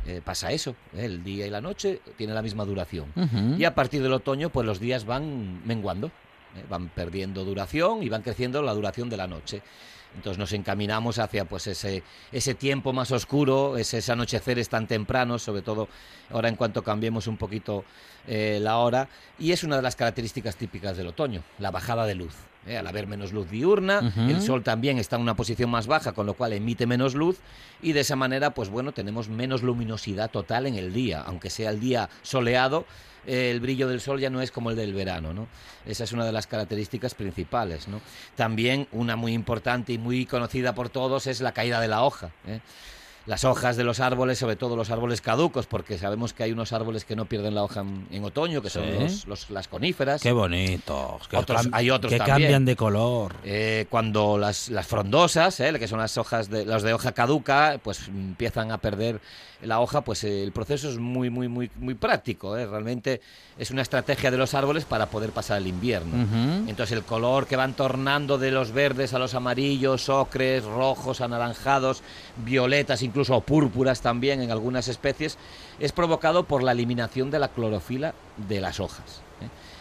eh, 0.08 0.22
pasa 0.24 0.52
eso, 0.52 0.76
¿eh? 0.96 1.06
el 1.06 1.24
día 1.24 1.46
y 1.46 1.50
la 1.50 1.60
noche 1.62 2.02
tienen 2.18 2.34
la 2.34 2.42
misma 2.42 2.64
duración. 2.66 3.08
Y 3.58 3.64
a 3.66 3.76
partir 3.76 4.02
del 4.02 4.14
otoño, 4.14 4.50
pues 4.50 4.66
los 4.66 4.80
días 4.80 5.06
van 5.06 5.62
menguando, 5.68 6.08
¿eh? 6.08 6.64
van 6.70 6.88
perdiendo 6.90 7.44
duración 7.44 8.02
y 8.02 8.10
van 8.10 8.22
creciendo 8.22 8.62
la 8.62 8.74
duración 8.74 9.10
de 9.10 9.18
la 9.18 9.28
noche. 9.28 9.62
Entonces 10.16 10.38
nos 10.38 10.52
encaminamos 10.54 11.20
hacia 11.20 11.46
pues 11.46 11.68
ese, 11.68 12.04
ese 12.32 12.56
tiempo 12.56 12.94
más 12.94 13.12
oscuro, 13.12 13.78
ese, 13.78 14.00
ese 14.00 14.12
anocheceres 14.12 14.68
tan 14.68 14.88
tempranos, 14.88 15.44
sobre 15.44 15.62
todo 15.62 15.88
ahora 16.32 16.50
en 16.50 16.56
cuanto 16.56 16.84
cambiemos 16.84 17.28
un 17.28 17.38
poquito 17.38 17.86
eh, 18.28 18.60
la 18.62 18.78
hora, 18.78 19.08
y 19.38 19.52
es 19.52 19.64
una 19.64 19.76
de 19.76 19.82
las 19.82 19.96
características 19.96 20.56
típicas 20.56 20.98
del 20.98 21.08
otoño, 21.08 21.44
la 21.60 21.72
bajada 21.72 22.06
de 22.06 22.16
luz. 22.16 22.34
¿Eh? 22.70 22.78
Al 22.78 22.88
haber 22.88 23.08
menos 23.08 23.34
luz 23.34 23.50
diurna, 23.50 24.14
el 24.16 24.42
sol 24.42 24.64
también 24.64 24.98
está 24.98 25.16
en 25.16 25.24
una 25.24 25.36
posición 25.36 25.70
más 25.70 25.88
baja, 25.88 26.14
con 26.14 26.26
lo 26.26 26.36
cual 26.36 26.54
emite 26.54 26.86
menos 26.86 27.16
luz, 27.16 27.40
y 27.82 27.94
de 27.94 28.02
esa 28.02 28.16
manera, 28.16 28.54
pues 28.54 28.70
bueno, 28.70 28.92
tenemos 28.92 29.28
menos 29.28 29.64
luminosidad 29.64 30.30
total 30.30 30.68
en 30.68 30.76
el 30.76 30.94
día, 30.94 31.22
aunque 31.22 31.50
sea 31.50 31.72
el 31.72 31.80
día 31.80 32.10
soleado, 32.22 32.86
eh, 33.26 33.52
el 33.52 33.60
brillo 33.60 33.88
del 33.88 34.02
sol 34.02 34.20
ya 34.20 34.30
no 34.30 34.42
es 34.42 34.52
como 34.52 34.70
el 34.70 34.76
del 34.76 34.94
verano, 34.94 35.34
¿no? 35.34 35.48
Esa 35.86 36.04
es 36.04 36.12
una 36.14 36.26
de 36.26 36.32
las 36.32 36.48
características 36.48 37.16
principales, 37.16 37.88
¿no? 37.88 38.02
También 38.36 38.88
una 38.92 39.16
muy 39.16 39.34
importante 39.34 39.94
y 39.94 39.98
muy 39.98 40.26
conocida 40.26 40.74
por 40.74 40.90
todos 40.90 41.28
es 41.28 41.42
la 41.42 41.52
caída 41.52 41.82
de 41.82 41.88
la 41.88 42.04
hoja. 42.04 42.32
¿eh? 42.48 42.60
Las 43.30 43.44
hojas 43.46 43.78
de 43.78 43.84
los 43.84 44.00
árboles, 44.00 44.40
sobre 44.40 44.56
todo 44.56 44.76
los 44.76 44.90
árboles 44.90 45.22
caducos, 45.22 45.68
porque 45.68 46.00
sabemos 46.00 46.34
que 46.34 46.42
hay 46.42 46.52
unos 46.52 46.74
árboles 46.74 47.06
que 47.06 47.16
no 47.16 47.26
pierden 47.26 47.54
la 47.54 47.64
hoja 47.64 47.82
en, 47.82 48.08
en 48.10 48.24
otoño, 48.24 48.60
que 48.64 48.72
son 48.72 48.86
Sí. 48.86 48.98
los, 49.00 49.28
los- 49.28 49.50
las 49.52 49.68
coníferas. 49.68 50.20
Qué 50.20 50.32
bonitos. 50.32 51.28
Que, 51.28 51.38
Otros- 51.38 51.70
hay 51.72 51.92
otros 51.92 52.12
que 52.12 52.18
también. 52.18 52.36
cambian 52.42 52.66
de 52.66 52.76
color. 52.76 53.36
Eh, 53.44 53.86
cuando 53.92 54.40
las, 54.40 54.70
las 54.70 54.88
frondosas, 54.88 55.60
eh, 55.60 55.72
que 55.78 55.88
son 55.88 56.00
las 56.00 56.18
hojas 56.18 56.50
de 56.50 56.66
las 56.66 56.82
de 56.82 56.92
hoja 56.94 57.12
caduca, 57.12 57.80
pues 57.84 58.08
empiezan 58.08 58.72
a 58.72 58.80
perder 58.80 59.22
la 59.62 59.80
hoja, 59.80 60.02
pues 60.02 60.24
eh, 60.24 60.44
el 60.44 60.52
proceso 60.52 60.90
es 60.90 60.98
muy 60.98 61.30
muy 61.30 61.48
muy 61.48 61.70
muy 61.78 61.94
práctico. 61.94 62.58
eh. 62.58 62.66
Realmente 62.66 63.22
es 63.58 63.72
una 63.72 63.82
estrategia 63.82 64.32
de 64.32 64.38
los 64.38 64.54
árboles 64.54 64.86
para 64.86 65.08
poder 65.08 65.32
pasar 65.32 65.58
el 65.58 65.68
invierno. 65.68 66.16
Entonces 66.68 66.96
el 66.96 67.04
color 67.04 67.46
que 67.46 67.56
van 67.56 67.74
tornando 67.74 68.38
de 68.38 68.52
los 68.52 68.72
verdes 68.72 69.14
a 69.14 69.20
los 69.20 69.34
amarillos, 69.36 70.10
ocres, 70.10 70.64
rojos, 70.64 71.22
anaranjados, 71.22 72.04
violetas, 72.38 73.04
incluso 73.04 73.40
púrpuras 73.42 74.02
también 74.02 74.42
en 74.42 74.52
algunas 74.52 74.88
especies, 74.88 75.38
es 75.80 75.92
provocado 75.92 76.44
por 76.44 76.64
la 76.64 76.72
eliminación 76.72 77.32
de 77.32 77.40
la 77.40 77.50
clorofila 77.50 78.14
de 78.38 78.62
las 78.62 78.80
hojas. 78.80 79.22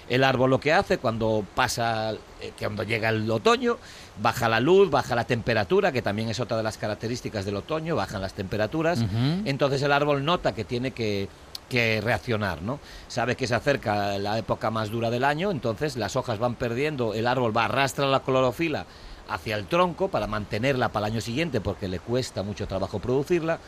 El 0.08 0.24
árbol 0.24 0.50
lo 0.50 0.60
que 0.60 0.72
hace 0.72 0.98
cuando 0.98 1.44
pasa, 1.54 2.12
eh, 2.12 2.52
cuando 2.58 2.82
llega 2.82 3.10
el 3.10 3.30
otoño, 3.30 3.76
baja 4.20 4.48
la 4.48 4.60
luz, 4.60 4.90
baja 4.90 5.14
la 5.14 5.24
temperatura, 5.24 5.92
que 5.92 6.02
también 6.02 6.28
es 6.28 6.40
otra 6.40 6.56
de 6.56 6.62
las 6.62 6.78
características 6.78 7.44
del 7.44 7.56
otoño, 7.56 7.96
bajan 7.96 8.22
las 8.22 8.34
temperaturas. 8.34 9.04
Entonces 9.44 9.82
el 9.82 9.92
árbol 9.92 10.24
nota 10.24 10.54
que 10.54 10.64
tiene 10.64 10.92
que, 10.92 11.28
que 11.68 12.00
reaccionar, 12.00 12.62
¿no? 12.62 12.80
Sabe 13.08 13.36
que 13.36 13.46
se 13.46 13.54
acerca 13.54 14.18
la 14.18 14.38
época 14.38 14.70
más 14.70 14.90
dura 14.90 15.10
del 15.10 15.24
año, 15.24 15.50
entonces 15.50 15.96
las 15.96 16.16
hojas 16.16 16.38
van 16.38 16.54
perdiendo, 16.54 17.14
el 17.14 17.26
árbol 17.26 17.56
va 17.56 17.62
a 17.62 17.66
arrastrar 17.66 18.08
la 18.08 18.20
clorofila 18.20 18.86
hacia 19.28 19.56
el 19.56 19.66
tronco 19.66 20.08
para 20.08 20.26
mantenerla 20.26 20.88
para 20.88 21.06
el 21.06 21.12
año 21.12 21.20
siguiente 21.20 21.60
porque 21.60 21.86
le 21.86 22.00
cuesta 22.00 22.42
mucho 22.42 22.66
trabajo 22.66 22.98
producirla 22.98 23.58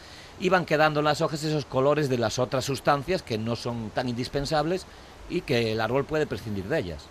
y 0.40 0.48
van 0.48 0.64
quedando 0.64 1.00
en 1.00 1.04
las 1.04 1.20
hojas 1.20 1.44
esos 1.44 1.66
colores 1.66 2.08
de 2.08 2.16
las 2.16 2.38
otras 2.38 2.64
sustancias 2.64 3.22
que 3.22 3.36
no 3.36 3.56
son 3.56 3.90
tan 3.90 4.08
indispensables 4.08 4.86
y 5.30 5.40
que 5.42 5.72
el 5.72 5.80
árbol 5.80 6.04
puede 6.04 6.26
prescindir 6.26 6.64
de 6.66 6.78
ellas. 6.78 7.04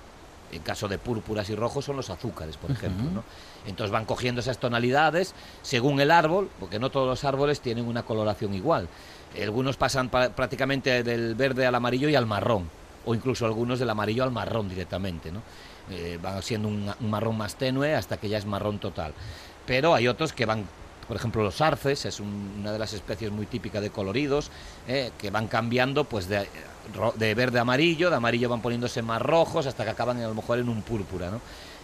En 0.52 0.62
caso 0.64 0.88
de 0.88 0.98
púrpuras 0.98 1.50
y 1.50 1.56
rojos 1.56 1.86
son 1.86 1.96
los 1.96 2.10
azúcares, 2.10 2.58
por 2.58 2.72
ejemplo. 2.72 3.06
¿no? 3.12 3.24
Entonces 3.68 3.92
van 3.92 4.06
cogiendo 4.06 4.42
esas 4.42 4.58
tonalidades 4.58 5.34
según 5.62 6.00
el 6.02 6.10
árbol, 6.12 6.50
porque 6.60 6.80
no 6.80 6.90
todos 6.90 7.08
los 7.08 7.24
árboles 7.24 7.62
tienen 7.62 7.86
una 7.88 8.04
coloración 8.04 8.54
igual. 8.56 8.88
Algunos 9.40 9.78
pasan 9.78 10.10
pa- 10.10 10.30
prácticamente 10.30 11.04
del 11.04 11.36
verde 11.36 11.68
al 11.68 11.76
amarillo 11.76 12.10
y 12.10 12.16
al 12.16 12.26
marrón, 12.26 12.68
o 13.06 13.14
incluso 13.14 13.46
algunos 13.46 13.78
del 13.78 13.92
amarillo 13.92 14.24
al 14.24 14.32
marrón 14.32 14.68
directamente. 14.70 15.32
¿no? 15.32 15.44
Eh, 15.92 16.18
van 16.22 16.42
siendo 16.42 16.68
un, 16.68 16.92
un 17.00 17.10
marrón 17.12 17.38
más 17.38 17.56
tenue 17.56 17.94
hasta 17.94 18.18
que 18.18 18.28
ya 18.28 18.40
es 18.40 18.46
marrón 18.48 18.80
total. 18.80 19.14
Pero 19.68 19.94
hay 19.94 20.08
otros 20.08 20.34
que 20.34 20.46
van 20.48 20.66
por 21.08 21.16
ejemplo 21.18 21.42
los 21.44 21.60
arces, 21.62 22.06
es 22.06 22.20
un- 22.20 22.58
una 22.60 22.72
de 22.72 22.78
las 22.80 22.94
especies 22.94 23.32
muy 23.32 23.46
típicas 23.48 23.82
de 23.84 23.90
coloridos, 23.92 24.50
eh, 24.88 25.12
que 25.18 25.30
van 25.32 25.48
cambiando 25.48 26.04
pues 26.06 26.28
de, 26.28 26.48
de 27.16 27.34
verde 27.36 27.60
a 27.60 27.62
amarillo, 27.62 28.10
de 28.10 28.16
amarillo 28.16 28.50
van 28.50 28.62
poniéndose 28.62 29.02
más 29.02 29.22
rojos 29.22 29.66
hasta 29.66 29.84
que 29.84 29.92
acaban 29.92 30.18
a 30.22 30.28
lo 30.28 30.34
mejor 30.34 30.60
en 30.60 30.70
un 30.70 30.82
púrpura, 30.82 31.30
¿no? 31.30 31.42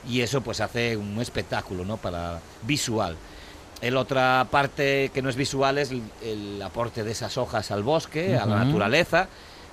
Y 0.07 0.21
eso 0.21 0.41
pues 0.41 0.61
hace 0.61 0.95
un 0.97 1.19
espectáculo, 1.19 1.83
¿no? 1.83 1.97
Para 1.97 2.39
visual. 2.63 3.15
El 3.81 3.97
otra 3.97 4.47
parte 4.49 5.11
que 5.13 5.21
no 5.21 5.29
es 5.29 5.35
visual 5.35 5.77
es 5.77 5.91
el, 5.91 6.03
el 6.23 6.61
aporte 6.61 7.03
de 7.03 7.11
esas 7.11 7.37
hojas 7.37 7.71
al 7.71 7.83
bosque, 7.83 8.37
a 8.37 8.45
la 8.45 8.63
naturaleza, 8.63 9.27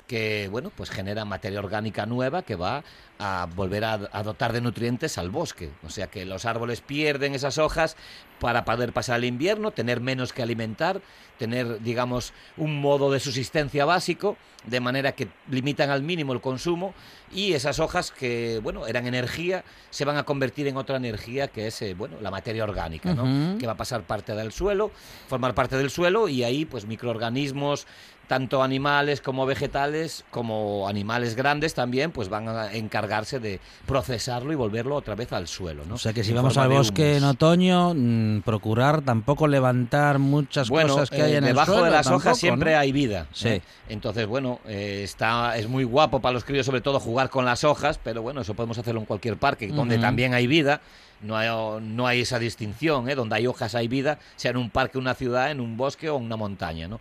que 0.07 0.49
bueno, 0.51 0.71
pues 0.77 0.90
genera 0.90 1.25
materia 1.25 1.61
orgánica 1.61 2.05
nueva 2.07 2.42
que 2.42 2.57
va 2.57 2.83
a 3.23 3.47
volver 3.47 3.85
a, 3.85 4.09
a 4.11 4.23
dotar 4.25 4.53
de 4.53 4.61
nutrientes 4.61 5.17
al 5.17 5.31
bosque. 5.31 5.71
O 5.85 5.91
sea 5.91 6.09
que 6.09 6.25
los 6.25 6.45
árboles 6.45 6.81
pierden 6.81 7.35
esas 7.35 7.59
hojas 7.59 7.97
para 8.41 8.65
poder 8.65 8.93
pasar 8.93 9.19
el 9.19 9.25
invierno, 9.25 9.71
tener 9.71 10.01
menos 10.01 10.33
que 10.33 10.43
alimentar, 10.43 11.01
tener, 11.39 11.81
digamos, 11.81 12.33
un 12.57 12.81
modo 12.81 13.13
de 13.13 13.21
subsistencia 13.21 13.85
básico, 13.85 14.37
de 14.67 14.81
manera 14.81 15.13
que 15.13 15.29
limitan 15.49 15.91
al 15.91 16.03
mínimo 16.03 16.33
el 16.33 16.41
consumo 16.41 16.95
y 17.33 17.53
esas 17.53 17.79
hojas 17.79 18.11
que, 18.11 18.61
bueno, 18.63 18.87
eran 18.87 19.07
energía, 19.07 19.65
se 19.91 20.05
van 20.05 20.17
a 20.17 20.25
convertir 20.25 20.67
en 20.67 20.77
otra 20.77 20.97
energía 20.97 21.49
que 21.49 21.69
es, 21.69 21.83
eh, 21.83 21.95
bueno, 21.95 22.17
la 22.21 22.31
materia 22.31 22.65
orgánica, 22.65 23.15
¿no? 23.15 23.59
Que 23.59 23.67
va 23.67 23.73
a 23.73 23.77
pasar 23.77 24.03
parte 24.03 24.35
del 24.35 24.53
suelo, 24.53 24.91
formar 25.29 25.55
parte 25.55 25.77
del 25.77 25.91
suelo 25.91 26.29
y 26.29 26.45
ahí, 26.45 26.65
pues, 26.65 26.87
microorganismos, 26.87 27.87
tanto 28.29 28.63
animales 28.63 29.21
como 29.21 29.47
vegetales, 29.47 30.25
como 30.31 30.89
animales 30.89 31.37
grandes 31.37 31.75
también, 31.75 32.13
pues 32.13 32.29
van 32.29 32.49
a 32.49 32.73
encargarse 32.73 33.41
de 33.41 33.61
procesarlo 33.87 34.53
y 34.53 34.55
volverlo 34.55 34.97
otra 34.97 35.15
vez 35.15 35.33
al 35.33 35.49
suelo, 35.49 35.85
¿no? 35.85 35.97
O 35.97 35.99
sea 35.99 36.13
que 36.13 36.25
si 36.25 36.31
En 36.31 36.37
vamos 36.37 36.57
al 36.57 36.69
bosque 36.69 37.17
en 37.17 37.25
otoño, 37.25 37.93
mm, 37.95 38.41
procurar 38.41 39.03
tampoco 39.03 39.47
levantar 39.47 40.19
muchas 40.19 40.69
bueno, 40.69 40.95
cosas 40.95 41.11
que 41.11 41.23
hay 41.23 41.33
eh, 41.33 41.37
en 41.39 41.45
el 41.45 41.51
debajo 41.51 41.73
suelo. 41.73 41.85
de 41.85 41.91
las 41.91 42.07
tampoco, 42.07 42.29
hojas 42.29 42.39
siempre 42.39 42.73
¿no? 42.73 42.79
hay 42.79 42.93
vida. 42.93 43.27
Sí. 43.33 43.49
¿eh? 43.49 43.63
Entonces, 43.89 44.27
bueno, 44.27 44.61
eh, 44.67 45.01
está 45.05 45.57
es 45.57 45.69
muy 45.69 45.85
guapo 45.85 46.21
para 46.21 46.33
los 46.33 46.45
críos, 46.45 46.65
sobre 46.65 46.81
todo, 46.81 47.01
jugar 47.01 47.29
con 47.29 47.45
las 47.45 47.65
hojas, 47.65 47.99
pero 48.03 48.23
bueno, 48.23 48.41
eso 48.41 48.55
podemos 48.55 48.79
hacerlo 48.79 49.01
en 49.01 49.07
cualquier 49.07 49.37
parque, 49.37 49.69
donde 49.69 49.99
también 49.99 50.35
hay 50.35 50.47
vida. 50.47 50.81
No 51.21 51.37
hay, 51.37 51.49
no 51.81 52.07
hay 52.07 52.23
esa 52.23 52.41
distinción, 52.41 53.09
¿eh? 53.09 53.15
donde 53.15 53.37
hay 53.37 53.47
hojas 53.47 53.77
hay 53.77 53.87
vida, 53.87 54.19
sea 54.35 54.51
en 54.51 54.57
un 54.57 54.71
parque, 54.71 54.99
una 54.99 55.15
ciudad, 55.15 55.53
en 55.53 55.61
un 55.61 55.77
bosque 55.77 56.11
o 56.11 56.17
en 56.17 56.25
una 56.25 56.37
montaña, 56.37 56.89
¿no? 56.89 56.99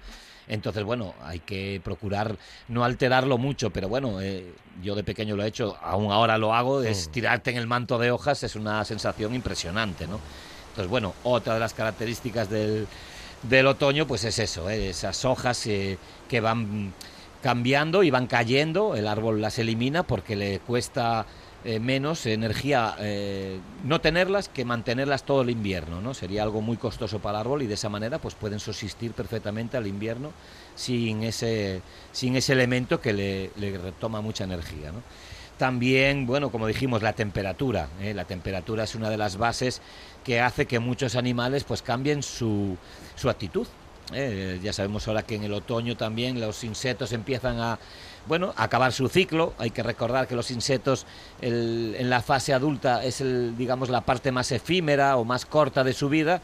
Entonces, 0.51 0.83
bueno, 0.83 1.13
hay 1.23 1.39
que 1.39 1.79
procurar 1.81 2.35
no 2.67 2.83
alterarlo 2.83 3.37
mucho, 3.37 3.69
pero 3.69 3.87
bueno, 3.87 4.19
eh, 4.19 4.51
yo 4.83 4.95
de 4.95 5.03
pequeño 5.03 5.37
lo 5.37 5.45
he 5.45 5.47
hecho, 5.47 5.77
aún 5.81 6.11
ahora 6.11 6.37
lo 6.37 6.53
hago, 6.53 6.81
es 6.83 7.07
tirarte 7.07 7.51
en 7.51 7.57
el 7.57 7.67
manto 7.67 7.97
de 7.97 8.11
hojas, 8.11 8.43
es 8.43 8.57
una 8.57 8.83
sensación 8.83 9.33
impresionante, 9.33 10.07
¿no? 10.07 10.19
Entonces, 10.71 10.89
bueno, 10.89 11.13
otra 11.23 11.53
de 11.53 11.61
las 11.61 11.73
características 11.73 12.49
del, 12.49 12.85
del 13.43 13.65
otoño, 13.65 14.05
pues 14.05 14.25
es 14.25 14.39
eso, 14.39 14.69
¿eh? 14.69 14.89
esas 14.89 15.23
hojas 15.23 15.65
eh, 15.67 15.97
que 16.27 16.41
van 16.41 16.91
cambiando 17.41 18.03
y 18.03 18.11
van 18.11 18.27
cayendo, 18.27 18.97
el 18.97 19.07
árbol 19.07 19.39
las 19.39 19.57
elimina 19.57 20.03
porque 20.03 20.35
le 20.35 20.59
cuesta 20.59 21.25
eh, 21.63 21.79
menos 21.79 22.25
energía 22.25 22.95
eh, 22.99 23.59
no 23.83 24.01
tenerlas 24.01 24.49
que 24.49 24.65
mantenerlas 24.65 25.23
todo 25.23 25.43
el 25.43 25.51
invierno, 25.51 26.01
¿no? 26.01 26.15
Sería 26.15 26.41
algo 26.41 26.61
muy 26.61 26.75
costoso 26.75 27.19
para 27.19 27.37
el 27.37 27.41
árbol 27.41 27.61
y 27.61 27.67
de 27.67 27.75
esa 27.75 27.87
manera 27.87 28.17
pues 28.17 28.33
pueden 28.33 28.59
subsistir 28.59 29.11
perfectamente 29.11 29.77
al 29.77 29.85
invierno 29.85 30.31
sin 30.73 31.21
ese, 31.21 31.83
sin 32.11 32.35
ese 32.35 32.53
elemento 32.53 32.99
que 32.99 33.13
le, 33.13 33.51
le 33.57 33.77
retoma 33.77 34.21
mucha 34.21 34.43
energía. 34.43 34.91
También, 35.59 36.25
bueno, 36.25 36.51
como 36.51 36.65
dijimos, 36.65 37.03
la 37.03 37.13
temperatura. 37.13 37.89
¿eh? 38.01 38.15
La 38.15 38.25
temperatura 38.25 38.85
es 38.85 38.95
una 38.95 39.11
de 39.11 39.17
las 39.17 39.37
bases 39.37 39.83
que 40.23 40.41
hace 40.41 40.65
que 40.65 40.79
muchos 40.79 41.15
animales 41.15 41.63
pues 41.63 41.83
cambien 41.83 42.23
su, 42.23 42.75
su 43.15 43.29
actitud. 43.29 43.67
Ya 44.61 44.73
sabemos 44.73 45.07
ahora 45.07 45.23
que 45.23 45.35
en 45.35 45.43
el 45.43 45.53
otoño 45.53 45.95
también 45.95 46.41
los 46.41 46.65
insectos 46.65 47.13
empiezan 47.13 47.59
a 47.61 47.79
bueno, 48.27 48.53
acabar 48.57 48.93
su 48.93 49.07
ciclo. 49.09 49.53
Hay 49.57 49.71
que 49.71 49.83
recordar 49.83 50.27
que 50.27 50.35
los 50.35 50.51
insectos 50.51 51.05
el- 51.41 51.95
en 51.97 52.09
la 52.09 52.21
fase 52.21 52.53
adulta 52.53 53.03
es 53.03 53.21
el, 53.21 53.55
digamos, 53.57 53.89
la 53.89 54.01
parte 54.01 54.31
más 54.31 54.51
efímera 54.51 55.17
o 55.17 55.25
más 55.25 55.45
corta 55.45 55.83
de 55.83 55.93
su 55.93 56.09
vida 56.09 56.41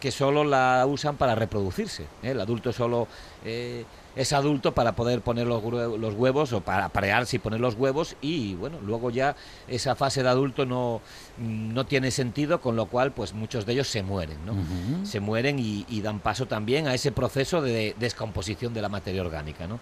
que 0.00 0.12
solo 0.12 0.44
la 0.44 0.84
usan 0.88 1.16
para 1.16 1.34
reproducirse. 1.34 2.04
¿eh? 2.22 2.30
El 2.30 2.40
adulto 2.40 2.72
solo 2.72 3.08
eh, 3.44 3.84
es 4.14 4.32
adulto 4.32 4.72
para 4.72 4.92
poder 4.92 5.22
poner 5.22 5.46
los, 5.48 5.60
los 5.64 6.14
huevos 6.14 6.52
o 6.52 6.60
para 6.60 6.88
parearse 6.88 7.36
y 7.36 7.38
poner 7.40 7.58
los 7.60 7.74
huevos 7.74 8.14
y 8.20 8.54
bueno, 8.54 8.78
luego 8.84 9.10
ya 9.10 9.34
esa 9.66 9.96
fase 9.96 10.22
de 10.22 10.28
adulto 10.28 10.64
no, 10.66 11.00
no 11.36 11.84
tiene 11.86 12.12
sentido, 12.12 12.60
con 12.60 12.76
lo 12.76 12.86
cual 12.86 13.10
pues 13.10 13.32
muchos 13.32 13.66
de 13.66 13.72
ellos 13.72 13.88
se 13.88 14.04
mueren, 14.04 14.38
¿no? 14.46 14.54
Se 15.04 15.18
mueren 15.18 15.58
y, 15.58 15.84
y 15.88 16.00
dan 16.00 16.20
paso 16.20 16.46
también 16.46 16.86
a 16.86 16.94
ese 16.94 17.10
proceso 17.10 17.60
de 17.60 17.96
descomposición 17.98 18.72
de 18.74 18.82
la 18.82 18.88
materia 18.88 19.20
orgánica, 19.22 19.66
¿no? 19.66 19.80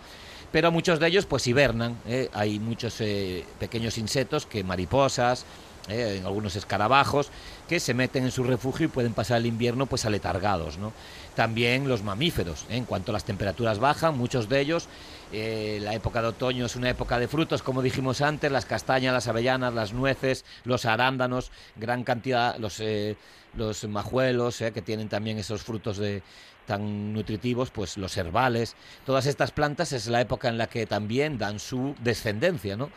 Pero 0.56 0.72
muchos 0.72 0.98
de 0.98 1.08
ellos 1.08 1.26
pues 1.26 1.46
hibernan, 1.48 1.98
¿eh? 2.08 2.30
hay 2.32 2.58
muchos 2.58 2.98
eh, 3.02 3.44
pequeños 3.58 3.98
insectos 3.98 4.46
que 4.46 4.64
mariposas, 4.64 5.44
eh, 5.90 6.22
algunos 6.24 6.56
escarabajos, 6.56 7.28
que 7.68 7.78
se 7.78 7.92
meten 7.92 8.24
en 8.24 8.30
su 8.30 8.42
refugio 8.42 8.86
y 8.86 8.88
pueden 8.88 9.12
pasar 9.12 9.36
el 9.36 9.44
invierno 9.44 9.84
pues 9.84 10.06
aletargados. 10.06 10.78
¿no? 10.78 10.94
También 11.34 11.90
los 11.90 12.02
mamíferos, 12.02 12.64
en 12.70 12.86
cuanto 12.86 13.12
las 13.12 13.24
temperaturas 13.24 13.78
bajan, 13.78 14.16
muchos 14.16 14.48
de 14.48 14.60
ellos, 14.60 14.88
la 15.30 15.92
época 15.92 16.22
de 16.22 16.28
otoño 16.28 16.64
es 16.64 16.74
una 16.74 16.88
época 16.88 17.18
de 17.18 17.28
frutos, 17.28 17.62
como 17.62 17.82
dijimos 17.82 18.22
antes, 18.22 18.50
las 18.50 18.64
castañas, 18.64 19.12
las 19.12 19.28
avellanas, 19.28 19.74
las 19.74 19.92
nueces, 19.92 20.46
los 20.64 20.86
arándanos, 20.86 21.50
gran 21.74 22.02
cantidad, 22.02 22.56
los, 22.56 22.82
los 23.52 23.84
majuelos, 23.84 24.56
que 24.72 24.80
tienen 24.80 25.10
también 25.10 25.36
esos 25.36 25.62
frutos 25.62 25.98
de, 25.98 26.22
tan 26.66 27.12
nutritivos, 27.12 27.70
pues 27.70 27.96
los 27.96 28.16
herbales, 28.16 28.74
todas 29.06 29.26
estas 29.26 29.52
plantas 29.52 29.92
es 29.92 30.08
la 30.08 30.20
época 30.20 30.48
en 30.48 30.58
la 30.58 30.66
que 30.66 30.84
también 30.86 31.38
dan 31.38 31.58
su 31.60 31.94
descendencia, 32.02 32.76
¿no? 32.76 32.90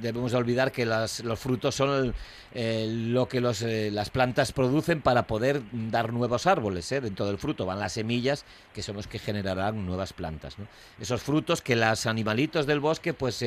Debemos 0.00 0.32
de 0.32 0.38
olvidar 0.38 0.70
que 0.70 0.86
las- 0.86 1.20
los 1.24 1.38
frutos 1.40 1.74
son 1.74 1.90
el- 2.04 2.14
eh, 2.54 2.86
lo 2.88 3.28
que 3.28 3.40
los, 3.40 3.62
eh, 3.62 3.90
las 3.90 4.10
plantas 4.10 4.52
producen 4.52 5.00
para 5.02 5.26
poder 5.26 5.62
dar 5.72 6.12
nuevos 6.12 6.46
árboles, 6.46 6.90
¿eh? 6.92 7.00
dentro 7.00 7.26
del 7.26 7.38
fruto 7.38 7.66
van 7.66 7.80
las 7.80 7.92
semillas 7.94 8.44
que 8.74 8.82
son 8.82 8.96
los 8.96 9.06
que 9.06 9.18
generarán 9.18 9.84
nuevas 9.84 10.12
plantas, 10.12 10.58
¿no? 10.58 10.66
Esos 11.00 11.22
frutos 11.22 11.62
que 11.62 11.76
los 11.76 12.06
animalitos 12.06 12.66
del 12.66 12.80
bosque, 12.80 13.12
pues 13.14 13.42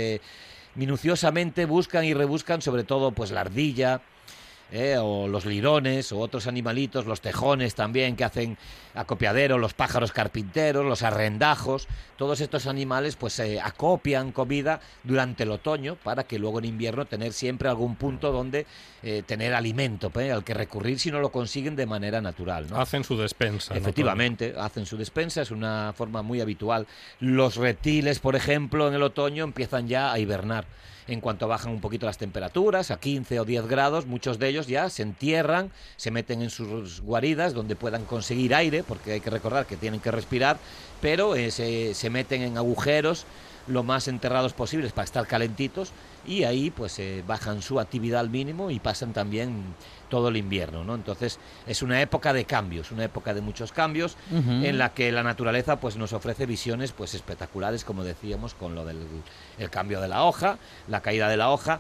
minuciosamente 0.76 1.66
buscan 1.66 2.06
y 2.06 2.14
rebuscan, 2.14 2.62
sobre 2.62 2.84
todo, 2.84 3.12
pues 3.12 3.32
la 3.32 3.42
ardilla, 3.42 4.02
¿eh? 4.72 4.98
o 5.00 5.28
los 5.28 5.46
lirones 5.46 6.12
o 6.12 6.20
otros 6.20 6.48
animalitos, 6.48 7.06
los 7.06 7.22
tejones 7.22 7.76
también 7.76 8.16
que 8.16 8.24
hacen 8.24 8.58
acopiadero, 8.96 9.58
los 9.58 9.74
pájaros 9.74 10.12
carpinteros, 10.12 10.86
los 10.86 11.04
arrendajos, 11.04 11.88
todos 12.18 12.42
estos 12.42 12.68
animales 12.68 13.16
pues 13.16 13.40
eh, 13.40 13.60
acopian 13.62 14.32
comida 14.32 14.82
durante 15.04 15.44
el 15.44 15.52
otoño 15.52 15.96
para 15.96 16.24
que 16.24 16.40
luego 16.40 16.60
en 16.60 16.66
invierno 16.66 17.06
tener 17.06 17.34
siempre 17.34 17.70
algún 17.70 17.96
punto 17.96 18.32
donde 18.32 18.66
eh, 19.04 19.24
tener 19.26 19.54
alimento 19.54 20.12
¿eh? 20.20 20.32
al 20.32 20.44
que 20.44 20.54
recurrir 20.54 21.00
si 21.00 21.12
no 21.12 21.20
lo 21.20 21.32
consiguen 21.32 21.76
de 21.76 21.86
manera 21.86 22.22
natural. 22.22 22.68
¿no? 22.70 22.82
Hacen 22.82 23.04
su 23.04 23.18
despensa. 23.18 23.74
¿no? 23.74 23.80
Efectivamente, 23.80 24.54
hacen 24.58 24.86
su 24.86 24.98
despensa, 24.98 25.42
es 25.42 25.52
una 25.52 25.94
forma 25.96 26.22
muy 26.22 26.42
habitual. 26.42 26.88
Los 27.20 27.56
reptiles, 27.56 28.20
por 28.20 28.36
ejemplo, 28.36 28.88
en 28.88 28.96
el 28.96 29.04
otoño 29.04 29.44
empiezan 29.44 29.88
ya 29.88 30.12
a 30.12 30.20
hibernar. 30.20 30.66
En 31.10 31.22
cuanto 31.22 31.48
bajan 31.48 31.72
un 31.72 31.82
poquito 31.82 32.06
las 32.06 32.20
temperaturas, 32.20 32.92
a 32.92 33.00
15 33.00 33.40
o 33.40 33.46
10 33.46 33.66
grados, 33.68 34.06
muchos 34.06 34.38
de 34.38 34.48
ellos 34.48 34.68
ya 34.68 34.92
se 34.92 35.02
entierran, 35.02 35.72
se 35.98 36.12
meten 36.12 36.44
en 36.44 36.52
sus 36.52 37.02
guaridas 37.02 37.56
donde 37.56 37.76
puedan 37.76 38.06
conseguir 38.06 38.54
aire, 38.54 38.84
porque 38.84 39.14
hay 39.14 39.20
que 39.20 39.32
recordar 39.32 39.66
que 39.66 39.76
tienen 39.76 40.02
que 40.02 40.12
respirar, 40.12 40.60
pero 41.02 41.36
eh, 41.36 41.50
se, 41.50 41.96
se 41.96 42.12
meten 42.12 42.44
en 42.44 42.58
agujeros 42.60 43.26
lo 43.66 43.82
más 43.82 44.08
enterrados 44.08 44.54
posibles 44.54 44.92
para 44.92 45.06
estar 45.06 45.26
calentitos 45.26 45.94
y 46.26 46.44
ahí 46.44 46.70
pues 46.70 47.00
eh, 47.00 47.24
bajan 47.28 47.62
su 47.62 47.80
actividad 47.80 48.20
al 48.20 48.30
mínimo 48.30 48.72
y 48.72 48.80
pasan 48.80 49.14
también 49.14 49.64
todo 50.10 50.30
el 50.30 50.38
invierno, 50.38 50.84
¿no? 50.84 50.96
Entonces 50.96 51.40
es 51.68 51.82
una 51.82 52.02
época 52.02 52.34
de 52.34 52.46
cambios, 52.46 52.92
una 52.92 53.06
época 53.06 53.34
de 53.34 53.42
muchos 53.42 53.72
cambios 53.72 54.18
en 54.32 54.78
la 54.78 54.94
que 54.94 55.12
la 55.12 55.24
naturaleza 55.24 55.80
pues 55.80 55.98
nos 55.98 56.14
ofrece 56.14 56.46
visiones 56.46 56.92
pues 56.92 57.14
espectaculares 57.14 57.84
como 57.84 58.04
decíamos 58.04 58.56
con 58.56 58.76
lo 58.76 58.86
del 58.86 58.98
el 59.60 59.70
cambio 59.70 60.02
de 60.02 60.08
la 60.08 60.24
hoja, 60.24 60.58
la 60.88 61.02
caída 61.02 61.30
de 61.30 61.38
la 61.38 61.50
hoja, 61.50 61.80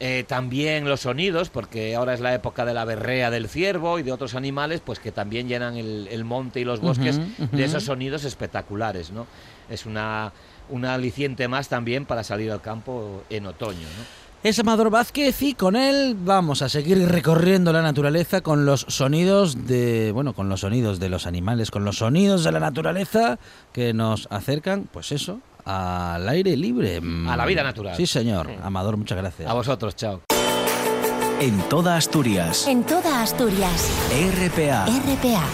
eh, 0.00 0.24
también 0.26 0.88
los 0.88 1.00
sonidos 1.00 1.50
porque 1.50 1.94
ahora 1.94 2.14
es 2.14 2.20
la 2.20 2.34
época 2.34 2.64
de 2.64 2.74
la 2.74 2.84
berrea 2.84 3.30
del 3.30 3.48
ciervo 3.48 3.98
y 3.98 4.02
de 4.02 4.12
otros 4.12 4.34
animales 4.34 4.80
pues 4.84 4.98
que 4.98 5.12
también 5.12 5.48
llenan 5.48 5.76
el, 5.76 6.08
el 6.10 6.24
monte 6.24 6.60
y 6.60 6.64
los 6.64 6.80
bosques 6.80 7.20
de 7.52 7.64
esos 7.64 7.84
sonidos 7.84 8.24
espectaculares, 8.24 9.12
¿no? 9.12 9.26
Es 9.68 9.86
una 9.86 10.32
una 10.70 10.94
aliciente 10.94 11.48
más 11.48 11.68
también 11.68 12.04
para 12.04 12.24
salir 12.24 12.50
al 12.50 12.60
campo 12.60 13.22
en 13.30 13.46
otoño, 13.46 13.86
¿no? 13.98 14.18
Es 14.44 14.56
Amador 14.60 14.88
Vázquez 14.88 15.42
y 15.42 15.54
con 15.54 15.74
él 15.74 16.16
vamos 16.16 16.62
a 16.62 16.68
seguir 16.68 17.08
recorriendo 17.08 17.72
la 17.72 17.82
naturaleza 17.82 18.40
con 18.40 18.66
los 18.66 18.86
sonidos 18.88 19.66
de, 19.66 20.12
bueno, 20.12 20.32
con 20.32 20.48
los 20.48 20.60
sonidos 20.60 21.00
de 21.00 21.08
los 21.08 21.26
animales, 21.26 21.72
con 21.72 21.84
los 21.84 21.98
sonidos 21.98 22.44
de 22.44 22.52
la 22.52 22.60
naturaleza 22.60 23.40
que 23.72 23.92
nos 23.92 24.28
acercan, 24.30 24.88
pues 24.92 25.10
eso, 25.10 25.40
al 25.64 26.28
aire 26.28 26.56
libre. 26.56 27.00
A 27.28 27.36
la 27.36 27.46
vida 27.46 27.64
natural. 27.64 27.96
Sí, 27.96 28.06
señor. 28.06 28.48
Amador, 28.62 28.96
muchas 28.96 29.18
gracias. 29.18 29.50
A 29.50 29.54
vosotros, 29.54 29.96
chao. 29.96 30.20
En 31.40 31.58
toda 31.68 31.96
Asturias. 31.96 32.68
En 32.68 32.84
toda 32.84 33.22
Asturias. 33.22 33.90
RPA. 34.10 34.86
RPA. 34.86 35.44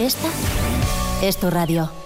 Esta 0.00 0.28
es 1.22 1.36
tu 1.38 1.50
radio. 1.50 1.99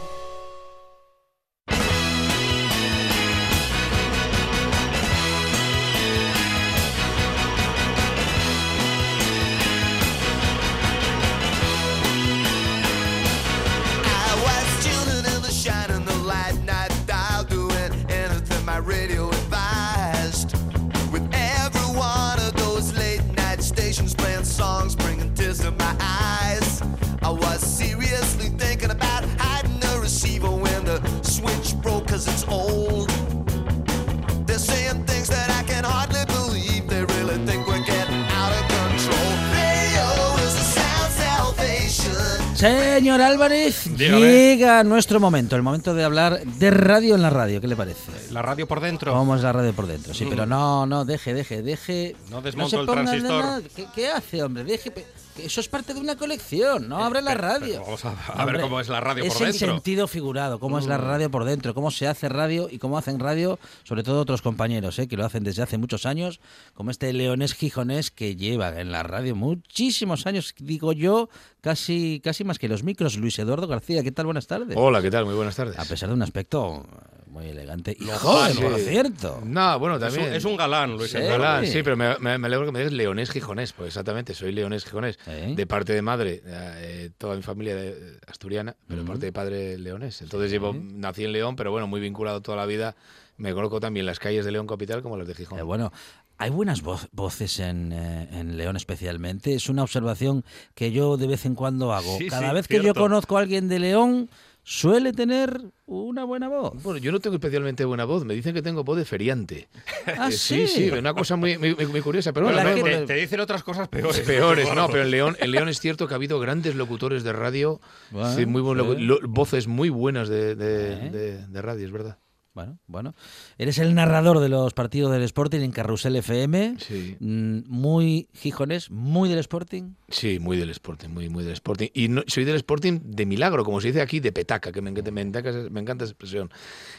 Señor 42.65 43.21
Álvarez, 43.21 43.95
Dígame. 43.95 44.21
llega 44.23 44.83
nuestro 44.85 45.21
momento, 45.21 45.55
el 45.55 45.61
momento 45.63 45.93
de 45.95 46.03
hablar 46.03 46.43
de 46.43 46.71
radio 46.71 47.15
en 47.15 47.21
la 47.21 47.29
radio. 47.29 47.61
¿Qué 47.61 47.69
le 47.69 47.77
parece? 47.77 48.11
La 48.31 48.41
radio 48.41 48.67
por 48.67 48.81
dentro. 48.81 49.13
¿Cómo 49.13 49.37
es 49.37 49.43
la 49.43 49.53
radio 49.53 49.75
por 49.75 49.87
dentro? 49.87 50.15
Sí, 50.15 50.25
pero 50.31 50.47
no, 50.47 50.87
no, 50.87 51.05
deje, 51.05 51.35
deje, 51.35 51.61
deje. 51.61 52.17
No 52.31 52.41
desmonto 52.41 52.71
se 52.71 52.81
el 52.81 52.87
transistor. 52.87 53.45
nada. 53.45 53.61
¿Qué, 53.77 53.87
qué 53.95 54.09
hace, 54.09 54.43
hombre? 54.43 54.65
Deje. 54.65 54.91
Eso 55.39 55.61
es 55.61 55.69
parte 55.69 55.95
de 55.95 56.01
una 56.01 56.17
colección, 56.17 56.89
no 56.89 57.05
abre 57.05 57.21
la 57.21 57.33
pero- 57.33 57.43
radio. 57.43 57.67
pero 57.73 57.85
vamos 57.85 58.05
a- 58.05 58.33
a 58.33 58.45
ver 58.45 58.61
cómo 58.61 58.79
es 58.81 58.89
la 58.89 59.01
radio 59.01 59.25
por 59.25 59.33
es 59.35 59.41
el 59.41 59.47
dentro. 59.53 59.75
sentido 59.75 60.07
figurado, 60.07 60.61
cómo 60.61 60.79
es 60.79 60.87
la 60.87 60.97
Mm. 60.99 61.01
radio 61.03 61.31
por 61.31 61.45
dentro, 61.45 61.75
cómo 61.75 61.91
se 61.91 62.07
hace 62.07 62.29
radio 62.29 62.69
y 62.71 62.79
cómo 62.79 62.99
hacen 62.99 63.19
radio, 63.19 63.59
sobre 63.83 64.03
todo 64.05 64.21
otros 64.21 64.43
compañeros, 64.43 64.99
¿eh? 65.01 65.09
que 65.09 65.17
lo 65.17 65.25
hacen 65.25 65.43
desde 65.43 65.63
hace 65.63 65.77
muchos 65.77 66.07
años, 66.07 66.41
como 66.75 66.91
este 66.93 67.13
leonés 67.13 67.55
gijonés 67.55 68.11
que 68.13 68.37
lleva 68.37 68.81
en 68.81 68.93
la 68.93 69.03
radio 69.03 69.35
muchísimos 69.35 70.27
años, 70.27 70.55
digo 70.59 70.93
yo, 70.93 71.29
casi, 71.61 72.21
casi 72.23 72.45
más 72.45 72.59
que 72.59 72.69
los 72.69 72.85
micros. 72.85 73.17
Luis 73.17 73.39
Eduardo 73.39 73.67
García, 73.67 74.03
¿qué 74.03 74.13
tal? 74.13 74.27
Buenas 74.27 74.47
tardes. 74.47 74.77
Hola, 74.79 75.03
¿qué 75.03 75.11
tal? 75.11 75.25
Muy 75.25 75.35
buenas 75.35 75.57
tardes. 75.57 75.79
A 75.79 75.85
pesar 75.85 76.09
de 76.11 76.15
un 76.15 76.23
aspecto 76.23 76.87
muy 77.35 77.49
elegante 77.49 77.97
y 77.99 78.05
Lozano. 78.05 78.19
joven, 78.21 78.53
Sí. 78.55 78.63
por 78.63 78.79
cierto. 78.79 79.43
No, 79.45 79.79
bueno, 79.79 79.97
Es 79.97 80.03
un, 80.03 80.09
también. 80.09 80.33
es 80.35 80.45
un 80.45 80.57
galán, 80.57 80.93
Luis 80.97 81.11
Sí. 81.11 81.19
Galán, 81.19 81.67
Sí. 81.67 81.73
sí, 81.73 81.83
pero 81.83 81.97
me, 81.97 82.17
me- 82.21 82.39
me 82.39 82.47
alegro 82.47 82.65
que 82.65 82.73
me 82.73 82.79
digas 82.79 82.93
leonés 82.95 83.31
gijonés, 83.31 83.73
pues 83.73 83.89
exactamente, 83.89 84.33
soy 84.35 84.53
leonés 84.53 84.85
gijonés. 84.85 85.19
Sí. 85.25 85.55
De 85.55 85.67
parte 85.67 85.93
de 85.93 86.01
madre, 86.01 86.43
eh, 86.47 87.11
toda 87.19 87.37
mi 87.37 87.43
familia 87.43 87.75
de- 87.77 88.19
asturiana, 88.27 88.77
pero 88.89 89.03
de 89.03 89.07
parte 89.09 89.27
de 89.27 89.33
padre 89.33 89.79
leonés. 89.79 90.23
Entonces 90.23 90.51
llevo, 90.51 90.73
nací 90.75 91.25
en 91.25 91.33
León, 91.33 91.57
pero 91.57 91.71
bueno, 91.71 91.87
muy 91.87 92.01
vinculado 92.01 92.41
toda 92.41 92.57
la 92.57 92.67
vida. 92.67 92.95
Me 93.37 93.53
conozco 93.53 93.81
también 93.81 94.07
las 94.07 94.19
calles 94.21 94.45
de 94.45 94.53
León 94.53 94.67
Capital 94.69 95.03
como 95.03 95.17
las 95.17 95.27
de 95.27 95.35
Gijón. 95.35 95.59
Eh, 95.59 95.63
bueno, 95.63 95.93
hay 96.39 96.51
buenas 96.51 96.83
voces 96.83 97.59
en, 97.59 97.93
eh, 97.93 98.29
en 98.33 98.57
León 98.57 98.77
especialmente. 98.77 99.55
Es 99.55 99.69
una 99.69 99.83
observación 99.83 100.45
que 100.77 100.93
yo 100.93 101.17
de 101.17 101.27
vez 101.27 101.45
en 101.45 101.57
cuando 101.57 101.93
hago. 101.93 102.17
Sí, 102.19 102.29
Cada 102.29 102.51
sí, 102.51 102.55
vez 102.55 102.69
que 102.69 102.81
yo 102.83 102.95
conozco 102.95 103.37
a 103.37 103.41
alguien 103.41 103.69
de 103.69 103.81
León, 103.81 104.31
suele 104.65 105.13
tener 105.13 105.61
una 105.87 106.25
buena 106.25 106.49
voz. 106.49 106.83
Bueno, 106.83 106.99
yo 106.99 107.13
no 107.13 107.21
tengo 107.21 107.37
especialmente 107.37 107.85
buena 107.85 108.05
voz, 108.07 108.25
me 108.25 108.35
dicen 108.35 108.55
que 108.55 108.63
tengo 108.63 108.83
voz 108.83 108.97
de 108.97 109.05
feriante. 109.05 109.69
Ah, 110.19 110.29
Eh, 110.29 110.33
sí, 110.33 110.67
sí, 110.67 110.91
una 110.91 111.15
cosa 111.15 111.37
muy, 111.37 111.57
muy, 111.59 111.75
muy 111.75 112.01
curiosa, 112.01 112.33
pero 112.33 112.47
bueno, 112.47 112.63
no, 112.63 112.75
Te, 112.75 112.81
bueno, 112.81 113.07
te 113.07 113.15
dicen 113.15 113.41
otras 113.41 113.63
cosas 113.63 113.89
peores. 113.89 114.21
Peores, 114.21 114.69
no, 114.75 114.89
pero 114.89 115.03
en 115.05 115.11
León, 115.11 115.37
en 115.41 115.51
León 115.51 115.69
es 115.69 115.81
cierto 115.81 116.07
que 116.09 116.15
ha 116.15 116.17
habido 116.17 116.41
grandes 116.41 116.75
locutores 116.75 117.23
de 117.25 117.33
radio, 117.33 117.81
Bueno, 118.11 118.35
sí, 118.35 118.47
muy 118.47 118.61
buen 118.63 118.79
locu- 118.79 118.97
sí. 118.97 119.03
lo- 119.03 119.21
voces 119.29 119.67
muy 119.69 119.89
buenas 119.91 120.29
de, 120.29 120.55
de, 120.55 120.93
Eh. 120.93 121.11
de- 121.11 121.47
de 121.47 121.63
radio, 121.63 121.85
es 121.87 121.93
verdad. 121.93 122.19
Bueno, 122.55 122.79
bueno. 122.87 123.15
Eres 123.59 123.79
el 123.79 123.97
narrador 123.97 124.39
de 124.39 124.49
los 124.49 124.75
partidos 124.75 125.11
del 125.11 125.23
Sporting 125.23 125.59
en 125.61 125.73
Carrusel 125.73 126.15
FM. 126.15 126.77
Sí. 126.79 127.17
Mm, 127.19 127.63
Muy 127.67 128.29
gijonés, 128.33 128.93
muy 128.93 129.29
del 129.29 129.41
Sporting. 129.41 129.95
Sí, 130.09 130.39
muy 130.39 130.57
del 130.57 130.71
Sporting, 130.71 131.09
muy, 131.09 131.29
muy 131.29 131.43
del 131.43 131.55
Sporting. 131.55 131.89
Y 131.93 132.07
no, 132.07 132.23
soy 132.29 132.45
del 132.45 132.55
Sporting 132.55 133.01
de 133.03 133.27
milagro, 133.27 133.65
como 133.65 133.81
se 133.81 133.89
dice 133.89 134.01
aquí, 134.01 134.21
de 134.21 134.31
petaca, 134.31 134.71
que 134.71 134.81
me 134.81 134.91
encanta, 134.91 135.11
me 135.11 135.23
encanta, 135.23 135.53
me 135.69 135.81
encanta 135.81 136.05
esa 136.05 136.13
expresión. 136.13 136.49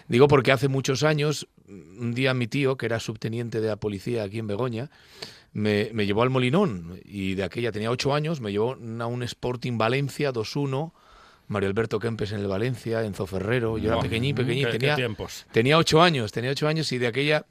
Digo 0.09 0.27
porque 0.27 0.51
hace 0.51 0.67
muchos 0.67 1.03
años, 1.03 1.47
un 1.69 2.13
día 2.13 2.33
mi 2.33 2.47
tío, 2.47 2.75
que 2.75 2.87
era 2.87 2.99
subteniente 2.99 3.61
de 3.61 3.67
la 3.69 3.77
policía 3.77 4.23
aquí 4.23 4.39
en 4.39 4.47
Begoña, 4.47 4.91
me, 5.53 5.89
me 5.93 6.05
llevó 6.05 6.23
al 6.23 6.29
Molinón 6.29 6.99
y 7.05 7.35
de 7.35 7.45
aquella 7.45 7.71
tenía 7.71 7.91
ocho 7.91 8.13
años, 8.13 8.41
me 8.41 8.51
llevó 8.51 8.73
a 8.73 9.05
un 9.07 9.23
Sporting 9.23 9.77
Valencia 9.77 10.33
2-1, 10.33 10.91
Mario 11.47 11.69
Alberto 11.69 11.99
Kempes 11.99 12.31
en 12.31 12.39
el 12.39 12.47
Valencia, 12.47 13.03
Enzo 13.03 13.25
Ferrero, 13.27 13.77
yo 13.77 13.91
era 13.91 14.01
pequeñín, 14.01 14.35
pequeñín, 14.35 14.65
qué- 14.65 14.71
tenía, 14.71 14.95
tiempos. 14.95 15.45
tenía 15.51 15.77
ocho 15.77 16.01
años, 16.01 16.31
tenía 16.31 16.51
ocho 16.51 16.67
años 16.67 16.91
y 16.91 16.97
de 16.97 17.07
aquella 17.07 17.45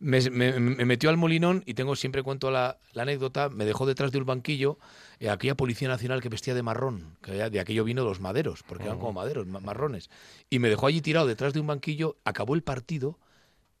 me, 0.00 0.20
me- 0.30 0.58
me 0.60 0.84
metió 0.84 1.10
al 1.10 1.16
Molinón 1.16 1.62
y 1.66 1.74
tengo 1.74 1.96
siempre 1.96 2.22
cuento 2.22 2.50
la, 2.50 2.78
la 2.92 3.02
anécdota, 3.02 3.48
me 3.48 3.64
dejó 3.64 3.84
detrás 3.86 4.12
de 4.12 4.18
un 4.18 4.26
banquillo 4.26 4.78
eh, 5.18 5.28
aquella 5.30 5.54
policía 5.56 5.88
nacional 5.88 6.20
que 6.20 6.28
vestía 6.28 6.54
de 6.54 6.62
marrón, 6.62 7.16
que 7.22 7.32
de 7.32 7.58
aquello 7.60 7.84
vino 7.84 8.04
los 8.04 8.20
maderos, 8.20 8.62
porque 8.62 8.84
eran 8.84 8.98
como 8.98 9.14
maderos, 9.14 9.46
ma- 9.46 9.60
marrones, 9.60 10.10
y 10.50 10.58
me 10.60 10.68
dejó 10.68 10.86
allí 10.86 11.00
tirado 11.00 11.26
detrás 11.26 11.52
de 11.54 11.60
un 11.60 11.66
banquillo, 11.66 12.16
acabó 12.24 12.54
el 12.54 12.62
partido 12.62 13.18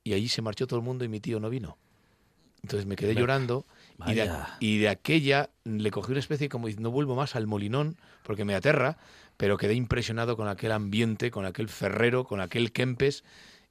y 0.02 0.14
allí 0.14 0.28
se 0.28 0.42
marchó 0.42 0.66
todo 0.66 0.78
el 0.80 0.84
mundo 0.84 1.04
y 1.04 1.08
mi 1.08 1.20
tío 1.20 1.38
no 1.40 1.50
vino. 1.50 1.76
Entonces 2.62 2.86
me 2.86 2.96
quedé 2.96 3.14
llorando 3.20 3.66
y 3.98 4.14
de, 4.14 4.22
y 4.58 4.78
de 4.78 4.88
aquella 4.88 5.50
le 5.64 5.90
cogí 5.92 6.10
una 6.10 6.18
especie 6.20 6.48
como 6.48 6.68
no 6.68 6.90
vuelvo 6.90 7.14
más 7.14 7.36
al 7.36 7.46
Molinón 7.46 7.96
porque 8.24 8.44
me 8.44 8.56
aterra, 8.56 8.98
pero 9.38 9.56
quedé 9.56 9.72
impresionado 9.72 10.36
con 10.36 10.48
aquel 10.48 10.72
ambiente, 10.72 11.30
con 11.30 11.46
aquel 11.46 11.70
Ferrero, 11.70 12.24
con 12.24 12.42
aquel 12.42 12.70
Kempes. 12.72 13.24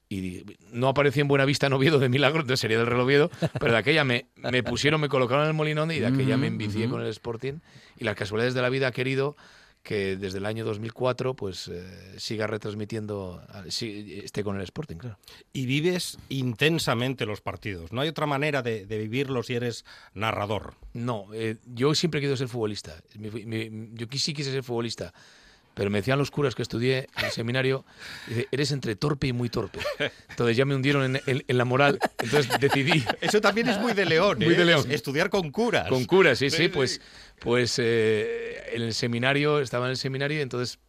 Y 0.09 0.43
no 0.71 0.87
aparecí 0.87 1.19
en 1.19 1.27
Buenavista 1.27 1.67
en 1.67 1.73
Oviedo 1.73 1.99
de 1.99 2.07
milagro, 2.07 2.39
entonces 2.39 2.61
sería 2.61 2.77
del 2.77 2.87
Real 2.87 3.01
Oviedo, 3.01 3.29
pero 3.59 3.73
de 3.73 3.77
aquella 3.77 4.05
me, 4.05 4.25
me 4.37 4.63
pusieron, 4.63 5.01
me 5.01 5.09
colocaron 5.09 5.43
en 5.43 5.49
el 5.49 5.53
Molinón 5.53 5.91
y 5.91 5.99
de 5.99 6.07
aquella 6.07 6.37
me 6.37 6.47
envicié 6.47 6.87
con 6.89 7.01
el 7.01 7.07
Sporting. 7.07 7.55
Y 7.99 8.05
las 8.05 8.15
casualidades 8.15 8.53
de 8.53 8.61
la 8.61 8.69
vida 8.69 8.87
ha 8.87 8.91
querido 8.93 9.35
que 9.83 10.15
desde 10.17 10.37
el 10.39 10.45
año 10.45 10.63
2004 10.65 11.33
pues 11.35 11.67
eh, 11.69 12.13
siga 12.17 12.47
retransmitiendo, 12.47 13.41
ah, 13.49 13.63
sí, 13.69 14.21
esté 14.23 14.43
con 14.45 14.55
el 14.55 14.61
Sporting, 14.63 14.95
claro. 14.95 15.17
Y 15.51 15.65
vives 15.65 16.17
intensamente 16.29 17.25
los 17.25 17.41
partidos. 17.41 17.91
No 17.91 17.99
hay 18.01 18.09
otra 18.09 18.25
manera 18.25 18.61
de, 18.61 18.85
de 18.85 18.97
vivirlos 18.97 19.47
si 19.47 19.55
eres 19.55 19.83
narrador. 20.13 20.73
No, 20.93 21.25
eh, 21.33 21.57
yo 21.65 21.93
siempre 21.95 22.19
he 22.19 22.21
querido 22.21 22.37
ser 22.37 22.47
futbolista. 22.47 22.95
Mi- 23.17 23.45
mi- 23.45 23.89
yo 23.93 24.07
sí 24.17 24.33
quise 24.33 24.51
ser 24.51 24.63
futbolista. 24.63 25.13
Pero 25.77 25.89
me 25.91 25.99
decían 25.99 26.17
los 26.19 26.31
curas 26.31 26.55
que 26.55 26.63
estudié 26.63 27.07
en 27.17 27.25
el 27.25 27.31
seminario, 27.31 27.85
dice, 28.27 28.47
eres 28.51 28.71
entre 28.71 28.95
torpe 28.95 29.27
y 29.27 29.33
muy 29.33 29.47
torpe. 29.49 29.79
Entonces 30.29 30.57
ya 30.57 30.65
me 30.65 30.73
hundieron 30.75 31.15
en, 31.15 31.21
en- 31.27 31.45
en 31.47 31.57
la 31.57 31.63
moral. 31.65 31.99
Entonces 32.19 32.51
decidí 32.59 33.05
Eso 33.21 33.39
también 33.39 33.69
es 33.69 33.77
muy 33.79 33.93
de 33.93 34.05
León. 34.05 34.39
Muy 34.39 34.55
¿eh? 34.55 34.57
de 34.57 34.65
León. 34.65 34.85
Es- 34.89 34.95
Estudiar 34.95 35.29
con 35.29 35.51
curas. 35.51 35.87
con 35.87 36.03
curas, 36.05 36.39
sí, 36.39 36.49
sí, 36.49 36.67
pues, 36.67 36.99
pues 37.39 37.75
eh, 37.77 38.63
en 38.73 38.81
el 38.81 38.93
seminario, 38.95 39.59
estaba 39.59 39.85
en 39.85 39.91
el 39.91 39.97
seminario 39.97 40.39
y 40.39 40.41
entonces 40.41 40.79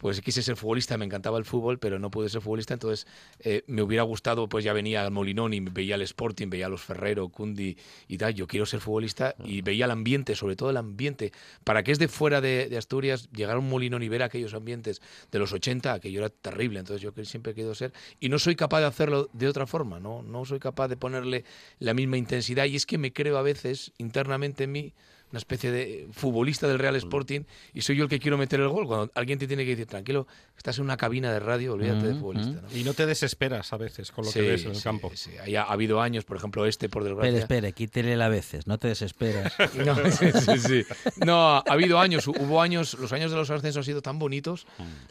pues 0.00 0.20
quise 0.20 0.42
ser 0.42 0.56
futbolista, 0.56 0.96
me 0.96 1.04
encantaba 1.04 1.38
el 1.38 1.44
fútbol, 1.44 1.78
pero 1.78 1.98
no 1.98 2.10
pude 2.10 2.28
ser 2.28 2.40
futbolista, 2.40 2.74
entonces 2.74 3.06
eh, 3.40 3.64
me 3.66 3.82
hubiera 3.82 4.02
gustado, 4.02 4.48
pues 4.48 4.64
ya 4.64 4.72
venía 4.72 5.02
al 5.02 5.10
Molinón 5.10 5.52
y 5.54 5.60
veía 5.60 5.96
el 5.96 6.02
Sporting, 6.02 6.48
veía 6.48 6.66
a 6.66 6.68
los 6.68 6.82
Ferrero, 6.82 7.28
Cundi 7.28 7.76
y 8.06 8.18
tal, 8.18 8.34
yo 8.34 8.46
quiero 8.46 8.66
ser 8.66 8.80
futbolista 8.80 9.34
y 9.44 9.62
veía 9.62 9.86
el 9.86 9.90
ambiente, 9.90 10.34
sobre 10.34 10.56
todo 10.56 10.70
el 10.70 10.76
ambiente, 10.76 11.32
para 11.64 11.82
que 11.82 11.92
es 11.92 11.98
de 11.98 12.08
fuera 12.08 12.40
de, 12.40 12.68
de 12.68 12.76
Asturias, 12.76 13.28
llegar 13.32 13.56
a 13.56 13.58
un 13.58 13.68
Molinón 13.68 14.02
y 14.02 14.08
ver 14.08 14.22
aquellos 14.22 14.54
ambientes 14.54 15.02
de 15.30 15.38
los 15.38 15.52
80, 15.52 15.92
aquello 15.92 16.20
era 16.20 16.30
terrible, 16.30 16.78
entonces 16.78 17.02
yo 17.02 17.12
que 17.12 17.24
siempre 17.24 17.52
he 17.52 17.54
querido 17.54 17.74
ser, 17.74 17.92
y 18.20 18.28
no 18.28 18.38
soy 18.38 18.56
capaz 18.56 18.80
de 18.80 18.86
hacerlo 18.86 19.28
de 19.32 19.48
otra 19.48 19.66
forma, 19.66 20.00
no, 20.00 20.22
no 20.22 20.44
soy 20.44 20.58
capaz 20.58 20.88
de 20.88 20.96
ponerle 20.96 21.44
la 21.78 21.94
misma 21.94 22.16
intensidad, 22.16 22.66
y 22.66 22.76
es 22.76 22.86
que 22.86 22.98
me 22.98 23.12
creo 23.12 23.38
a 23.38 23.42
veces 23.42 23.92
internamente 23.98 24.64
en 24.64 24.72
mí, 24.72 24.94
una 25.30 25.38
especie 25.38 25.70
de 25.70 26.08
futbolista 26.12 26.66
del 26.66 26.78
Real 26.78 26.96
Sporting 26.96 27.42
y 27.74 27.82
soy 27.82 27.96
yo 27.96 28.04
el 28.04 28.08
que 28.10 28.18
quiero 28.18 28.38
meter 28.38 28.60
el 28.60 28.68
gol. 28.68 28.86
Cuando 28.86 29.10
alguien 29.14 29.38
te 29.38 29.46
tiene 29.46 29.64
que 29.64 29.70
decir, 29.70 29.86
tranquilo, 29.86 30.26
estás 30.56 30.78
en 30.78 30.84
una 30.84 30.96
cabina 30.96 31.30
de 31.32 31.38
radio, 31.40 31.74
olvídate 31.74 32.06
de 32.06 32.14
futbolista. 32.14 32.62
¿no? 32.62 32.76
Y 32.76 32.82
no 32.84 32.94
te 32.94 33.04
desesperas 33.04 33.72
a 33.72 33.76
veces 33.76 34.10
con 34.10 34.24
lo 34.24 34.30
Sí, 34.30 34.40
que 34.40 34.48
ves 34.50 34.62
en 34.64 34.70
el 34.70 34.76
sí, 34.76 34.82
campo. 34.82 35.10
sí. 35.14 35.30
Ahí 35.42 35.54
ha, 35.56 35.62
ha 35.64 35.72
habido 35.72 36.00
años, 36.00 36.24
por 36.24 36.36
ejemplo, 36.38 36.64
este, 36.66 36.88
por 36.88 37.04
desgracia. 37.04 37.38
espere, 37.38 37.72
quítele 37.72 38.16
la 38.16 38.28
veces, 38.28 38.66
no 38.66 38.78
te 38.78 38.88
desesperas. 38.88 39.52
No, 39.84 39.94
sí, 40.10 40.26
sí, 40.32 40.58
sí. 40.58 40.84
No, 41.24 41.56
ha 41.56 41.64
habido 41.68 42.00
años, 42.00 42.26
hubo 42.26 42.62
años, 42.62 42.94
los 42.94 43.12
años 43.12 43.30
de 43.30 43.36
los 43.36 43.50
ascensos 43.50 43.78
han 43.78 43.84
sido 43.84 44.02
tan 44.02 44.18
bonitos, 44.18 44.66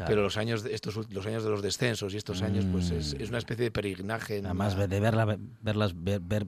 pero 0.08 0.24
los 0.24 0.38
años 0.38 0.64
de 0.64 0.74
estos 0.74 0.96
los 1.12 1.26
años 1.26 1.44
de 1.44 1.50
los 1.50 1.62
descensos 1.62 2.14
y 2.14 2.18
estos 2.18 2.42
años 2.42 2.66
pues 2.72 2.90
es, 2.92 3.14
es 3.20 3.30
una 3.30 3.38
especie 3.38 3.64
de 3.66 3.72
peregrinaje. 3.72 4.38
en 4.38 4.46
Además 4.48 4.74
una- 4.76 4.88
de 4.88 5.00
verla, 5.00 5.38
verlas, 5.62 5.94
ver, 5.96 6.20
ver, 6.22 6.48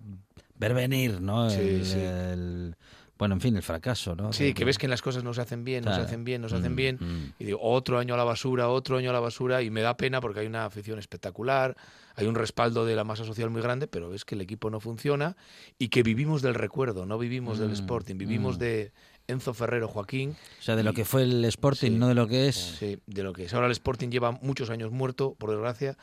ver 0.58 0.74
venir, 0.74 1.22
¿no? 1.22 1.50
Sí, 1.50 1.60
el, 1.60 1.86
sí. 1.86 2.00
el- 2.00 2.76
bueno, 3.20 3.36
en 3.36 3.42
fin, 3.42 3.56
el 3.56 3.62
fracaso, 3.62 4.16
¿no? 4.16 4.34
Sí, 4.34 4.54
que 4.54 4.64
ves 4.66 4.78
que 4.78 4.88
las 4.88 5.02
cosas 5.04 5.24
no 5.24 5.34
se 5.34 5.42
hacen 5.42 5.64
bien, 5.66 5.84
no 5.86 5.94
se 5.94 6.02
hacen 6.02 6.24
bien, 6.24 6.42
no 6.42 6.50
se 6.50 6.56
hacen 6.56 6.72
Mm, 6.74 6.76
bien. 6.76 6.98
mm. 7.00 7.34
Y 7.38 7.44
digo, 7.46 7.60
otro 7.62 8.00
año 8.00 8.14
a 8.14 8.18
la 8.18 8.24
basura, 8.24 8.70
otro 8.70 8.98
año 8.98 9.10
a 9.12 9.14
la 9.14 9.20
basura. 9.20 9.62
Y 9.62 9.70
me 9.70 9.82
da 9.82 9.96
pena 9.98 10.22
porque 10.22 10.40
hay 10.40 10.48
una 10.48 10.64
afición 10.66 10.98
espectacular, 10.98 11.76
hay 12.16 12.26
un 12.28 12.36
respaldo 12.36 12.86
de 12.86 12.96
la 12.96 13.04
masa 13.04 13.26
social 13.26 13.50
muy 13.50 13.62
grande, 13.62 13.88
pero 13.88 14.10
ves 14.10 14.24
que 14.26 14.36
el 14.36 14.42
equipo 14.42 14.70
no 14.70 14.80
funciona 14.80 15.36
y 15.78 15.90
que 15.90 16.02
vivimos 16.02 16.42
del 16.42 16.56
recuerdo, 16.56 17.06
no 17.06 17.18
vivimos 17.20 17.60
del 17.60 17.70
Mm, 17.70 17.74
Sporting, 17.74 18.16
vivimos 18.18 18.58
de 18.58 18.92
Enzo 19.28 19.54
Ferrero 19.54 19.88
Joaquín. 19.88 20.36
O 20.60 20.62
sea, 20.64 20.76
de 20.76 20.84
lo 20.84 20.94
que 20.94 21.04
fue 21.06 21.24
el 21.24 21.44
Sporting, 21.46 21.92
Sí. 21.92 21.98
no 21.98 22.08
de 22.08 22.16
lo 22.16 22.26
que 22.28 22.48
es. 22.48 22.56
Sí, 22.80 22.98
de 23.06 23.24
lo 23.24 23.34
que 23.34 23.44
es. 23.44 23.54
Ahora 23.54 23.68
el 23.68 23.74
Sporting 23.74 24.10
lleva 24.10 24.32
muchos 24.32 24.70
años 24.70 24.92
muerto, 24.92 25.36
por 25.38 25.52
desgracia, 25.52 25.98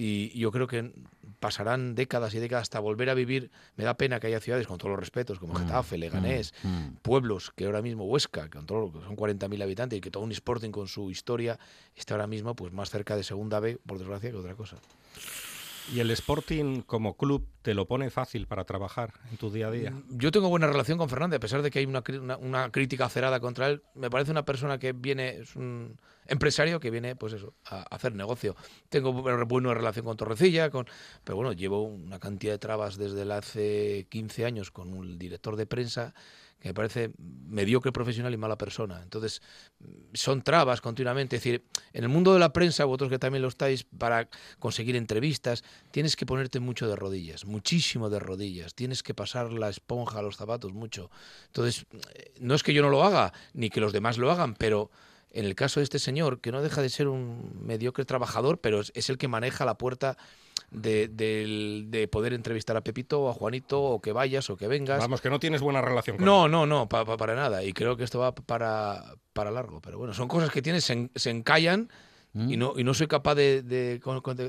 y 0.00 0.38
yo 0.38 0.52
creo 0.52 0.68
que 0.68 0.92
pasarán 1.40 1.96
décadas 1.96 2.32
y 2.34 2.38
décadas 2.38 2.62
hasta 2.62 2.78
volver 2.78 3.10
a 3.10 3.14
vivir. 3.14 3.50
Me 3.76 3.82
da 3.82 3.94
pena 3.94 4.20
que 4.20 4.28
haya 4.28 4.38
ciudades, 4.38 4.66
con 4.66 4.78
todos 4.78 4.90
los 4.90 5.00
respetos, 5.00 5.40
como 5.40 5.54
Getafe, 5.54 5.98
Leganés, 5.98 6.54
mm. 6.62 6.98
pueblos 7.02 7.52
que 7.54 7.66
ahora 7.66 7.82
mismo 7.82 8.04
Huesca, 8.04 8.48
que 8.48 8.60
todo 8.60 8.92
son 9.02 9.16
40.000 9.16 9.60
habitantes 9.60 9.98
y 9.98 10.00
que 10.00 10.10
todo 10.10 10.22
un 10.22 10.30
Sporting 10.30 10.70
con 10.70 10.86
su 10.86 11.10
historia 11.10 11.58
está 11.96 12.14
ahora 12.14 12.28
mismo 12.28 12.54
pues 12.54 12.72
más 12.72 12.90
cerca 12.90 13.16
de 13.16 13.24
Segunda 13.24 13.58
B, 13.58 13.78
por 13.86 13.98
desgracia, 13.98 14.30
que 14.30 14.36
otra 14.36 14.54
cosa. 14.54 14.76
Y 15.92 16.00
el 16.00 16.10
Sporting 16.10 16.82
como 16.82 17.16
club 17.16 17.48
te 17.62 17.72
lo 17.74 17.86
pone 17.86 18.10
fácil 18.10 18.46
para 18.46 18.64
trabajar 18.64 19.12
en 19.30 19.36
tu 19.38 19.50
día 19.50 19.68
a 19.68 19.70
día. 19.70 19.92
Yo 20.10 20.30
tengo 20.30 20.48
buena 20.48 20.66
relación 20.66 20.98
con 20.98 21.08
Fernández, 21.08 21.38
a 21.38 21.40
pesar 21.40 21.62
de 21.62 21.70
que 21.70 21.78
hay 21.78 21.86
una, 21.86 22.02
una, 22.38 22.70
crítica 22.70 23.06
acerada 23.06 23.40
contra 23.40 23.68
él. 23.68 23.82
Me 23.94 24.10
parece 24.10 24.30
una 24.30 24.44
persona 24.44 24.78
que 24.78 24.92
viene, 24.92 25.38
es 25.38 25.56
un 25.56 25.98
empresario 26.26 26.78
que 26.78 26.90
viene, 26.90 27.16
pues 27.16 27.32
eso, 27.32 27.54
a, 27.64 27.82
hacer 27.94 28.14
negocio. 28.14 28.54
Tengo 28.90 29.12
bu- 29.12 29.46
buena 29.46 29.72
relación 29.74 30.04
con 30.04 30.16
Torrecilla, 30.16 30.70
con, 30.70 30.86
pero 31.24 31.36
bueno, 31.36 31.52
llevo 31.52 31.82
una 31.82 32.18
cantidad 32.18 32.52
de 32.52 32.58
trabas 32.58 32.98
desde 32.98 33.30
hace 33.32 34.06
15 34.10 34.44
años 34.44 34.70
con 34.70 34.92
un 34.92 35.18
director 35.18 35.56
de 35.56 35.66
prensa 35.66 36.14
que 36.60 36.68
me 36.68 36.74
parece 36.74 37.12
mediocre 37.18 37.92
profesional 37.92 38.34
y 38.34 38.36
mala 38.36 38.58
persona. 38.58 39.00
Entonces, 39.02 39.42
son 40.12 40.42
trabas 40.42 40.80
continuamente. 40.80 41.36
Es 41.36 41.42
decir, 41.42 41.64
en 41.92 42.02
el 42.02 42.08
mundo 42.08 42.32
de 42.32 42.40
la 42.40 42.52
prensa, 42.52 42.84
vosotros 42.84 43.10
que 43.10 43.18
también 43.18 43.42
lo 43.42 43.48
estáis, 43.48 43.84
para 43.84 44.28
conseguir 44.58 44.96
entrevistas, 44.96 45.62
tienes 45.92 46.16
que 46.16 46.26
ponerte 46.26 46.58
mucho 46.58 46.88
de 46.88 46.96
rodillas, 46.96 47.44
muchísimo 47.44 48.10
de 48.10 48.18
rodillas. 48.18 48.74
Tienes 48.74 49.02
que 49.02 49.14
pasar 49.14 49.52
la 49.52 49.68
esponja 49.68 50.18
a 50.18 50.22
los 50.22 50.36
zapatos 50.36 50.72
mucho. 50.72 51.10
Entonces, 51.46 51.86
no 52.40 52.54
es 52.54 52.62
que 52.62 52.74
yo 52.74 52.82
no 52.82 52.90
lo 52.90 53.04
haga, 53.04 53.32
ni 53.52 53.70
que 53.70 53.80
los 53.80 53.92
demás 53.92 54.18
lo 54.18 54.30
hagan, 54.30 54.54
pero 54.54 54.90
en 55.30 55.44
el 55.44 55.54
caso 55.54 55.78
de 55.78 55.84
este 55.84 56.00
señor, 56.00 56.40
que 56.40 56.50
no 56.50 56.62
deja 56.62 56.82
de 56.82 56.88
ser 56.88 57.06
un 57.06 57.52
mediocre 57.62 58.04
trabajador, 58.04 58.60
pero 58.60 58.80
es, 58.80 58.90
es 58.94 59.10
el 59.10 59.18
que 59.18 59.28
maneja 59.28 59.64
la 59.64 59.78
puerta 59.78 60.16
de, 60.70 61.08
de 61.88 62.08
poder 62.08 62.32
entrevistar 62.34 62.76
a 62.76 62.82
Pepito 62.82 63.20
o 63.20 63.30
a 63.30 63.32
Juanito, 63.32 63.80
o 63.82 64.00
que 64.00 64.12
vayas 64.12 64.50
o 64.50 64.56
que 64.56 64.68
vengas. 64.68 64.98
Vamos, 65.00 65.20
que 65.20 65.30
no 65.30 65.38
tienes 65.40 65.60
buena 65.62 65.80
relación 65.80 66.16
con 66.16 66.26
No, 66.26 66.46
él. 66.46 66.52
no, 66.52 66.66
no, 66.66 66.88
pa- 66.88 67.04
pa- 67.04 67.16
para 67.16 67.34
nada. 67.34 67.64
Y 67.64 67.72
creo 67.72 67.96
que 67.96 68.04
esto 68.04 68.18
va 68.18 68.34
para, 68.34 69.02
para 69.32 69.50
largo. 69.50 69.80
Pero 69.80 69.98
bueno, 69.98 70.12
son 70.14 70.28
cosas 70.28 70.50
que 70.50 70.60
tienes, 70.62 70.84
se, 70.84 70.92
en- 70.94 71.10
se 71.14 71.30
encallan 71.30 71.88
y, 72.34 72.56
no, 72.56 72.74
y 72.76 72.84
no 72.84 72.92
soy 72.94 73.06
capaz 73.08 73.34
de- 73.34 73.62
de 73.62 73.98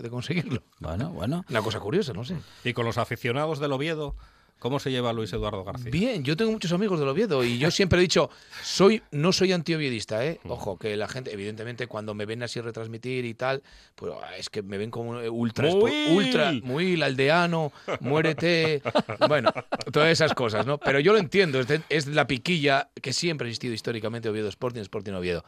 conseguirlo. 0.10 0.62
Bueno, 0.80 1.10
bueno. 1.12 1.46
Una 1.50 1.62
cosa 1.62 1.80
curiosa, 1.80 2.14
no 2.14 2.24
sé. 2.24 2.36
Y 2.64 2.74
con 2.74 2.86
los 2.86 2.98
aficionados 2.98 3.60
del 3.60 3.72
Oviedo, 3.72 4.16
¿cómo 4.60 4.80
se 4.80 4.92
lleva 4.92 5.12
Luis 5.14 5.34
Eduardo 5.34 5.64
García? 5.64 5.90
Bien, 5.90 6.24
yo 6.24 6.38
tengo 6.38 6.52
muchos 6.52 6.72
amigos 6.74 7.00
del 7.00 7.10
Oviedo 7.10 7.44
y 7.44 7.58
yo 7.58 7.72
siempre 7.72 7.98
he 8.00 8.02
dicho, 8.02 8.30
soy 8.62 9.02
no 9.12 9.32
soy 9.34 9.52
antioviedista, 9.54 10.26
¿eh? 10.26 10.40
Ojo, 10.46 10.78
que 10.78 10.96
la 10.98 11.08
gente, 11.08 11.34
evidentemente, 11.34 11.88
cuando 11.88 12.14
me 12.14 12.26
ven 12.26 12.44
así 12.44 12.62
retransmitir 12.62 13.26
y 13.26 13.34
tal, 13.34 13.64
pues 13.96 14.14
ah, 14.22 14.38
es 14.38 14.50
que 14.50 14.62
me 14.62 14.78
ven 14.78 14.92
como 14.92 15.12
un 15.12 15.28
ultra, 15.30 15.70
Muy. 15.70 16.08
ultra, 16.12 16.52
muy 16.64 17.02
aldeano, 17.02 17.72
muérete, 18.02 18.82
bueno, 19.28 19.52
todas 19.92 20.10
esas 20.10 20.34
cosas, 20.34 20.66
¿no? 20.66 20.78
Pero 20.78 21.00
yo 21.00 21.14
lo 21.14 21.20
entiendo, 21.20 21.60
es, 21.60 21.68
de- 21.68 21.82
es 21.90 22.08
la 22.08 22.28
piquilla 22.28 22.90
que 23.02 23.14
siempre 23.14 23.48
ha 23.48 23.50
existido 23.50 23.74
históricamente 23.74 24.30
Oviedo 24.30 24.50
Sporting, 24.50 24.82
Sporting 24.82 25.14
Oviedo. 25.14 25.44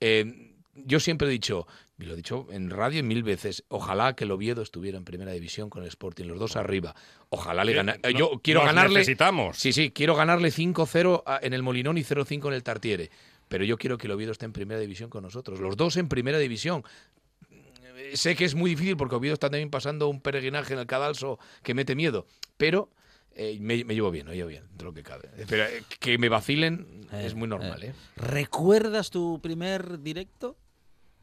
Eh, 0.00 0.52
yo 0.74 1.00
siempre 1.00 1.28
he 1.28 1.30
dicho, 1.30 1.66
y 1.98 2.04
lo 2.04 2.12
he 2.12 2.16
dicho 2.16 2.46
en 2.50 2.68
radio 2.70 3.02
mil 3.02 3.22
veces, 3.22 3.64
ojalá 3.68 4.14
que 4.14 4.24
el 4.24 4.30
Oviedo 4.30 4.60
estuviera 4.62 4.98
en 4.98 5.04
primera 5.04 5.32
división 5.32 5.70
con 5.70 5.82
el 5.82 5.88
Sporting, 5.88 6.24
los 6.26 6.38
dos 6.38 6.56
arriba. 6.56 6.94
Ojalá 7.30 7.64
le 7.64 7.72
Que 7.72 7.76
gana. 7.76 7.96
no- 8.02 8.10
Yo 8.10 8.30
quiero 8.42 8.60
nos 8.60 8.66
ganarle. 8.74 8.98
necesitamos. 8.98 9.56
Sí, 9.58 9.72
sí, 9.72 9.90
quiero 9.90 10.14
ganarle 10.14 10.50
5-0 10.50 11.22
a- 11.26 11.40
en 11.42 11.52
el 11.54 11.62
Molinón 11.62 11.96
y 11.98 12.04
0-5 12.04 12.48
en 12.48 12.54
el 12.54 12.62
Tartiere. 12.62 13.10
Pero 13.48 13.64
yo 13.64 13.78
quiero 13.78 13.96
que 13.96 14.08
el 14.08 14.12
Oviedo 14.12 14.32
esté 14.32 14.44
en 14.44 14.52
primera 14.52 14.80
división 14.80 15.08
con 15.08 15.22
nosotros. 15.22 15.60
Los 15.60 15.76
dos 15.76 15.96
en 15.96 16.08
primera 16.08 16.38
división. 16.38 16.82
Eh, 17.50 18.16
Sé 18.16 18.36
que 18.36 18.44
es 18.44 18.54
muy 18.54 18.70
difícil 18.70 18.96
porque 18.96 19.14
Oviedo 19.14 19.34
está 19.34 19.48
también 19.48 19.70
pasando 19.70 20.08
un 20.08 20.20
peregrinaje 20.20 20.74
en 20.74 20.80
el 20.80 20.86
Cadalso 20.86 21.38
que 21.62 21.72
mete 21.72 21.94
miedo. 21.94 22.26
Pero 22.56 22.90
eh, 23.34 23.56
me, 23.60 23.84
me 23.84 23.94
llevo 23.94 24.10
bien, 24.10 24.26
me 24.26 24.34
llevo 24.34 24.48
bien, 24.48 24.64
de 24.74 24.84
lo 24.84 24.92
que 24.92 25.02
cabe. 25.02 25.30
Pero 25.48 25.64
eh, 25.64 25.82
que 26.00 26.18
me 26.18 26.28
vacilen 26.28 27.06
es 27.12 27.34
muy 27.34 27.48
normal, 27.48 27.82
¿eh? 27.84 27.94
¿Recuerdas 28.16 29.10
tu 29.10 29.40
primer 29.40 30.02
directo? 30.02 30.56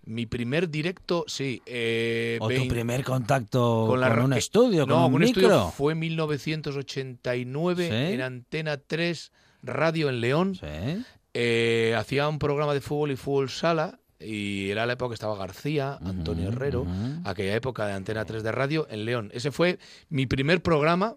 Mi 0.05 0.25
primer 0.25 0.69
directo, 0.69 1.23
sí. 1.27 1.61
eh, 1.65 2.37
¿O 2.41 2.49
tu 2.49 2.67
primer 2.67 3.03
contacto 3.03 3.85
con, 3.87 4.01
la 4.01 4.09
un 4.23 4.33
estudio, 4.33 4.85
no, 4.85 5.03
con 5.03 5.13
un 5.13 5.21
micro? 5.21 5.41
estudio 5.43 5.71
fue 5.71 5.93
en 5.93 5.99
1989 5.99 7.87
¿Sí? 7.89 8.13
en 8.13 8.21
Antena 8.21 8.77
3 8.77 9.31
Radio 9.63 10.09
en 10.09 10.21
León. 10.21 10.55
Sí. 10.55 11.03
Eh, 11.33 11.95
hacía 11.97 12.27
un 12.27 12.37
programa 12.37 12.73
de 12.73 12.81
fútbol 12.81 13.11
y 13.11 13.15
fútbol 13.15 13.49
sala 13.49 13.99
y 14.19 14.69
era 14.69 14.85
la 14.85 14.93
época 14.93 15.09
que 15.09 15.15
estaba 15.15 15.35
García, 15.37 15.97
Antonio 16.03 16.49
Herrero, 16.49 16.85
aquella 17.25 17.55
época 17.55 17.87
de 17.87 17.93
Antena 17.93 18.23
3 18.25 18.43
de 18.43 18.51
radio 18.51 18.87
en 18.89 19.05
León. 19.05 19.31
Ese 19.33 19.51
fue 19.51 19.79
mi 20.09 20.25
primer 20.27 20.61
programa 20.61 21.15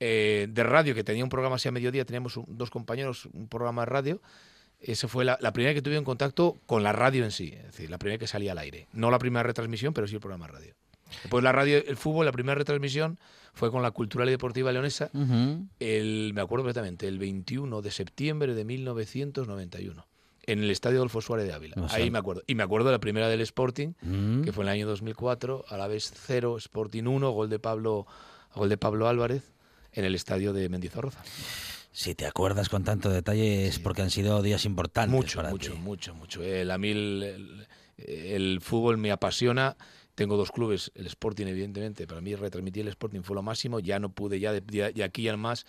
eh, 0.00 0.46
de 0.50 0.62
radio, 0.64 0.94
que 0.94 1.04
tenía 1.04 1.22
un 1.22 1.30
programa 1.30 1.56
así 1.56 1.68
a 1.68 1.72
mediodía, 1.72 2.04
teníamos 2.04 2.36
un- 2.36 2.46
dos 2.48 2.70
compañeros, 2.70 3.26
un 3.32 3.48
programa 3.48 3.82
de 3.82 3.86
radio. 3.86 4.22
Esa 4.80 5.08
fue 5.08 5.24
la, 5.24 5.36
la 5.40 5.52
primera 5.52 5.74
que 5.74 5.82
tuve 5.82 5.96
en 5.96 6.04
contacto 6.04 6.56
con 6.66 6.82
la 6.82 6.92
radio 6.92 7.24
en 7.24 7.30
sí, 7.30 7.52
es 7.56 7.64
decir, 7.64 7.90
la 7.90 7.98
primera 7.98 8.18
que 8.18 8.26
salía 8.26 8.52
al 8.52 8.58
aire. 8.58 8.86
No 8.92 9.10
la 9.10 9.18
primera 9.18 9.42
retransmisión, 9.42 9.92
pero 9.92 10.06
sí 10.06 10.14
el 10.14 10.20
programa 10.20 10.46
de 10.46 10.52
radio. 10.52 10.74
Después 11.22 11.42
la 11.44 11.52
radio, 11.52 11.76
el 11.86 11.96
fútbol, 11.96 12.24
la 12.24 12.32
primera 12.32 12.54
retransmisión 12.54 13.18
fue 13.52 13.70
con 13.70 13.82
la 13.82 13.90
Cultural 13.90 14.28
y 14.28 14.30
Deportiva 14.30 14.70
Leonesa, 14.72 15.10
el, 15.80 16.32
me 16.34 16.40
acuerdo 16.40 16.64
perfectamente, 16.64 17.08
el 17.08 17.18
21 17.18 17.82
de 17.82 17.90
septiembre 17.90 18.54
de 18.54 18.64
1991, 18.64 20.06
en 20.46 20.62
el 20.62 20.70
Estadio 20.70 20.98
Adolfo 20.98 21.20
Suárez 21.20 21.46
de 21.46 21.52
Ávila. 21.52 21.74
O 21.82 21.88
sea- 21.88 21.98
Ahí 21.98 22.10
me 22.10 22.18
acuerdo. 22.18 22.42
Y 22.46 22.54
me 22.54 22.62
acuerdo 22.62 22.86
de 22.86 22.92
la 22.92 23.00
primera 23.00 23.28
del 23.28 23.40
Sporting, 23.40 23.92
Mm. 24.02 24.42
que 24.42 24.52
fue 24.52 24.62
en 24.64 24.68
el 24.68 24.74
año 24.74 24.86
2004, 24.86 25.64
a 25.68 25.76
la 25.76 25.88
vez 25.88 26.12
0, 26.26 26.56
Sporting 26.58 27.04
1, 27.04 27.30
gol 27.32 27.50
de 27.50 27.58
Pablo, 27.58 28.06
gol 28.54 28.68
de 28.68 28.76
Pablo 28.78 29.08
Álvarez 29.08 29.52
en 29.92 30.04
el 30.04 30.14
estadio 30.14 30.52
de 30.52 30.68
Mendizorroza. 30.68 31.22
Si 31.92 32.14
te 32.14 32.26
acuerdas 32.26 32.68
con 32.68 32.84
tanto 32.84 33.10
detalle 33.10 33.66
es 33.66 33.78
porque 33.78 34.02
han 34.02 34.10
sido 34.10 34.42
días 34.42 34.64
importantes 34.64 35.12
Mucho, 35.14 35.38
para 35.38 35.50
mucho, 35.50 35.72
ti. 35.72 35.78
mucho, 35.78 36.14
mucho. 36.14 36.42
El, 36.42 36.70
a 36.70 36.78
mí 36.78 36.90
el, 36.90 37.22
el- 37.22 37.66
el 38.06 38.60
fútbol 38.60 38.96
me 38.96 39.10
apasiona. 39.10 39.76
Tengo 40.14 40.36
dos 40.36 40.52
clubes, 40.52 40.90
el 40.94 41.06
Sporting 41.06 41.46
evidentemente. 41.46 42.06
Para 42.06 42.20
mí 42.20 42.34
retransmitir 42.34 42.82
el 42.82 42.88
Sporting 42.88 43.20
fue 43.22 43.34
lo 43.36 43.42
máximo. 43.42 43.80
Ya 43.80 43.98
no 43.98 44.10
pude, 44.12 44.38
ya 44.40 44.52
de, 44.52 44.60
de- 44.60 44.92
de 44.92 45.04
aquí 45.04 45.28
al 45.28 45.36
más. 45.36 45.66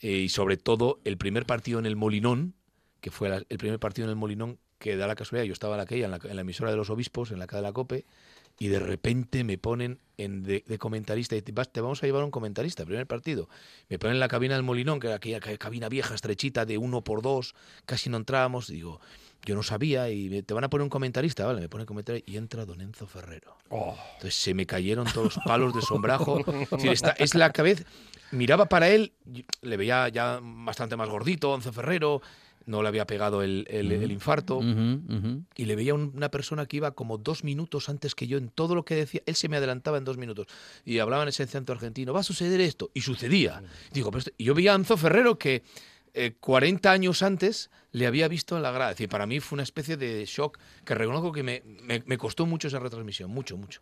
Eh, 0.00 0.12
y 0.18 0.28
sobre 0.28 0.56
todo 0.56 1.00
el 1.04 1.18
primer 1.18 1.44
partido 1.44 1.78
en 1.80 1.86
el 1.86 1.96
Molinón, 1.96 2.54
que 3.00 3.10
fue 3.10 3.28
la- 3.28 3.42
el 3.48 3.58
primer 3.58 3.78
partido 3.80 4.06
en 4.06 4.10
el 4.10 4.16
Molinón, 4.16 4.58
que 4.78 4.96
da 4.96 5.08
la 5.08 5.16
casualidad, 5.16 5.44
yo 5.46 5.52
estaba 5.52 5.74
en 5.74 5.80
aquella, 5.80 6.04
en 6.04 6.12
la, 6.12 6.20
en 6.22 6.36
la 6.36 6.42
emisora 6.42 6.70
de 6.70 6.76
los 6.76 6.88
obispos, 6.88 7.32
en 7.32 7.40
la 7.40 7.48
cadena 7.48 7.72
COPE, 7.72 8.06
y 8.58 8.68
de 8.68 8.78
repente 8.80 9.44
me 9.44 9.58
ponen 9.58 9.98
en 10.16 10.42
de, 10.42 10.64
de 10.66 10.78
comentarista 10.78 11.36
y 11.36 11.42
te, 11.42 11.52
vas- 11.52 11.72
te 11.72 11.80
vamos 11.80 12.02
a 12.02 12.06
llevar 12.06 12.24
un 12.24 12.30
comentarista, 12.32 12.84
primer 12.84 13.06
partido. 13.06 13.48
Me 13.88 13.98
ponen 13.98 14.14
en 14.16 14.20
la 14.20 14.28
cabina 14.28 14.54
del 14.54 14.64
Molinón, 14.64 14.98
que 14.98 15.06
era 15.06 15.16
aquella 15.16 15.38
ca- 15.40 15.56
cabina 15.58 15.88
vieja, 15.88 16.14
estrechita, 16.14 16.66
de 16.66 16.76
uno 16.76 17.02
por 17.04 17.22
dos, 17.22 17.54
casi 17.86 18.10
no 18.10 18.16
entrábamos, 18.16 18.68
y 18.70 18.74
digo, 18.74 19.00
yo 19.44 19.54
no 19.54 19.62
sabía, 19.62 20.10
y 20.10 20.28
me- 20.28 20.42
te 20.42 20.54
van 20.54 20.64
a 20.64 20.70
poner 20.70 20.82
un 20.82 20.88
comentarista, 20.90 21.46
vale, 21.46 21.60
me 21.60 21.68
pone 21.68 21.86
comentarista, 21.86 22.28
y 22.30 22.36
entra 22.36 22.66
Don 22.66 22.80
Enzo 22.80 23.06
Ferrero. 23.06 23.56
Entonces 24.14 24.34
se 24.34 24.54
me 24.54 24.66
cayeron 24.66 25.06
todos 25.06 25.36
los 25.36 25.44
palos 25.44 25.72
de 25.74 25.82
sombrajo. 25.82 26.40
Es, 26.62 26.70
decir, 26.70 26.90
esta- 26.90 27.10
es 27.12 27.34
la 27.36 27.52
cabeza. 27.52 27.84
Miraba 28.32 28.66
para 28.66 28.88
él, 28.90 29.12
le 29.62 29.76
veía 29.76 30.08
ya 30.08 30.40
bastante 30.42 30.96
más 30.96 31.08
gordito, 31.08 31.54
Enzo 31.54 31.72
Ferrero, 31.72 32.20
no 32.68 32.82
le 32.82 32.88
había 32.88 33.06
pegado 33.06 33.42
el, 33.42 33.66
el- 33.68 33.90
el 33.92 34.12
infarto. 34.12 34.60
Y 35.56 35.64
le 35.64 35.74
veía 35.76 35.94
un- 35.94 36.12
una 36.14 36.30
persona 36.30 36.66
que 36.66 36.76
iba 36.76 36.92
como 36.92 37.18
dos 37.18 37.42
minutos 37.42 37.88
antes 37.88 38.14
que 38.14 38.26
yo 38.26 38.38
en 38.38 38.48
todo 38.50 38.74
lo 38.74 38.84
que 38.84 38.94
decía. 38.94 39.22
Él 39.26 39.34
se 39.34 39.48
me 39.48 39.56
adelantaba 39.56 39.98
en 39.98 40.04
dos 40.04 40.16
minutos. 40.18 40.46
Y 40.84 40.98
hablaba 41.00 41.22
en 41.24 41.30
ese 41.30 41.42
acento 41.42 41.72
argentino, 41.72 42.12
va 42.12 42.20
a 42.20 42.24
suceder 42.24 42.60
esto. 42.60 42.90
Y 42.94 43.00
sucedía. 43.00 43.62
Digo, 43.92 44.10
pero 44.10 44.18
esto- 44.20 44.32
y 44.38 44.44
yo 44.44 44.54
veía 44.54 44.72
a 44.72 44.76
Enzo 44.76 44.96
Ferrero 44.96 45.38
que 45.38 45.62
eh, 46.14 46.34
40 46.40 46.90
años 46.90 47.22
antes 47.22 47.70
le 47.92 48.06
había 48.06 48.28
visto 48.28 48.56
en 48.56 48.62
la 48.62 48.70
grada. 48.70 48.90
Es 48.92 48.96
decir, 48.96 49.08
para 49.08 49.26
mí 49.26 49.40
fue 49.40 49.56
una 49.56 49.62
especie 49.62 49.96
de 49.96 50.24
shock 50.26 50.58
que 50.84 50.94
reconozco 50.94 51.32
que 51.32 51.42
me, 51.42 51.62
me- 51.82 52.02
me 52.06 52.18
costó 52.18 52.46
mucho 52.46 52.68
esa 52.68 52.78
retransmisión. 52.78 53.30
Mucho, 53.30 53.56
mucho. 53.56 53.80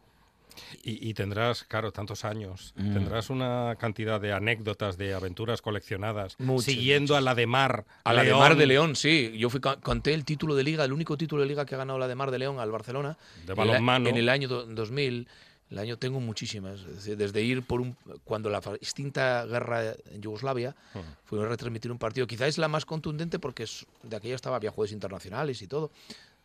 Y, 0.82 1.08
y 1.08 1.14
tendrás, 1.14 1.64
claro, 1.64 1.92
tantos 1.92 2.24
años, 2.24 2.72
Mm. 2.76 2.92
tendrás 2.94 3.30
una 3.30 3.76
cantidad 3.78 4.20
de 4.20 4.32
anécdotas, 4.32 4.96
de 4.96 5.14
aventuras 5.14 5.62
coleccionadas, 5.62 6.36
siguiendo 6.60 7.16
a 7.16 7.20
la 7.20 7.34
de 7.34 7.46
Mar. 7.46 7.84
A 8.04 8.12
la 8.12 8.22
de 8.24 8.32
Mar 8.34 8.56
de 8.56 8.66
León, 8.66 8.96
sí. 8.96 9.32
Yo 9.38 9.50
fui, 9.50 9.60
conté 9.60 10.14
el 10.14 10.24
título 10.24 10.54
de 10.54 10.62
liga, 10.64 10.84
el 10.84 10.92
único 10.92 11.16
título 11.16 11.42
de 11.42 11.48
liga 11.48 11.64
que 11.66 11.74
ha 11.74 11.78
ganado 11.78 11.98
la 11.98 12.08
de 12.08 12.14
Mar 12.14 12.30
de 12.30 12.38
León 12.38 12.58
al 12.58 12.70
Barcelona. 12.70 13.16
De 13.46 13.54
balonmano. 13.54 14.08
En 14.08 14.16
el 14.16 14.28
año 14.28 14.48
do- 14.48 14.66
2000. 14.66 15.28
El 15.68 15.78
año 15.80 15.96
tengo 15.98 16.20
muchísimas. 16.20 16.78
Desde 17.04 17.42
ir 17.42 17.62
por 17.64 17.80
un. 17.80 17.96
Cuando 18.22 18.48
la 18.50 18.58
extinta 18.80 19.44
guerra 19.46 19.94
en 20.12 20.22
Yugoslavia, 20.22 20.76
fuimos 21.24 21.46
a 21.46 21.50
retransmitir 21.50 21.90
un 21.90 21.98
partido. 21.98 22.28
Quizá 22.28 22.46
es 22.46 22.56
la 22.56 22.68
más 22.68 22.84
contundente 22.86 23.40
porque 23.40 23.64
es- 23.64 23.84
de 24.04 24.14
aquella 24.14 24.36
estaba, 24.36 24.54
había 24.54 24.70
juegos 24.70 24.92
internacionales 24.92 25.60
y 25.62 25.66
todo. 25.66 25.90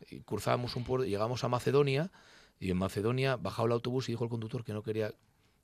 Y 0.09 0.22
cruzábamos 0.22 0.76
un 0.76 0.84
puerto, 0.84 1.05
llegamos 1.05 1.43
a 1.43 1.49
Macedonia. 1.49 2.09
Y 2.62 2.72
en 2.72 2.78
Macedonia 2.78 3.36
bajaba 3.36 3.66
el 3.66 3.74
autobús 3.74 4.07
y 4.07 4.14
dijo 4.14 4.24
el 4.24 4.30
conductor 4.30 4.64
que 4.64 4.72
no 4.72 4.84
quería 4.84 5.14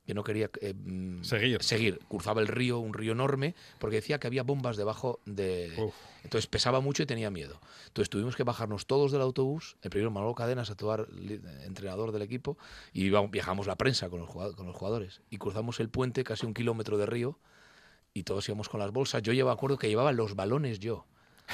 que 0.04 0.14
no 0.14 0.24
quería 0.24 0.50
eh, 0.62 0.72
mm, 0.72 1.22
Seguir. 1.22 1.62
seguir. 1.62 2.00
Cruzaba 2.08 2.40
el 2.40 2.48
río, 2.48 2.78
un 2.78 2.94
río 2.94 3.12
enorme, 3.12 3.54
porque 3.78 3.96
decía 3.96 4.18
que 4.18 4.26
había 4.26 4.42
bombas 4.42 4.78
debajo 4.78 5.20
de... 5.26 5.74
Uf. 5.76 5.94
Entonces 6.24 6.46
pesaba 6.46 6.80
mucho 6.80 7.02
y 7.02 7.06
tenía 7.06 7.30
miedo. 7.30 7.60
Entonces 7.88 8.08
tuvimos 8.08 8.34
que 8.34 8.42
bajarnos 8.42 8.86
todos 8.86 9.12
del 9.12 9.20
autobús, 9.20 9.76
el 9.82 9.90
primero 9.90 10.10
Manolo 10.10 10.34
Cadenas, 10.34 10.70
actuar 10.70 11.08
entrenador 11.66 12.12
del 12.12 12.22
equipo, 12.22 12.56
y 12.94 13.10
viajamos 13.10 13.66
la 13.66 13.76
prensa 13.76 14.08
con 14.08 14.20
los, 14.20 14.30
con 14.30 14.66
los 14.66 14.74
jugadores. 14.74 15.20
Y 15.28 15.36
cruzamos 15.36 15.78
el 15.78 15.90
puente, 15.90 16.24
casi 16.24 16.46
un 16.46 16.54
kilómetro 16.54 16.96
de 16.96 17.04
río, 17.04 17.38
y 18.14 18.22
todos 18.22 18.48
íbamos 18.48 18.70
con 18.70 18.80
las 18.80 18.92
bolsas. 18.92 19.20
Yo 19.20 19.34
llevaba, 19.34 19.52
acuerdo 19.52 19.76
que 19.76 19.90
llevaba 19.90 20.12
los 20.12 20.34
balones 20.36 20.78
yo. 20.80 21.04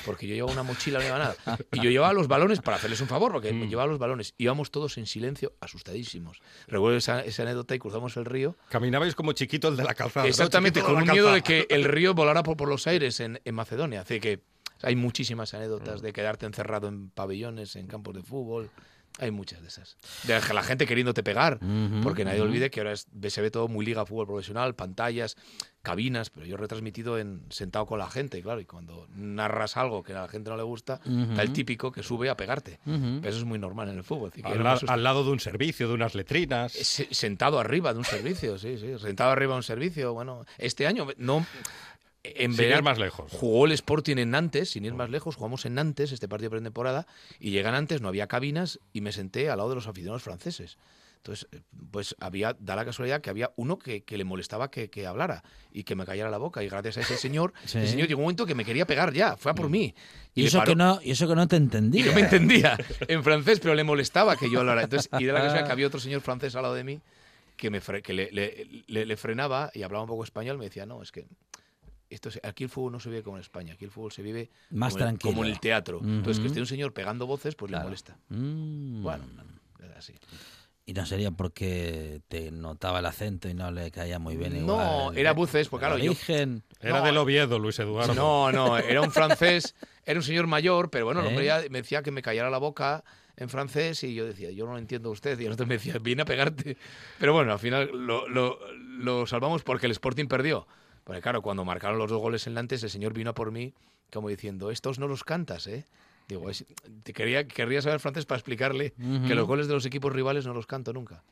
Porque 0.05 0.27
yo 0.27 0.35
llevaba 0.35 0.53
una 0.53 0.63
mochila, 0.63 0.99
no 0.99 1.05
llevaba 1.05 1.25
nada. 1.47 1.59
Y 1.73 1.81
yo 1.83 1.91
llevaba 1.91 2.13
los 2.13 2.29
balones 2.29 2.61
para 2.61 2.77
hacerles 2.77 3.01
un 3.01 3.09
favor, 3.09 3.33
porque 3.33 3.53
Mm. 3.53 3.69
llevaba 3.69 3.89
los 3.89 3.99
balones. 3.99 4.35
Íbamos 4.39 4.71
todos 4.71 4.99
en 4.99 5.07
silencio, 5.07 5.53
asustadísimos. 5.61 6.41
Recuerdo 6.67 6.97
esa, 6.97 7.21
esa 7.25 7.43
anécdota 7.43 7.75
y 7.75 7.79
cruzamos 7.79 8.17
el 8.17 8.25
río. 8.25 8.57
Caminabais 8.69 9.15
como 9.15 9.33
chiquito 9.33 9.69
el 9.69 9.77
de 9.77 9.85
la 9.85 9.95
calzada. 9.95 10.27
Exactamente, 10.27 10.83
con 10.83 10.97
un 10.97 11.05
miedo 11.09 11.33
de 11.33 11.43
que 11.43 11.67
el 11.71 11.85
río 11.85 12.15
volara 12.15 12.43
por, 12.43 12.57
por 12.57 12.69
los 12.69 12.87
aires 12.87 13.21
en, 13.21 13.41
en 13.45 13.55
Macedonia. 13.55 14.01
Así 14.03 14.21
que 14.21 14.41
hay 14.83 14.97
muchísimas 14.97 15.55
anécdotas 15.55 16.03
de 16.03 16.13
quedarte 16.13 16.45
encerrado 16.47 16.89
en 16.89 17.09
pabellones, 17.11 17.77
en 17.77 17.87
campos 17.87 18.15
de 18.15 18.23
fútbol. 18.23 18.71
Hay 19.21 19.31
muchas 19.31 19.63
de 19.63 19.69
esas. 19.69 19.97
De 20.25 20.41
la 20.53 20.63
gente 20.65 20.87
queriéndote 20.87 21.23
pegar. 21.23 21.61
Porque 22.03 22.25
nadie 22.25 22.41
olvide 22.41 22.71
que 22.71 22.81
ahora 22.81 22.93
es- 22.93 23.07
se 23.29 23.41
ve 23.43 23.51
todo 23.51 23.69
muy 23.69 23.85
liga 23.87 24.05
fútbol 24.05 24.27
profesional, 24.27 24.75
pantallas, 24.75 25.37
cabinas, 25.83 26.31
pero 26.31 26.47
yo 26.47 26.55
he 26.55 26.59
retransmitido 26.59 27.19
en, 27.19 27.43
sentado 27.51 27.87
con 27.87 27.99
la 27.99 28.11
gente, 28.11 28.41
claro, 28.43 28.61
y 28.61 28.65
cuando 28.65 29.07
narras 29.15 29.77
algo 29.77 30.03
que 30.03 30.15
a 30.15 30.23
la 30.23 30.29
gente 30.29 30.51
no 30.51 30.57
le 30.57 30.63
gusta, 30.65 31.01
está 31.31 31.43
el 31.43 31.53
típico 31.53 31.93
que 31.93 32.03
sube 32.03 32.29
a 32.31 32.37
pegarte. 32.37 32.81
Pero 32.85 33.29
eso 33.29 33.39
es 33.39 33.45
muy 33.45 33.59
normal 33.59 33.89
en 33.91 33.99
el 33.99 34.03
fútbol. 34.05 34.31
así 34.33 34.43
que 34.43 34.49
Al, 34.49 34.65
la- 34.65 34.71
al 34.89 35.03
lado 35.05 35.23
de 35.25 35.31
un 35.31 35.41
servicio, 35.41 35.87
de 35.87 35.95
unas 35.95 36.15
letrinas. 36.17 36.73
Se- 36.73 37.09
Sentado 37.15 37.61
arriba 37.61 37.93
de 37.93 37.99
un 38.01 38.05
servicio, 38.05 38.59
sí, 38.59 38.79
sí. 38.79 38.99
Sentado 38.99 39.31
arriba 39.31 39.53
de 39.53 39.59
un 39.59 39.63
servicio. 39.63 40.13
Bueno, 40.15 40.45
este 40.59 40.87
año 40.89 41.07
no. 41.19 41.47
En 42.25 42.55
Sin 42.55 42.65
ir 42.71 42.83
más 42.83 42.99
lejos. 42.99 43.31
Jugó 43.33 43.67
el 43.67 43.73
Sporting 43.73 44.17
en 44.17 44.31
Nantes, 44.31 44.71
sin 44.71 44.85
ir 44.87 44.95
más 44.95 45.11
lejos. 45.11 45.37
Jugamos 45.37 45.67
en 45.67 45.75
Nantes 45.75 46.11
este 46.11 46.27
partido 46.27 46.47
de 46.51 46.57
pretemporada. 46.57 47.07
Y 47.39 47.51
llega 47.51 47.71
Nantes, 47.71 48.01
no 48.01 48.09
había 48.09 48.27
cabinas 48.27 48.81
y 48.95 49.03
me 49.03 49.13
senté 49.13 49.51
al 49.51 49.59
lado 49.59 49.69
de 49.69 49.75
los 49.77 49.87
aficionados 49.87 50.23
franceses. 50.23 50.79
Entonces, 51.19 51.47
eh, 51.53 51.61
pues 51.91 52.17
había, 52.21 52.55
da 52.59 52.77
la 52.77 52.85
casualidad 52.85 53.21
que 53.23 53.31
había 53.31 53.51
uno 53.57 53.79
que, 53.79 54.03
que 54.05 54.17
le 54.19 54.25
molestaba 54.25 54.71
que, 54.71 54.91
que 54.91 55.07
hablara 55.07 55.43
y 55.73 55.85
que 55.85 55.95
me 55.95 56.05
callara 56.07 56.31
la 56.31 56.39
boca. 56.39 56.63
Y 56.63 56.69
gracias 56.69 56.97
a 56.97 57.01
ese 57.01 57.17
señor, 57.17 57.53
Sí. 57.67 57.79
el 57.79 57.89
señor 57.89 58.09
llegó 58.09 58.21
un 58.21 58.25
momento 58.25 58.47
que 58.47 58.55
me 58.55 58.65
quería 58.65 58.87
pegar 58.87 59.13
ya, 59.13 59.37
fue 59.37 59.53
a 59.53 59.55
por 59.55 59.69
mí. 59.69 59.95
Y, 60.35 60.43
le 60.43 60.49
eso 60.49 60.63
que 60.65 60.75
no, 60.75 61.01
y 61.03 61.11
eso 61.13 61.29
que 61.29 61.35
no 61.35 61.47
te 61.47 61.57
entendía. 61.57 62.03
y 62.03 62.05
no 62.09 62.15
me 62.15 62.21
entendía 62.23 62.77
en 63.07 63.23
francés, 63.23 63.61
pero 63.61 63.75
le 63.75 63.85
molestaba 63.85 64.37
que 64.37 64.51
yo 64.51 64.61
hablara. 64.61 64.83
Entonces, 64.83 65.11
y 65.19 65.25
de 65.25 65.33
la 65.33 65.41
casualidad 65.41 65.67
que 65.67 65.73
había 65.73 65.87
otro 65.87 66.01
señor 66.01 66.21
francés 66.23 66.55
al 66.57 66.63
lado 66.63 66.75
de 66.75 66.85
mí 66.85 67.01
que, 67.57 67.71
me 67.71 67.81
fre- 67.83 68.03
que 68.03 68.13
le, 68.13 68.31
le- 68.33 68.67
le- 68.87 69.07
le 69.07 69.17
frenaba 69.17 69.71
y 69.75 69.83
hablaba 69.83 70.03
un 70.05 70.09
poco 70.09 70.25
español. 70.25 70.59
Me 70.59 70.65
decía, 70.65 70.85
no, 70.87 71.03
es 71.03 71.11
que 71.13 71.25
esto 72.11 72.31
se- 72.31 72.41
aquí 72.43 72.65
el 72.65 72.71
fútbol 72.71 72.93
no 72.93 73.01
se 73.01 73.09
vive 73.11 73.23
como 73.23 73.37
en 73.37 73.41
España. 73.43 73.75
Aquí 73.75 73.85
el 73.85 73.91
fútbol 73.91 74.13
se 74.13 74.23
vive 74.23 74.51
Más 74.71 74.93
como, 74.93 75.05
en- 75.05 75.09
tranquilo. 75.09 75.33
como 75.33 75.45
en 75.45 75.51
el 75.53 75.61
teatro. 75.61 76.01
Entonces, 76.03 76.41
que 76.41 76.47
esté 76.49 76.61
un 76.61 76.67
señor 76.67 76.93
pegando 76.93 77.27
voces, 77.27 77.55
pues 77.55 77.71
Claro. 77.71 77.85
le 77.85 77.87
molesta. 77.89 78.19
Mm. 78.29 79.03
Bueno, 79.03 79.25
así. 79.97 80.15
Y 80.87 80.93
no 80.93 81.07
sería 81.07 81.31
porque 81.31 82.21
te 82.29 82.51
notaba 82.51 82.99
el 82.99 83.07
acento 83.07 83.49
y 83.49 83.55
no 83.55 83.71
le 83.71 83.91
caía 83.91 84.19
muy 84.19 84.37
bien 84.37 84.67
No, 84.67 84.75
igual. 85.07 85.19
era 85.19 85.33
buces, 85.33 85.69
porque 85.71 85.87
el 85.87 85.93
claro, 85.93 86.05
yo- 86.05 86.11
origen. 86.11 86.63
Era 86.81 86.99
No, 86.99 87.07
del 87.07 87.17
Oviedo, 87.17 87.59
Luis 87.59 87.79
Eduardo. 87.79 88.13
No, 88.15 88.53
no, 88.53 88.77
era 88.77 89.01
un 89.01 89.11
francés, 89.11 89.75
era 90.05 90.19
un 90.21 90.23
señor 90.25 90.47
mayor, 90.47 90.91
pero 90.91 91.07
bueno, 91.07 91.21
el 91.23 91.29
hombre 91.29 91.45
¿Eh? 91.45 91.47
ya 91.47 91.63
me 91.71 91.81
decía 91.81 92.03
que 92.03 92.11
me 92.11 92.21
callara 92.21 92.51
la 92.51 92.59
boca 92.59 93.03
en 93.37 93.49
francés 93.49 94.05
y 94.05 94.15
yo 94.15 94.27
decía, 94.27 94.51
yo 94.51 94.67
no 94.67 94.73
lo 94.73 94.79
entiendo 94.79 95.09
a 95.09 95.13
usted. 95.13 95.41
Y 95.41 95.47
el 95.47 95.53
otro 95.53 95.67
me 95.67 95.77
decía, 95.77 95.97
viene 95.99 96.21
a 96.23 96.25
pegarte. 96.27 96.77
Pero 97.19 97.33
bueno, 97.33 97.53
al 97.53 97.59
final 97.59 97.89
lo, 97.93 98.29
lo- 98.29 98.59
lo 98.75 99.27
salvamos 99.27 99.63
porque 99.63 99.87
el 99.87 99.93
Sporting 99.93 100.27
perdió. 100.27 100.67
Porque 101.05 101.21
claro, 101.21 101.43
cuando 101.43 101.65
marcaron 101.65 101.99
los 101.99 102.11
dos 102.11 102.21
goles 102.21 102.47
en 102.47 102.55
Nantes, 102.55 102.83
el 102.83 102.91
señor 102.91 103.13
vino 103.13 103.31
a 103.31 103.35
por 103.35 103.51
mí 103.53 103.75
como 104.13 104.29
diciendo, 104.29 104.71
estos 104.71 104.99
no 104.99 105.09
los 105.09 105.25
cantas, 105.25 105.67
¿eh? 105.67 105.85
Digo, 106.29 106.49
es- 106.49 106.65
te 107.03 107.13
quería, 107.13 107.47
querría 107.49 107.83
saber 107.83 107.99
francés 108.01 108.25
para 108.27 108.39
explicarle 108.39 108.95
que 109.27 109.35
los 109.35 109.47
goles 109.47 109.67
de 109.67 109.75
los 109.75 109.85
equipos 109.87 110.13
rivales 110.13 110.47
no 110.47 110.55
los 110.55 110.67
canto 110.67 110.93
nunca. 110.93 111.23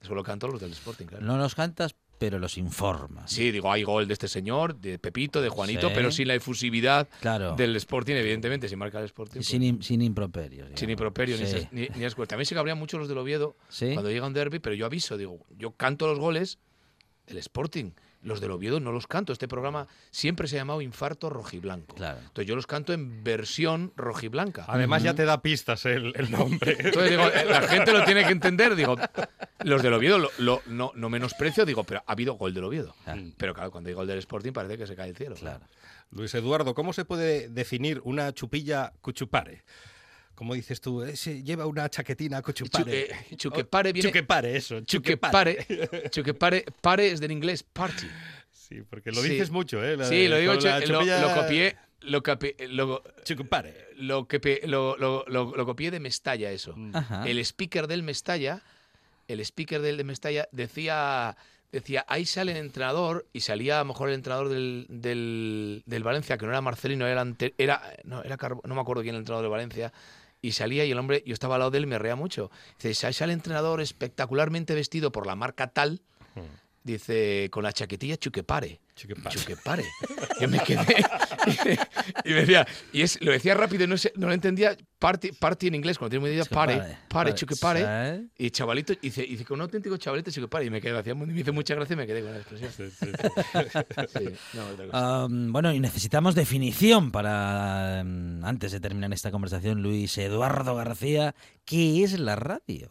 Solo 0.00 0.24
canto 0.24 0.48
los 0.48 0.60
del 0.60 0.72
Sporting, 0.72 1.06
claro. 1.06 1.24
No 1.24 1.36
los 1.38 1.54
cantas, 1.54 1.94
pero 2.18 2.40
los 2.40 2.58
informas. 2.58 3.30
Sí, 3.30 3.52
digo, 3.52 3.70
hay 3.70 3.84
gol 3.84 4.08
de 4.08 4.14
este 4.14 4.26
señor, 4.26 4.74
de 4.74 4.98
Pepito, 4.98 5.40
de 5.40 5.48
Juanito, 5.48 5.88
Sí. 5.88 5.92
pero 5.94 6.10
sin 6.10 6.26
la 6.26 6.34
efusividad 6.34 7.08
Claro. 7.20 7.54
del 7.54 7.76
Sporting, 7.76 8.14
evidentemente. 8.16 8.68
Si 8.68 8.74
marca 8.74 8.98
el 8.98 9.04
Sporting. 9.04 9.36
pues, 9.36 9.46
Sin, 9.46 9.80
sin 9.82 10.02
improperios. 10.02 10.66
sin 10.66 10.74
digamos. 10.74 10.90
improperio 10.90 11.36
ni, 11.38 11.46
Sí. 11.46 11.68
ni, 11.70 11.88
ni 11.96 12.04
ascuas. 12.04 12.28
También 12.28 12.46
se 12.46 12.56
cabrían 12.56 12.78
mucho 12.78 12.98
los 12.98 13.06
del 13.08 13.18
Oviedo 13.18 13.56
Sí. 13.68 13.92
cuando 13.94 14.10
llega 14.10 14.26
un 14.26 14.32
derby, 14.32 14.58
pero 14.58 14.74
yo 14.74 14.84
aviso, 14.86 15.16
digo, 15.16 15.46
yo 15.56 15.70
canto 15.72 16.08
los 16.08 16.18
goles 16.18 16.58
del 17.28 17.38
Sporting, 17.38 17.92
los 18.22 18.40
del 18.40 18.50
Oviedo 18.52 18.80
no 18.80 18.92
los 18.92 19.06
canto. 19.06 19.32
Este 19.32 19.48
programa 19.48 19.88
siempre 20.10 20.48
se 20.48 20.56
ha 20.56 20.60
llamado 20.60 20.80
Infarto 20.80 21.28
Rojiblanco. 21.30 21.94
Claro. 21.96 22.18
Entonces 22.18 22.46
yo 22.46 22.54
los 22.56 22.66
canto 22.66 22.92
en 22.92 23.22
versión 23.24 23.92
rojiblanca. 23.96 24.64
Además 24.68 25.02
ya 25.02 25.14
te 25.14 25.24
da 25.24 25.42
pistas 25.42 25.84
el, 25.86 26.12
el 26.16 26.30
nombre. 26.30 26.76
Entonces 26.78 27.10
digo, 27.10 27.24
la 27.48 27.62
gente 27.62 27.92
lo 27.92 28.04
tiene 28.04 28.24
que 28.24 28.32
entender. 28.32 28.74
Digo, 28.76 28.96
los 29.64 29.82
del 29.82 29.92
Oviedo 29.94 30.18
lo, 30.18 30.30
lo- 30.38 30.62
no, 30.66 30.92
no 30.94 31.08
menosprecio, 31.10 31.64
digo, 31.64 31.84
pero 31.84 32.02
ha 32.06 32.12
habido 32.12 32.34
gol 32.34 32.54
del 32.54 32.64
Oviedo. 32.64 32.94
Ah. 33.06 33.16
Pero 33.36 33.54
claro, 33.54 33.70
cuando 33.70 33.88
hay 33.88 33.94
gol 33.94 34.06
del 34.06 34.18
Sporting 34.18 34.52
parece 34.52 34.78
que 34.78 34.86
se 34.86 34.94
cae 34.96 35.08
el 35.10 35.16
cielo. 35.16 35.34
Claro. 35.36 35.64
Luis 36.10 36.34
Eduardo, 36.34 36.74
¿cómo 36.74 36.92
se 36.92 37.04
puede 37.04 37.48
definir 37.48 38.00
una 38.04 38.32
chupilla 38.32 38.92
cuchupare? 39.00 39.62
Como 40.34 40.54
dices 40.54 40.80
tú, 40.80 41.02
ese 41.02 41.42
lleva 41.42 41.66
una 41.66 41.88
chaquetina 41.88 42.42
cuchupare. 42.42 43.08
Chu- 43.08 43.12
eh, 43.32 43.36
chuquepare 43.36 43.92
viene- 43.92 44.08
Chuquepare, 44.08 44.56
eso. 44.56 44.80
Chuquepare. 44.80 45.66
Chuquepare 46.10 46.64
pare 46.80 47.08
es 47.12 47.20
del 47.20 47.30
inglés 47.32 47.62
party. 47.62 48.06
Sí, 48.50 48.82
porque 48.88 49.10
lo 49.12 49.22
Sí. 49.22 49.28
dices 49.30 49.50
mucho, 49.50 49.84
¿eh? 49.84 49.96
La 49.96 50.06
Sí, 50.06 50.22
de- 50.24 50.28
lo 50.30 50.36
digo, 50.38 50.54
la 50.54 50.80
lo, 50.80 51.02
lo 51.28 51.34
copié. 51.34 51.76
Lo, 52.00 52.20
capi- 52.22 52.56
lo, 52.68 53.02
Chuquepare. 53.22 53.90
lo, 53.98 54.26
lo, 54.66 54.96
lo- 54.96 55.24
lo- 55.28 55.54
lo 55.56 55.66
copié 55.66 55.90
de 55.92 56.00
Mestalla, 56.00 56.50
eso. 56.50 56.74
Ajá. 56.94 57.28
El 57.28 57.38
speaker 57.38 57.86
del 57.86 58.02
Mestalla, 58.02 58.60
el 59.28 59.38
speaker 59.40 59.80
del 59.80 59.96
de 59.98 60.02
Mestalla 60.04 60.48
decía, 60.50 61.36
decía, 61.70 62.04
ahí 62.08 62.26
sale 62.26 62.52
el 62.52 62.58
entrenador, 62.58 63.26
y 63.32 63.40
salía 63.40 63.76
a 63.76 63.82
lo 63.84 63.84
mejor 63.84 64.08
el 64.08 64.16
entrenador 64.16 64.48
del, 64.48 64.86
del, 64.88 65.82
del 65.86 66.02
Valencia, 66.02 66.36
que 66.38 66.44
no 66.44 66.50
era 66.50 66.60
Marcelino, 66.60 67.06
era, 67.06 67.20
ante- 67.20 67.54
era, 67.56 67.80
no, 68.02 68.24
era 68.24 68.36
Carbo- 68.36 68.62
no 68.64 68.74
me 68.74 68.80
acuerdo 68.80 69.02
quién 69.02 69.10
era 69.14 69.18
el 69.18 69.22
entrenador 69.22 69.44
del 69.44 69.52
Valencia, 69.52 69.92
y 70.42 70.52
salía 70.52 70.84
y 70.84 70.90
el 70.90 70.98
hombre, 70.98 71.22
yo 71.24 71.32
estaba 71.32 71.54
al 71.54 71.60
lado 71.60 71.70
de 71.70 71.78
él 71.78 71.84
y 71.84 71.86
me 71.86 71.98
reía 71.98 72.16
mucho. 72.16 72.50
Dice, 72.82 73.06
ahí 73.06 73.12
sale 73.14 73.32
el 73.32 73.38
entrenador 73.38 73.80
espectacularmente 73.80 74.74
vestido 74.74 75.12
por 75.12 75.26
la 75.26 75.36
marca 75.36 75.68
tal, 75.68 76.02
dice, 76.82 77.48
con 77.50 77.62
la 77.62 77.72
chaquetilla 77.72 78.18
chuquepare. 78.18 78.81
Chuquepare. 78.94 79.34
Chuquepare. 79.36 79.84
Yo 80.40 80.48
me 80.48 80.58
quedé 80.60 80.84
y 82.24 82.28
me 82.30 82.34
decía, 82.40 82.66
y 82.92 83.02
es, 83.02 83.20
lo 83.22 83.32
decía 83.32 83.54
rápido 83.54 83.84
y 83.84 83.86
no, 83.86 83.96
sé- 83.96 84.12
no 84.16 84.26
lo 84.28 84.34
entendía, 84.34 84.76
party, 84.98 85.32
party 85.32 85.68
en 85.68 85.74
inglés, 85.76 85.98
cuando 85.98 86.10
tiene 86.10 86.20
muy 86.20 86.30
idea, 86.30 86.44
pare, 86.44 86.76
pare, 86.76 86.98
Pare. 87.08 87.34
chuquepare. 87.34 87.80
¿Sabes? 87.80 88.22
Y 88.38 88.50
chavalito, 88.50 88.92
y 88.92 88.98
dice, 89.02 89.24
y 89.24 89.30
dice, 89.32 89.44
con 89.44 89.56
un 89.56 89.62
auténtico 89.62 89.96
chavalito 89.96 90.30
chuquepare. 90.30 90.66
Y 90.66 90.70
me 90.70 90.80
quedé, 90.80 90.98
hacía, 90.98 91.14
me 91.14 91.38
hizo 91.40 91.52
mucha 91.52 91.74
gracia 91.74 91.94
y 91.94 91.96
me 91.96 92.06
quedé 92.06 92.22
con 92.22 92.32
la 92.32 92.38
expresión. 92.38 92.70
Sí. 92.72 94.28
Um, 94.92 95.52
bueno, 95.52 95.72
y 95.72 95.80
necesitamos 95.80 96.34
definición 96.34 97.10
para, 97.12 98.02
um, 98.02 98.44
antes 98.44 98.72
de 98.72 98.80
terminar 98.80 99.12
esta 99.12 99.30
conversación, 99.30 99.82
Luis 99.82 100.16
Eduardo 100.18 100.74
García, 100.76 101.34
¿qué 101.64 102.04
es 102.04 102.18
la 102.18 102.36
radio? 102.36 102.90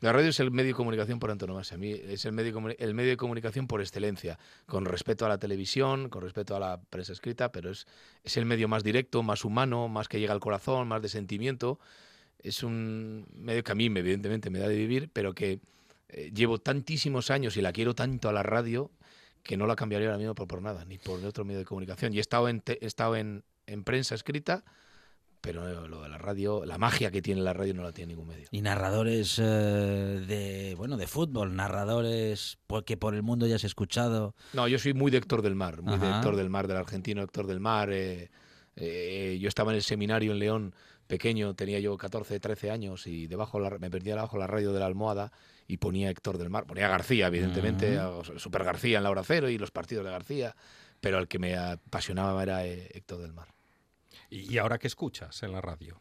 La 0.00 0.12
radio 0.12 0.28
es 0.28 0.40
el 0.40 0.50
medio 0.50 0.68
de 0.68 0.74
comunicación 0.74 1.18
por 1.18 1.30
antonomasia. 1.30 1.76
A 1.76 1.78
mí 1.78 1.92
es 1.92 2.24
el 2.24 2.32
medio, 2.32 2.58
el 2.78 2.94
medio 2.94 3.10
de 3.10 3.16
comunicación 3.16 3.66
por 3.66 3.80
excelencia, 3.80 4.38
con 4.66 4.84
respeto 4.84 5.24
a 5.24 5.28
la 5.28 5.38
televisión, 5.38 6.08
con 6.08 6.22
respeto 6.22 6.56
a 6.56 6.60
la 6.60 6.80
prensa 6.90 7.12
escrita, 7.12 7.52
pero 7.52 7.70
es, 7.70 7.86
es 8.22 8.36
el 8.36 8.44
medio 8.44 8.68
más 8.68 8.84
directo, 8.84 9.22
más 9.22 9.44
humano, 9.44 9.88
más 9.88 10.08
que 10.08 10.20
llega 10.20 10.32
al 10.32 10.40
corazón, 10.40 10.88
más 10.88 11.00
de 11.00 11.08
sentimiento. 11.08 11.78
Es 12.38 12.62
un 12.62 13.26
medio 13.34 13.64
que 13.64 13.72
a 13.72 13.74
mí, 13.74 13.86
evidentemente, 13.86 14.50
me 14.50 14.58
da 14.58 14.68
de 14.68 14.76
vivir, 14.76 15.08
pero 15.12 15.34
que 15.34 15.60
eh, 16.08 16.30
llevo 16.34 16.58
tantísimos 16.58 17.30
años 17.30 17.56
y 17.56 17.62
la 17.62 17.72
quiero 17.72 17.94
tanto 17.94 18.28
a 18.28 18.32
la 18.32 18.42
radio 18.42 18.90
que 19.42 19.56
no 19.56 19.66
la 19.66 19.76
cambiaría 19.76 20.08
ahora 20.08 20.18
mismo 20.18 20.34
por, 20.34 20.48
por 20.48 20.60
nada, 20.60 20.84
ni 20.84 20.98
por 20.98 21.24
otro 21.24 21.44
medio 21.44 21.60
de 21.60 21.64
comunicación. 21.64 22.12
Y 22.12 22.18
he 22.18 22.20
estado 22.20 22.48
en, 22.48 22.62
he 22.66 22.86
estado 22.86 23.16
en 23.16 23.42
prensa 23.84 24.14
escrita, 24.14 24.64
pero 25.44 25.86
lo 25.86 26.02
de 26.02 26.08
la 26.08 26.16
radio, 26.16 26.64
la 26.64 26.78
magia 26.78 27.10
que 27.10 27.20
tiene 27.20 27.42
la 27.42 27.52
radio 27.52 27.74
no 27.74 27.82
la 27.82 27.92
tiene 27.92 28.14
ningún 28.14 28.28
medio. 28.28 28.48
Y 28.50 28.62
narradores 28.62 29.38
eh, 29.38 29.42
de, 30.26 30.74
bueno, 30.76 30.96
de 30.96 31.06
fútbol, 31.06 31.54
narradores 31.54 32.58
que 32.86 32.96
por 32.96 33.14
el 33.14 33.22
mundo 33.22 33.46
ya 33.46 33.56
has 33.56 33.64
escuchado. 33.64 34.34
No, 34.54 34.66
yo 34.68 34.78
soy 34.78 34.94
muy 34.94 35.10
de 35.10 35.18
Héctor 35.18 35.42
del 35.42 35.54
Mar, 35.54 35.82
muy 35.82 35.98
de. 35.98 36.08
Héctor 36.08 36.36
del 36.36 36.48
Mar, 36.48 36.66
del 36.66 36.78
argentino 36.78 37.22
Héctor 37.22 37.46
del 37.46 37.60
Mar. 37.60 37.90
eh, 37.92 38.30
eh, 38.76 39.38
yo 39.40 39.48
estaba 39.48 39.70
en 39.70 39.76
el 39.76 39.82
seminario 39.82 40.32
en 40.32 40.38
León 40.38 40.74
pequeño, 41.06 41.54
tenía 41.54 41.78
yo 41.78 41.96
14, 41.96 42.40
13 42.40 42.70
años 42.70 43.06
y 43.06 43.26
debajo 43.26 43.60
la- 43.60 43.78
me 43.78 43.90
perdía 43.90 44.14
abajo 44.14 44.38
la 44.38 44.46
radio 44.46 44.72
de 44.72 44.80
la 44.80 44.86
almohada 44.86 45.30
y 45.68 45.76
ponía 45.76 46.10
Héctor 46.10 46.38
del 46.38 46.50
Mar. 46.50 46.64
Ponía 46.66 46.88
García, 46.88 47.26
evidentemente, 47.28 47.98
Super 48.38 48.64
García 48.64 48.96
en 48.98 49.04
la 49.04 49.10
hora 49.10 49.22
cero 49.22 49.48
y 49.50 49.58
los 49.58 49.70
partidos 49.70 50.04
de 50.04 50.10
García, 50.10 50.56
pero 51.00 51.18
el 51.18 51.28
que 51.28 51.38
me 51.38 51.56
apasionaba 51.56 52.42
era 52.42 52.66
eh, 52.66 52.88
Héctor 52.94 53.20
del 53.20 53.32
Mar. 53.34 53.48
¿Y 54.40 54.58
ahora 54.58 54.78
qué 54.78 54.86
escuchas 54.88 55.42
en 55.42 55.52
la 55.52 55.60
radio? 55.60 56.00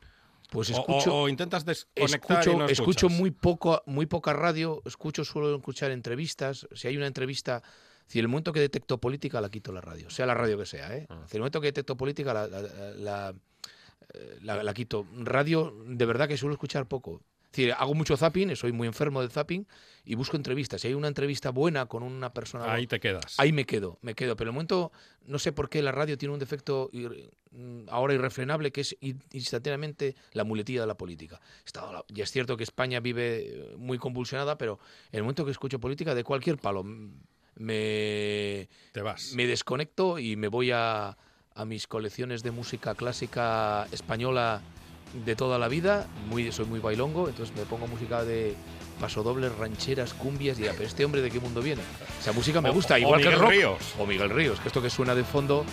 Pues 0.50 0.70
escucho, 0.70 1.16
o, 1.16 1.22
o 1.24 1.30
intentas 1.30 1.66
desconectar 1.66 2.40
escucho, 2.40 2.52
y 2.52 2.56
no 2.58 2.66
escucho 2.68 3.06
escuchas? 3.08 3.20
muy 3.20 3.32
poco, 3.32 3.82
muy 3.88 4.06
poca 4.06 4.34
radio, 4.34 4.82
escucho 4.86 5.24
suelo 5.26 5.56
escuchar 5.56 5.92
entrevistas. 5.92 6.68
Si 6.74 6.88
hay 6.88 6.96
una 6.98 7.08
entrevista, 7.08 7.64
si 8.08 8.20
el 8.20 8.28
momento 8.28 8.54
que 8.54 8.60
detecto 8.60 9.00
política 9.00 9.42
la 9.42 9.50
quito 9.50 9.72
la 9.72 9.82
radio, 9.82 10.10
sea 10.12 10.26
la 10.28 10.36
radio 10.36 10.58
que 10.58 10.66
sea, 10.68 10.96
¿eh? 10.96 11.08
Ah. 11.10 11.24
Si 11.28 11.38
el 11.38 11.42
momento 11.42 11.60
que 11.60 11.68
detecto 11.68 11.98
política 11.98 12.34
la, 12.34 12.48
la, 12.48 12.62
la- 12.62 13.34
eh, 14.14 14.38
la- 14.42 14.62
la 14.62 14.74
quito. 14.74 15.08
Radio, 15.24 15.74
de 15.88 16.06
verdad 16.06 16.28
que 16.28 16.38
suelo 16.38 16.54
escuchar 16.54 16.88
poco. 16.88 17.22
Decir, 17.54 17.72
hago 17.78 17.93
mucho 17.93 18.18
zapping, 18.18 18.56
soy 18.56 18.72
muy 18.72 18.88
enfermo 18.88 19.22
del 19.22 19.30
zapping 19.30 19.68
y 20.06 20.16
busco 20.16 20.36
entrevistas. 20.38 20.82
Si 20.82 20.88
hay 20.88 20.95
una 20.95 21.08
entrevista 21.08 21.51
buena 21.51 21.86
con 21.86 22.01
una 22.01 22.34
persona 22.34 22.74
Ahí 22.74 22.88
te 22.88 22.99
quedas. 22.99 23.36
Ahí 23.39 23.51
me 23.54 23.64
quedo, 23.66 23.99
me 24.01 24.16
quedo. 24.16 24.36
Pero 24.36 24.49
el 24.49 24.56
momento, 24.56 24.91
no 25.28 25.38
sé 25.38 25.51
por 25.51 25.70
qué 25.70 25.84
la 25.84 25.91
radio 25.91 26.18
tiene 26.18 26.34
un 26.34 26.39
defecto 26.39 26.89
ir- 26.93 27.30
mm, 27.51 27.89
ahora 27.89 28.16
irrefrenable 28.16 28.72
que 28.72 28.82
es 28.82 28.97
in- 29.01 29.22
instantáneamente 29.34 30.16
la 30.32 30.43
muletilla 30.45 30.82
de 30.82 30.88
la 30.88 30.97
política. 30.97 31.39
Está 31.64 32.04
Ya 32.08 32.24
es 32.24 32.32
cierto 32.32 32.58
que 32.58 32.64
España 32.64 32.99
vive 32.99 33.41
eh, 33.45 33.76
muy 33.78 33.99
convulsionada, 33.99 34.58
pero 34.58 34.80
en 35.12 35.18
el 35.18 35.22
momento 35.24 35.45
que 35.45 35.51
escucho 35.51 35.80
política 35.80 36.16
de 36.16 36.24
cualquier 36.24 36.58
palo 36.58 36.84
me, 36.84 38.68
Te 38.93 39.01
vas. 39.04 39.32
me 39.36 39.45
desconecto 39.45 40.18
y 40.18 40.36
me 40.38 40.47
voy 40.47 40.72
a, 40.72 41.16
a 41.54 41.66
mis 41.66 41.86
colecciones 41.86 42.41
de 42.41 42.49
música 42.49 42.95
clásica 42.95 43.88
española 43.91 44.60
de 45.14 45.36
toda 45.36 45.59
la 45.59 45.68
vida. 45.68 46.07
Muy, 46.30 46.51
soy 46.51 46.66
muy 46.66 46.80
bailongo, 46.80 47.28
entonces 47.30 47.55
me 47.55 47.64
pongo 47.64 47.88
música 47.88 48.24
de 48.24 48.55
pasodobles, 48.99 49.55
rancheras, 49.57 50.14
cumbias 50.14 50.59
y 50.59 50.64
ya, 50.64 50.72
pero 50.72 50.86
este 50.86 51.05
hombre 51.05 51.22
de 51.22 51.30
qué 51.30 51.39
mundo 51.39 51.61
viene. 51.61 51.82
Esa 52.20 52.32
música 52.32 52.61
me 52.61 52.70
gusta, 52.70 52.95
o 52.95 52.97
igual 52.97 53.22
que 53.22 53.28
el 53.28 53.34
Miguel 53.34 53.41
rock. 53.41 53.51
Ríos. 53.51 53.95
O 53.99 54.05
Miguel 54.05 54.30
Ríos, 54.30 54.59
que 54.59 54.68
esto 54.68 54.82
que 54.82 54.89
suena 54.89 55.16
de 55.16 55.24
fondo, 55.24 55.66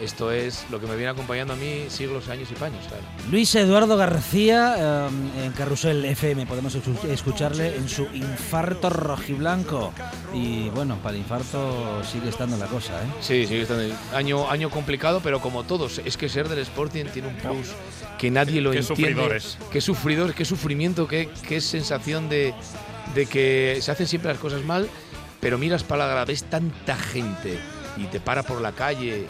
esto 0.00 0.30
es 0.32 0.64
lo 0.70 0.80
que 0.80 0.86
me 0.86 0.94
viene 0.96 1.10
acompañando 1.10 1.54
a 1.54 1.56
mí 1.56 1.86
siglos, 1.88 2.28
años 2.28 2.48
y 2.50 2.54
paños. 2.54 2.84
claro. 2.88 3.02
Luis 3.30 3.54
Eduardo 3.54 3.96
García 3.96 5.08
um, 5.10 5.42
en 5.42 5.52
Carrusel 5.52 6.04
FM, 6.04 6.46
podemos 6.46 6.76
escu- 6.76 7.08
escucharle 7.08 7.76
en 7.76 7.88
su 7.88 8.06
infarto 8.14 8.90
rojiblanco. 8.90 9.92
Y 10.32 10.68
bueno, 10.70 10.96
para 11.02 11.14
el 11.14 11.20
infarto 11.22 12.02
sigue 12.04 12.28
estando 12.28 12.56
la 12.56 12.66
cosa, 12.66 12.92
¿eh? 13.02 13.06
Sí, 13.20 13.46
sigue 13.46 13.62
estando 13.62 13.94
año, 14.14 14.50
año 14.50 14.70
complicado, 14.70 15.20
pero 15.22 15.40
como 15.40 15.64
todos, 15.64 16.00
es 16.04 16.16
que 16.16 16.28
ser 16.28 16.48
del 16.48 16.60
Sporting 16.60 17.06
tiene 17.12 17.28
un 17.28 17.34
plus 17.36 17.68
que 18.18 18.30
nadie 18.30 18.60
lo 18.60 18.70
Qué 18.70 18.78
entiende. 18.78 19.04
sufridores. 19.12 19.58
Qué 19.70 19.80
sufridor, 19.80 20.34
qué 20.34 20.44
sufrimiento, 20.44 21.06
qué, 21.08 21.28
qué 21.48 21.60
sensación 21.60 22.28
de, 22.28 22.54
de 23.14 23.26
que 23.26 23.78
se 23.80 23.90
hacen 23.90 24.06
siempre 24.06 24.30
las 24.32 24.40
cosas 24.40 24.62
mal, 24.64 24.88
pero 25.40 25.56
miras 25.58 25.84
para 25.84 26.04
la 26.04 26.10
grada, 26.10 26.24
ves 26.24 26.44
tanta 26.44 26.96
gente 26.96 27.58
y 27.96 28.04
te 28.06 28.18
para 28.20 28.42
por 28.42 28.60
la 28.60 28.72
calle, 28.72 29.26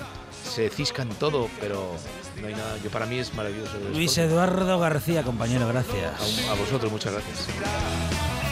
se 0.48 0.68
ciscan 0.70 1.08
todo, 1.10 1.48
pero 1.60 1.94
no 2.40 2.46
hay 2.48 2.54
nada. 2.54 2.76
Yo 2.82 2.90
para 2.90 3.06
mí 3.06 3.18
es 3.18 3.32
maravilloso. 3.34 3.72
Luis. 3.92 4.16
Eduardo 4.18 4.78
García, 4.78 5.22
compañero, 5.22 5.66
gracias. 5.68 6.48
A, 6.48 6.52
a 6.52 6.54
vosotros, 6.54 6.90
muchas 6.90 7.12
gracias. 7.12 7.46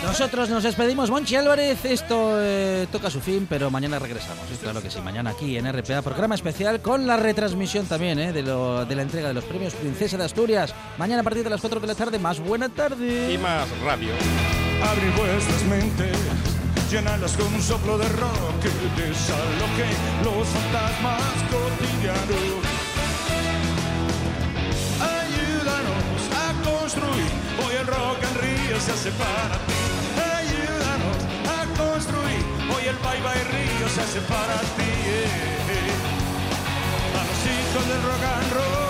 Nosotros 0.05 0.49
nos 0.51 0.63
despedimos, 0.63 1.11
Monchi 1.11 1.35
Álvarez. 1.35 1.85
Esto 1.85 2.35
eh, 2.41 2.87
toca 2.93 3.11
su 3.11 3.21
fin, 3.21 3.47
pero 3.49 3.71
mañana 3.71 3.99
regresamos. 3.99 4.45
¿eh? 4.53 4.57
Claro 4.63 4.81
que 4.81 4.89
sí, 4.91 5.01
mañana 5.01 5.31
aquí 5.31 5.57
en 5.57 5.67
RPA, 5.73 6.01
programa 6.03 6.37
especial 6.37 6.81
con 6.81 7.07
la 7.09 7.17
retransmisión 7.17 7.87
también 7.87 8.19
¿eh? 8.21 8.33
de, 8.33 8.43
lo- 8.43 8.85
de 8.85 8.95
la 8.95 9.03
entrega 9.03 9.29
de 9.29 9.35
los 9.35 9.45
premios 9.45 9.75
Princesa 9.75 10.17
de 10.17 10.25
Asturias. 10.25 10.73
Mañana 10.99 11.23
a 11.23 11.25
partir 11.25 11.43
de 11.43 11.51
las 11.51 11.61
4 11.61 11.81
de 11.81 11.87
la 11.89 11.95
tarde, 11.97 12.19
más 12.21 12.39
buena 12.39 12.69
tarde. 12.69 13.33
Y 13.33 13.39
más 13.39 13.67
radio. 13.81 14.11
Abrir 14.85 15.11
vuestras 15.17 15.63
mentes, 15.65 16.17
llenarlas 16.91 17.37
con 17.37 17.53
un 17.53 17.63
soplo 17.63 17.99
de 17.99 18.09
rock 18.09 18.61
que 18.63 18.69
desaloje 19.01 19.89
los 20.23 20.47
fantasmas 20.49 21.23
cotidianos. 21.51 22.63
Ayúdanos 25.01 26.21
a 26.33 26.53
construir, 26.69 27.31
hoy 27.65 27.75
el 27.81 27.87
rock 27.87 28.19
en 28.23 28.35
Río 28.41 28.81
se 28.81 28.93
hace 28.93 29.11
para 29.13 29.57
ti. 29.67 29.75
Ayúdanos 30.39 31.17
a 31.49 31.67
construir, 31.77 32.45
hoy 32.73 32.89
el 32.89 32.97
bye 32.97 33.21
bye 33.23 33.45
Río 33.53 33.89
se 33.89 34.01
hace 34.03 34.21
para 34.21 34.59
ti. 34.77 34.93
A 37.15 37.23
los 37.29 37.41
hijos 37.51 37.89
del 37.89 38.03
rock 38.03 38.23
and 38.23 38.53
roll, 38.53 38.86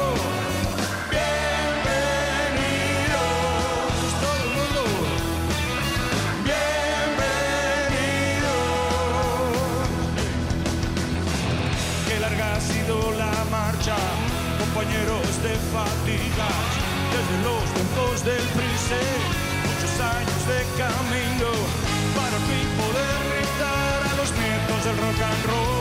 tiempos 18.17 18.25
del 18.25 18.49
Prince, 18.55 18.97
muchos 19.67 20.01
años 20.01 20.47
de 20.47 20.65
camino 20.79 21.51
para 22.15 22.37
al 22.37 22.43
fin 22.43 22.69
poder 22.77 23.17
gritar 23.31 24.13
a 24.13 24.17
los 24.17 24.31
nietos 24.33 24.85
del 24.85 24.97
rock 24.99 25.23
and 25.23 25.47
roll. 25.47 25.76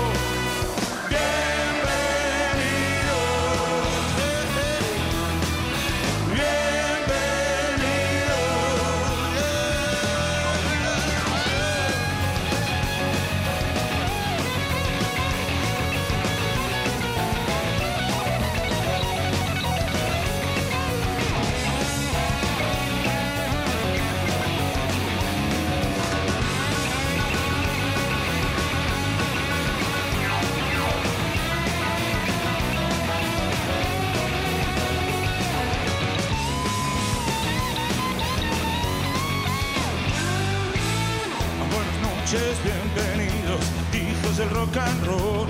Bienvenidos, 42.35 43.63
hijos 43.93 44.37
del 44.37 44.49
rock 44.49 44.77
and 44.77 45.05
roll. 45.05 45.47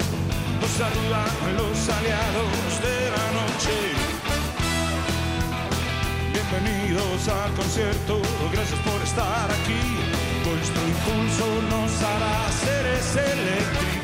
Los 0.61 0.71
saludan 0.71 1.57
los 1.57 1.89
aliados 1.89 2.81
de 2.85 2.97
la 3.15 3.25
noche. 3.39 3.75
Bienvenidos 6.31 7.27
al 7.27 7.53
concierto, 7.53 8.21
gracias 8.51 8.79
por 8.81 9.01
estar 9.01 9.51
aquí. 9.51 9.81
Vuestro 10.45 10.81
impulso 10.87 11.45
nos 11.69 11.91
hará 12.03 12.51
seres 12.51 13.15
eléctricos. 13.15 13.94